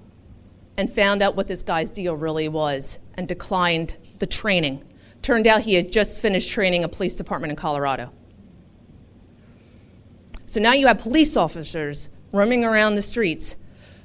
and 0.78 0.92
found 0.92 1.22
out 1.22 1.36
what 1.36 1.48
this 1.48 1.62
guy's 1.62 1.90
deal 1.90 2.16
really 2.16 2.48
was 2.48 3.00
and 3.16 3.28
declined 3.28 3.98
the 4.20 4.26
training. 4.26 4.84
Turned 5.22 5.48
out 5.48 5.62
he 5.62 5.76
had 5.76 5.92
just 5.92 6.22
finished 6.22 6.50
training 6.50 6.84
a 6.84 6.90
police 6.90 7.16
department 7.16 7.52
in 7.52 7.56
Colorado. 7.56 8.12
So 10.46 10.60
now 10.60 10.74
you 10.74 10.88
have 10.88 10.98
police 10.98 11.38
officers 11.38 12.10
roaming 12.32 12.66
around 12.66 12.96
the 12.96 13.02
streets 13.02 13.58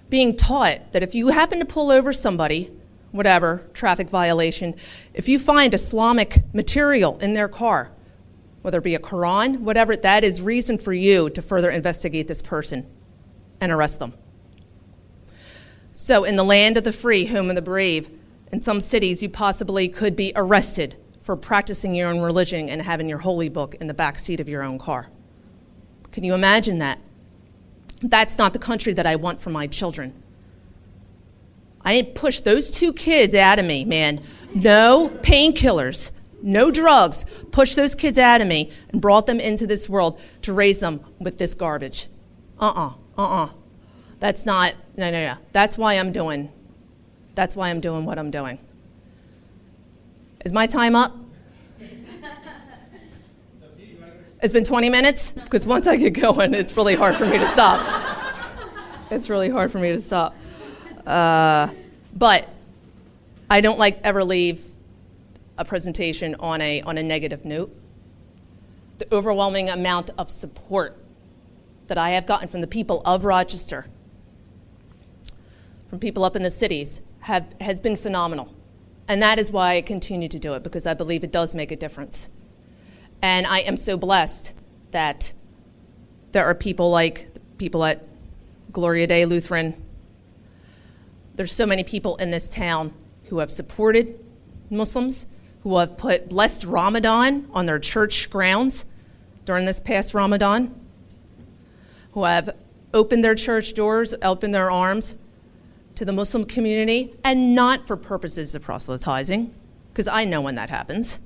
being 0.08 0.36
taught 0.36 0.92
that 0.92 1.02
if 1.02 1.14
you 1.14 1.28
happen 1.28 1.58
to 1.58 1.64
pull 1.64 1.90
over 1.90 2.12
somebody, 2.12 2.70
whatever, 3.10 3.68
traffic 3.74 4.08
violation, 4.08 4.74
if 5.14 5.28
you 5.28 5.38
find 5.38 5.74
Islamic 5.74 6.42
material 6.54 7.18
in 7.18 7.34
their 7.34 7.48
car, 7.48 7.90
whether 8.62 8.78
it 8.78 8.84
be 8.84 8.94
a 8.94 8.98
Quran, 8.98 9.60
whatever, 9.60 9.96
that 9.96 10.24
is 10.24 10.42
reason 10.42 10.78
for 10.78 10.92
you 10.92 11.30
to 11.30 11.42
further 11.42 11.70
investigate 11.70 12.28
this 12.28 12.42
person 12.42 12.86
and 13.60 13.72
arrest 13.72 13.98
them. 13.98 14.14
So, 15.92 16.24
in 16.24 16.36
the 16.36 16.44
land 16.44 16.76
of 16.76 16.84
the 16.84 16.92
free, 16.92 17.26
home 17.26 17.48
of 17.48 17.56
the 17.56 17.62
brave, 17.62 18.08
in 18.52 18.62
some 18.62 18.80
cities, 18.80 19.22
you 19.22 19.28
possibly 19.28 19.88
could 19.88 20.16
be 20.16 20.32
arrested 20.36 20.96
for 21.20 21.36
practicing 21.36 21.94
your 21.94 22.08
own 22.08 22.20
religion 22.20 22.68
and 22.68 22.82
having 22.82 23.08
your 23.08 23.18
holy 23.18 23.48
book 23.48 23.74
in 23.76 23.86
the 23.86 23.94
back 23.94 24.18
seat 24.18 24.40
of 24.40 24.48
your 24.48 24.62
own 24.62 24.78
car. 24.78 25.10
Can 26.12 26.24
you 26.24 26.34
imagine 26.34 26.78
that? 26.78 26.98
That's 28.00 28.38
not 28.38 28.52
the 28.52 28.58
country 28.58 28.92
that 28.94 29.06
I 29.06 29.16
want 29.16 29.40
for 29.40 29.50
my 29.50 29.66
children. 29.66 30.14
I 31.82 31.94
didn't 32.00 32.14
push 32.14 32.40
those 32.40 32.70
two 32.70 32.92
kids 32.92 33.34
out 33.34 33.58
of 33.58 33.66
me, 33.66 33.84
man. 33.84 34.20
No 34.54 35.10
painkillers, 35.22 36.12
no 36.42 36.70
drugs. 36.70 37.24
Push 37.50 37.74
those 37.74 37.94
kids 37.94 38.18
out 38.18 38.40
of 38.40 38.46
me 38.48 38.70
and 38.90 39.00
brought 39.00 39.26
them 39.26 39.40
into 39.40 39.66
this 39.66 39.88
world 39.88 40.20
to 40.42 40.52
raise 40.52 40.80
them 40.80 41.04
with 41.18 41.38
this 41.38 41.54
garbage. 41.54 42.08
Uh 42.60 42.66
uh-uh, 42.66 42.92
uh, 43.16 43.22
uh 43.22 43.44
uh. 43.44 43.48
That's 44.20 44.44
not, 44.44 44.74
no, 44.96 45.10
no, 45.10 45.26
no. 45.28 45.36
That's 45.52 45.78
why 45.78 45.94
I'm 45.94 46.12
doing, 46.12 46.50
that's 47.34 47.54
why 47.54 47.70
I'm 47.70 47.80
doing 47.80 48.04
what 48.04 48.18
I'm 48.18 48.30
doing. 48.30 48.58
Is 50.44 50.52
my 50.52 50.66
time 50.66 50.96
up? 50.96 51.16
It's 54.40 54.52
been 54.52 54.64
20 54.64 54.88
minutes? 54.88 55.32
Because 55.32 55.66
once 55.66 55.88
I 55.88 55.96
get 55.96 56.10
going, 56.10 56.54
it's 56.54 56.76
really 56.76 56.94
hard 56.94 57.16
for 57.16 57.26
me 57.26 57.38
to 57.38 57.46
stop. 57.46 57.84
It's 59.10 59.28
really 59.28 59.48
hard 59.48 59.72
for 59.72 59.78
me 59.78 59.90
to 59.90 60.00
stop. 60.00 60.36
Uh, 61.04 61.68
but 62.16 62.48
I 63.50 63.60
don't 63.60 63.78
like 63.78 64.00
ever 64.04 64.22
leave 64.22 64.64
a 65.58 65.64
presentation 65.64 66.34
on 66.40 66.60
a, 66.62 66.80
on 66.82 66.96
a 66.96 67.02
negative 67.02 67.44
note. 67.44 67.74
The 68.98 69.12
overwhelming 69.12 69.68
amount 69.68 70.10
of 70.16 70.30
support 70.30 70.96
that 71.88 71.98
I 71.98 72.10
have 72.10 72.26
gotten 72.26 72.48
from 72.48 72.60
the 72.62 72.66
people 72.66 73.02
of 73.04 73.24
Rochester, 73.24 73.88
from 75.88 75.98
people 75.98 76.24
up 76.24 76.36
in 76.36 76.42
the 76.42 76.50
cities, 76.50 77.02
have, 77.20 77.54
has 77.60 77.80
been 77.80 77.96
phenomenal. 77.96 78.54
And 79.06 79.22
that 79.22 79.38
is 79.38 79.50
why 79.50 79.76
I 79.76 79.82
continue 79.82 80.28
to 80.28 80.38
do 80.38 80.54
it, 80.54 80.62
because 80.62 80.86
I 80.86 80.94
believe 80.94 81.24
it 81.24 81.32
does 81.32 81.54
make 81.54 81.72
a 81.72 81.76
difference. 81.76 82.30
And 83.20 83.46
I 83.46 83.60
am 83.60 83.76
so 83.76 83.96
blessed 83.96 84.54
that 84.90 85.32
there 86.32 86.44
are 86.44 86.54
people 86.54 86.90
like 86.90 87.28
people 87.56 87.84
at 87.84 88.06
Gloria 88.70 89.06
Dei 89.06 89.24
Lutheran. 89.24 89.74
There's 91.34 91.52
so 91.52 91.66
many 91.66 91.84
people 91.84 92.16
in 92.16 92.30
this 92.30 92.50
town 92.50 92.92
who 93.24 93.38
have 93.38 93.50
supported 93.50 94.18
Muslims, 94.70 95.26
who 95.62 95.78
have 95.78 95.96
put 95.96 96.28
blessed 96.28 96.64
Ramadan 96.64 97.48
on 97.52 97.66
their 97.66 97.78
church 97.78 98.30
grounds 98.30 98.86
during 99.44 99.64
this 99.64 99.80
past 99.80 100.14
Ramadan, 100.14 100.74
who 102.12 102.24
have 102.24 102.50
opened 102.94 103.24
their 103.24 103.34
church 103.34 103.74
doors, 103.74 104.14
opened 104.22 104.54
their 104.54 104.70
arms 104.70 105.16
to 105.94 106.04
the 106.04 106.12
Muslim 106.12 106.44
community, 106.44 107.14
and 107.24 107.54
not 107.54 107.86
for 107.86 107.96
purposes 107.96 108.54
of 108.54 108.62
proselytizing, 108.62 109.52
because 109.92 110.06
I 110.06 110.24
know 110.24 110.40
when 110.40 110.54
that 110.54 110.70
happens 110.70 111.20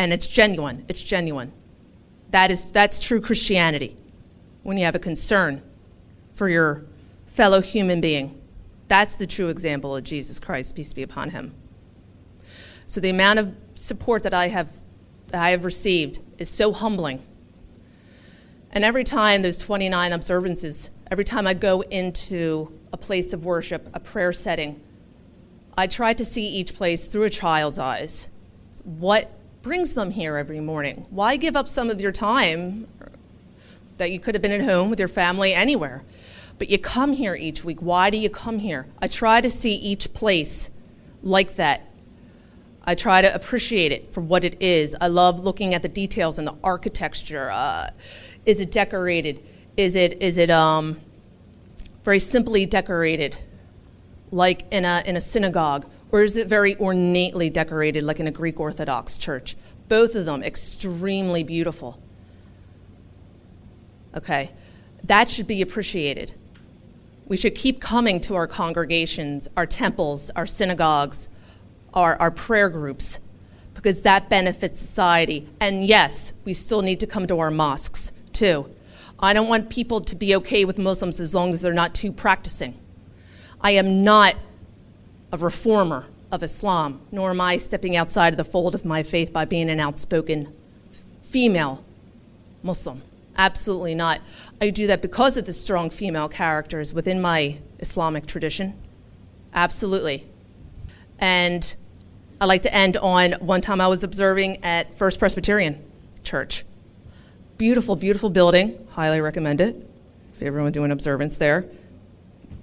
and 0.00 0.14
it's 0.14 0.26
genuine. 0.26 0.82
It's 0.88 1.02
genuine. 1.02 1.52
That 2.30 2.50
is, 2.50 2.72
that's 2.72 2.98
true 3.00 3.20
Christianity. 3.20 3.96
When 4.62 4.78
you 4.78 4.84
have 4.84 4.94
a 4.94 5.00
concern 5.00 5.62
for 6.32 6.48
your 6.48 6.86
fellow 7.26 7.60
human 7.60 8.00
being, 8.00 8.40
that's 8.88 9.16
the 9.16 9.26
true 9.26 9.48
example 9.48 9.94
of 9.94 10.04
Jesus 10.04 10.40
Christ, 10.40 10.74
peace 10.74 10.94
be 10.94 11.02
upon 11.02 11.30
him. 11.30 11.54
So 12.90 13.00
the 13.00 13.10
amount 13.10 13.38
of 13.38 13.54
support 13.76 14.24
that 14.24 14.34
I 14.34 14.48
have, 14.48 14.72
that 15.28 15.40
I 15.40 15.50
have 15.50 15.64
received 15.64 16.18
is 16.38 16.50
so 16.50 16.72
humbling. 16.72 17.22
And 18.72 18.82
every 18.82 19.04
time 19.04 19.42
there's 19.42 19.58
29 19.58 20.12
observances, 20.12 20.90
every 21.08 21.24
time 21.24 21.46
I 21.46 21.54
go 21.54 21.82
into 21.82 22.76
a 22.92 22.96
place 22.96 23.32
of 23.32 23.44
worship, 23.44 23.88
a 23.94 24.00
prayer 24.00 24.32
setting, 24.32 24.80
I 25.78 25.86
try 25.86 26.14
to 26.14 26.24
see 26.24 26.48
each 26.48 26.74
place 26.74 27.06
through 27.06 27.22
a 27.22 27.30
child's 27.30 27.78
eyes. 27.78 28.28
What 28.82 29.30
brings 29.62 29.92
them 29.92 30.10
here 30.10 30.36
every 30.36 30.58
morning? 30.58 31.06
Why 31.10 31.36
give 31.36 31.54
up 31.54 31.68
some 31.68 31.90
of 31.90 32.00
your 32.00 32.10
time 32.10 32.88
that 33.98 34.10
you 34.10 34.18
could 34.18 34.34
have 34.34 34.42
been 34.42 34.50
at 34.50 34.62
home 34.62 34.90
with 34.90 34.98
your 34.98 35.06
family 35.06 35.54
anywhere? 35.54 36.02
But 36.58 36.70
you 36.70 36.78
come 36.78 37.12
here 37.12 37.36
each 37.36 37.64
week. 37.64 37.80
Why 37.80 38.10
do 38.10 38.18
you 38.18 38.30
come 38.30 38.58
here? 38.58 38.88
I 39.00 39.06
try 39.06 39.40
to 39.40 39.48
see 39.48 39.76
each 39.76 40.12
place 40.12 40.72
like 41.22 41.54
that. 41.54 41.86
I 42.90 42.96
try 42.96 43.22
to 43.22 43.32
appreciate 43.32 43.92
it 43.92 44.12
for 44.12 44.20
what 44.20 44.42
it 44.42 44.60
is. 44.60 44.96
I 45.00 45.06
love 45.06 45.38
looking 45.38 45.74
at 45.74 45.82
the 45.82 45.88
details 45.88 46.40
and 46.40 46.48
the 46.48 46.56
architecture. 46.64 47.48
Uh, 47.48 47.90
is 48.44 48.60
it 48.60 48.72
decorated? 48.72 49.40
Is 49.76 49.94
it 49.94 50.20
is 50.20 50.38
it 50.38 50.50
um, 50.50 51.00
very 52.02 52.18
simply 52.18 52.66
decorated, 52.66 53.44
like 54.32 54.64
in 54.72 54.84
a 54.84 55.04
in 55.06 55.14
a 55.14 55.20
synagogue? 55.20 55.86
or 56.10 56.24
is 56.24 56.36
it 56.36 56.48
very 56.48 56.74
ornately 56.74 57.48
decorated 57.48 58.02
like 58.02 58.18
in 58.18 58.26
a 58.26 58.32
Greek 58.32 58.58
Orthodox 58.58 59.16
church? 59.16 59.56
Both 59.88 60.16
of 60.16 60.24
them 60.24 60.42
extremely 60.42 61.44
beautiful. 61.44 62.02
Okay, 64.16 64.50
that 65.04 65.30
should 65.30 65.46
be 65.46 65.62
appreciated. 65.62 66.34
We 67.28 67.36
should 67.36 67.54
keep 67.54 67.80
coming 67.80 68.18
to 68.22 68.34
our 68.34 68.48
congregations, 68.48 69.46
our 69.56 69.66
temples, 69.66 70.30
our 70.30 70.46
synagogues, 70.46 71.28
our, 71.94 72.16
our 72.16 72.30
prayer 72.30 72.68
groups, 72.68 73.20
because 73.74 74.02
that 74.02 74.28
benefits 74.28 74.78
society. 74.78 75.48
And 75.60 75.84
yes, 75.84 76.34
we 76.44 76.52
still 76.52 76.82
need 76.82 77.00
to 77.00 77.06
come 77.06 77.26
to 77.26 77.38
our 77.38 77.50
mosques 77.50 78.12
too. 78.32 78.68
I 79.18 79.32
don't 79.32 79.48
want 79.48 79.68
people 79.68 80.00
to 80.00 80.16
be 80.16 80.34
okay 80.36 80.64
with 80.64 80.78
Muslims 80.78 81.20
as 81.20 81.34
long 81.34 81.50
as 81.50 81.60
they're 81.60 81.72
not 81.72 81.94
too 81.94 82.10
practicing. 82.12 82.78
I 83.60 83.72
am 83.72 84.02
not 84.02 84.36
a 85.32 85.36
reformer 85.36 86.06
of 86.32 86.42
Islam, 86.42 87.00
nor 87.12 87.30
am 87.30 87.40
I 87.40 87.56
stepping 87.56 87.96
outside 87.96 88.32
of 88.32 88.36
the 88.36 88.44
fold 88.44 88.74
of 88.74 88.84
my 88.84 89.02
faith 89.02 89.32
by 89.32 89.44
being 89.44 89.68
an 89.68 89.80
outspoken 89.80 90.52
female 91.20 91.84
Muslim. 92.62 93.02
Absolutely 93.36 93.94
not. 93.94 94.20
I 94.60 94.70
do 94.70 94.86
that 94.86 95.02
because 95.02 95.36
of 95.36 95.46
the 95.46 95.52
strong 95.52 95.90
female 95.90 96.28
characters 96.28 96.92
within 96.92 97.20
my 97.20 97.58
Islamic 97.78 98.26
tradition. 98.26 98.74
Absolutely. 99.54 100.26
And 101.18 101.74
I 102.40 102.46
like 102.46 102.62
to 102.62 102.74
end 102.74 102.96
on 102.96 103.32
one 103.32 103.60
time 103.60 103.82
I 103.82 103.88
was 103.88 104.02
observing 104.02 104.64
at 104.64 104.96
First 104.96 105.18
Presbyterian 105.18 105.78
Church. 106.24 106.64
Beautiful, 107.58 107.96
beautiful 107.96 108.30
building. 108.30 108.88
Highly 108.92 109.20
recommend 109.20 109.60
it 109.60 109.76
if 110.34 110.40
everyone 110.40 110.72
doing 110.72 110.90
observance 110.90 111.36
there. 111.36 111.66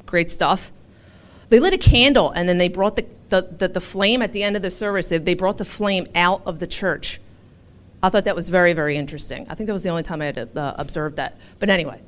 Great 0.07 0.31
stuff. 0.31 0.71
They 1.49 1.59
lit 1.59 1.75
a 1.75 1.77
candle 1.77 2.31
and 2.31 2.49
then 2.49 2.57
they 2.57 2.69
brought 2.69 2.95
the, 2.95 3.05
the, 3.29 3.41
the, 3.41 3.67
the 3.67 3.81
flame 3.81 4.23
at 4.23 4.33
the 4.33 4.41
end 4.41 4.55
of 4.55 4.63
the 4.63 4.71
service, 4.71 5.09
they 5.09 5.35
brought 5.35 5.59
the 5.59 5.65
flame 5.65 6.07
out 6.15 6.41
of 6.47 6.57
the 6.57 6.65
church. 6.65 7.21
I 8.01 8.09
thought 8.09 8.23
that 8.23 8.35
was 8.35 8.49
very, 8.49 8.73
very 8.73 8.95
interesting. 8.95 9.45
I 9.47 9.53
think 9.53 9.67
that 9.67 9.73
was 9.73 9.83
the 9.83 9.89
only 9.89 10.03
time 10.03 10.23
I 10.23 10.25
had 10.25 10.57
uh, 10.57 10.73
observed 10.77 11.17
that. 11.17 11.37
But 11.59 11.69
anyway, 11.69 12.01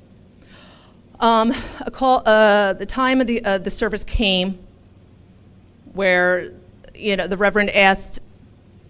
um, 1.19 1.53
a 1.81 1.91
call, 1.91 2.23
uh, 2.25 2.73
the 2.73 2.87
time 2.87 3.21
of 3.21 3.27
the, 3.27 3.45
uh, 3.45 3.59
the 3.59 3.69
service 3.69 4.03
came 4.03 4.57
where 5.93 6.51
you 6.99 7.15
know 7.15 7.27
the 7.27 7.37
Reverend 7.37 7.69
asked 7.71 8.19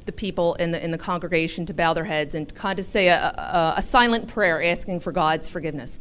the 0.05 0.11
people 0.11 0.55
in 0.55 0.71
the, 0.71 0.83
in 0.83 0.89
the 0.89 0.97
congregation 0.97 1.67
to 1.67 1.73
bow 1.73 1.93
their 1.93 2.05
heads 2.05 2.33
and 2.33 2.53
kind 2.55 2.79
of 2.79 2.85
say 2.85 3.09
a, 3.09 3.29
a, 3.29 3.73
a 3.77 3.81
silent 3.81 4.27
prayer 4.27 4.63
asking 4.63 4.99
for 4.99 5.11
God's 5.11 5.47
forgiveness. 5.47 5.99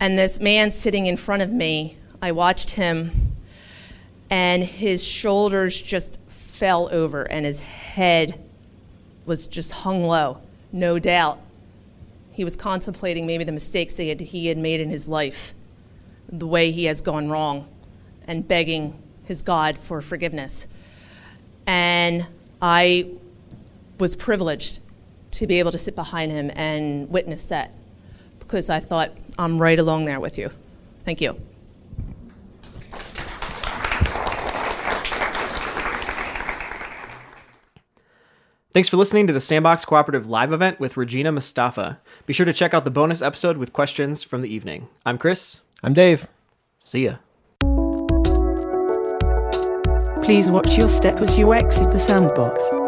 And 0.00 0.18
this 0.18 0.40
man 0.40 0.72
sitting 0.72 1.06
in 1.06 1.16
front 1.16 1.40
of 1.40 1.52
me, 1.52 1.96
I 2.20 2.32
watched 2.32 2.70
him, 2.70 3.34
and 4.28 4.64
his 4.64 5.04
shoulders 5.04 5.80
just 5.80 6.18
fell 6.28 6.88
over 6.90 7.30
and 7.30 7.46
his 7.46 7.60
head 7.60 8.40
was 9.26 9.46
just 9.46 9.70
hung 9.70 10.02
low, 10.02 10.38
no 10.72 10.98
doubt. 10.98 11.38
He 12.32 12.42
was 12.42 12.56
contemplating 12.56 13.26
maybe 13.26 13.44
the 13.44 13.52
mistakes 13.52 13.96
he 13.96 14.08
had, 14.08 14.20
he 14.20 14.48
had 14.48 14.58
made 14.58 14.80
in 14.80 14.90
his 14.90 15.06
life, 15.06 15.54
the 16.28 16.46
way 16.46 16.72
he 16.72 16.86
has 16.86 17.00
gone 17.00 17.28
wrong, 17.28 17.68
and 18.26 18.48
begging 18.48 19.00
his 19.24 19.42
God 19.42 19.78
for 19.78 20.00
forgiveness. 20.00 20.66
And 21.66 22.26
I 22.60 23.10
was 23.98 24.16
privileged 24.16 24.80
to 25.32 25.46
be 25.46 25.58
able 25.58 25.72
to 25.72 25.78
sit 25.78 25.96
behind 25.96 26.30
him 26.32 26.50
and 26.54 27.10
witness 27.10 27.46
that 27.46 27.72
because 28.38 28.70
I 28.70 28.80
thought, 28.80 29.10
I'm 29.38 29.60
right 29.60 29.78
along 29.78 30.04
there 30.04 30.20
with 30.20 30.38
you. 30.38 30.50
Thank 31.00 31.20
you. 31.20 31.40
Thanks 38.74 38.88
for 38.88 38.96
listening 38.96 39.28
to 39.28 39.32
the 39.32 39.40
Sandbox 39.40 39.84
Cooperative 39.84 40.28
live 40.28 40.52
event 40.52 40.80
with 40.80 40.96
Regina 40.96 41.30
Mustafa. 41.30 42.00
Be 42.26 42.32
sure 42.32 42.44
to 42.44 42.52
check 42.52 42.74
out 42.74 42.84
the 42.84 42.90
bonus 42.90 43.22
episode 43.22 43.56
with 43.56 43.72
questions 43.72 44.24
from 44.24 44.42
the 44.42 44.52
evening. 44.52 44.88
I'm 45.06 45.16
Chris. 45.16 45.60
I'm 45.82 45.92
Dave. 45.92 46.26
See 46.80 47.04
ya. 47.04 47.16
Please 50.24 50.48
watch 50.50 50.78
your 50.78 50.88
step 50.88 51.20
as 51.20 51.38
you 51.38 51.52
exit 51.52 51.92
the 51.92 51.98
sandbox. 51.98 52.83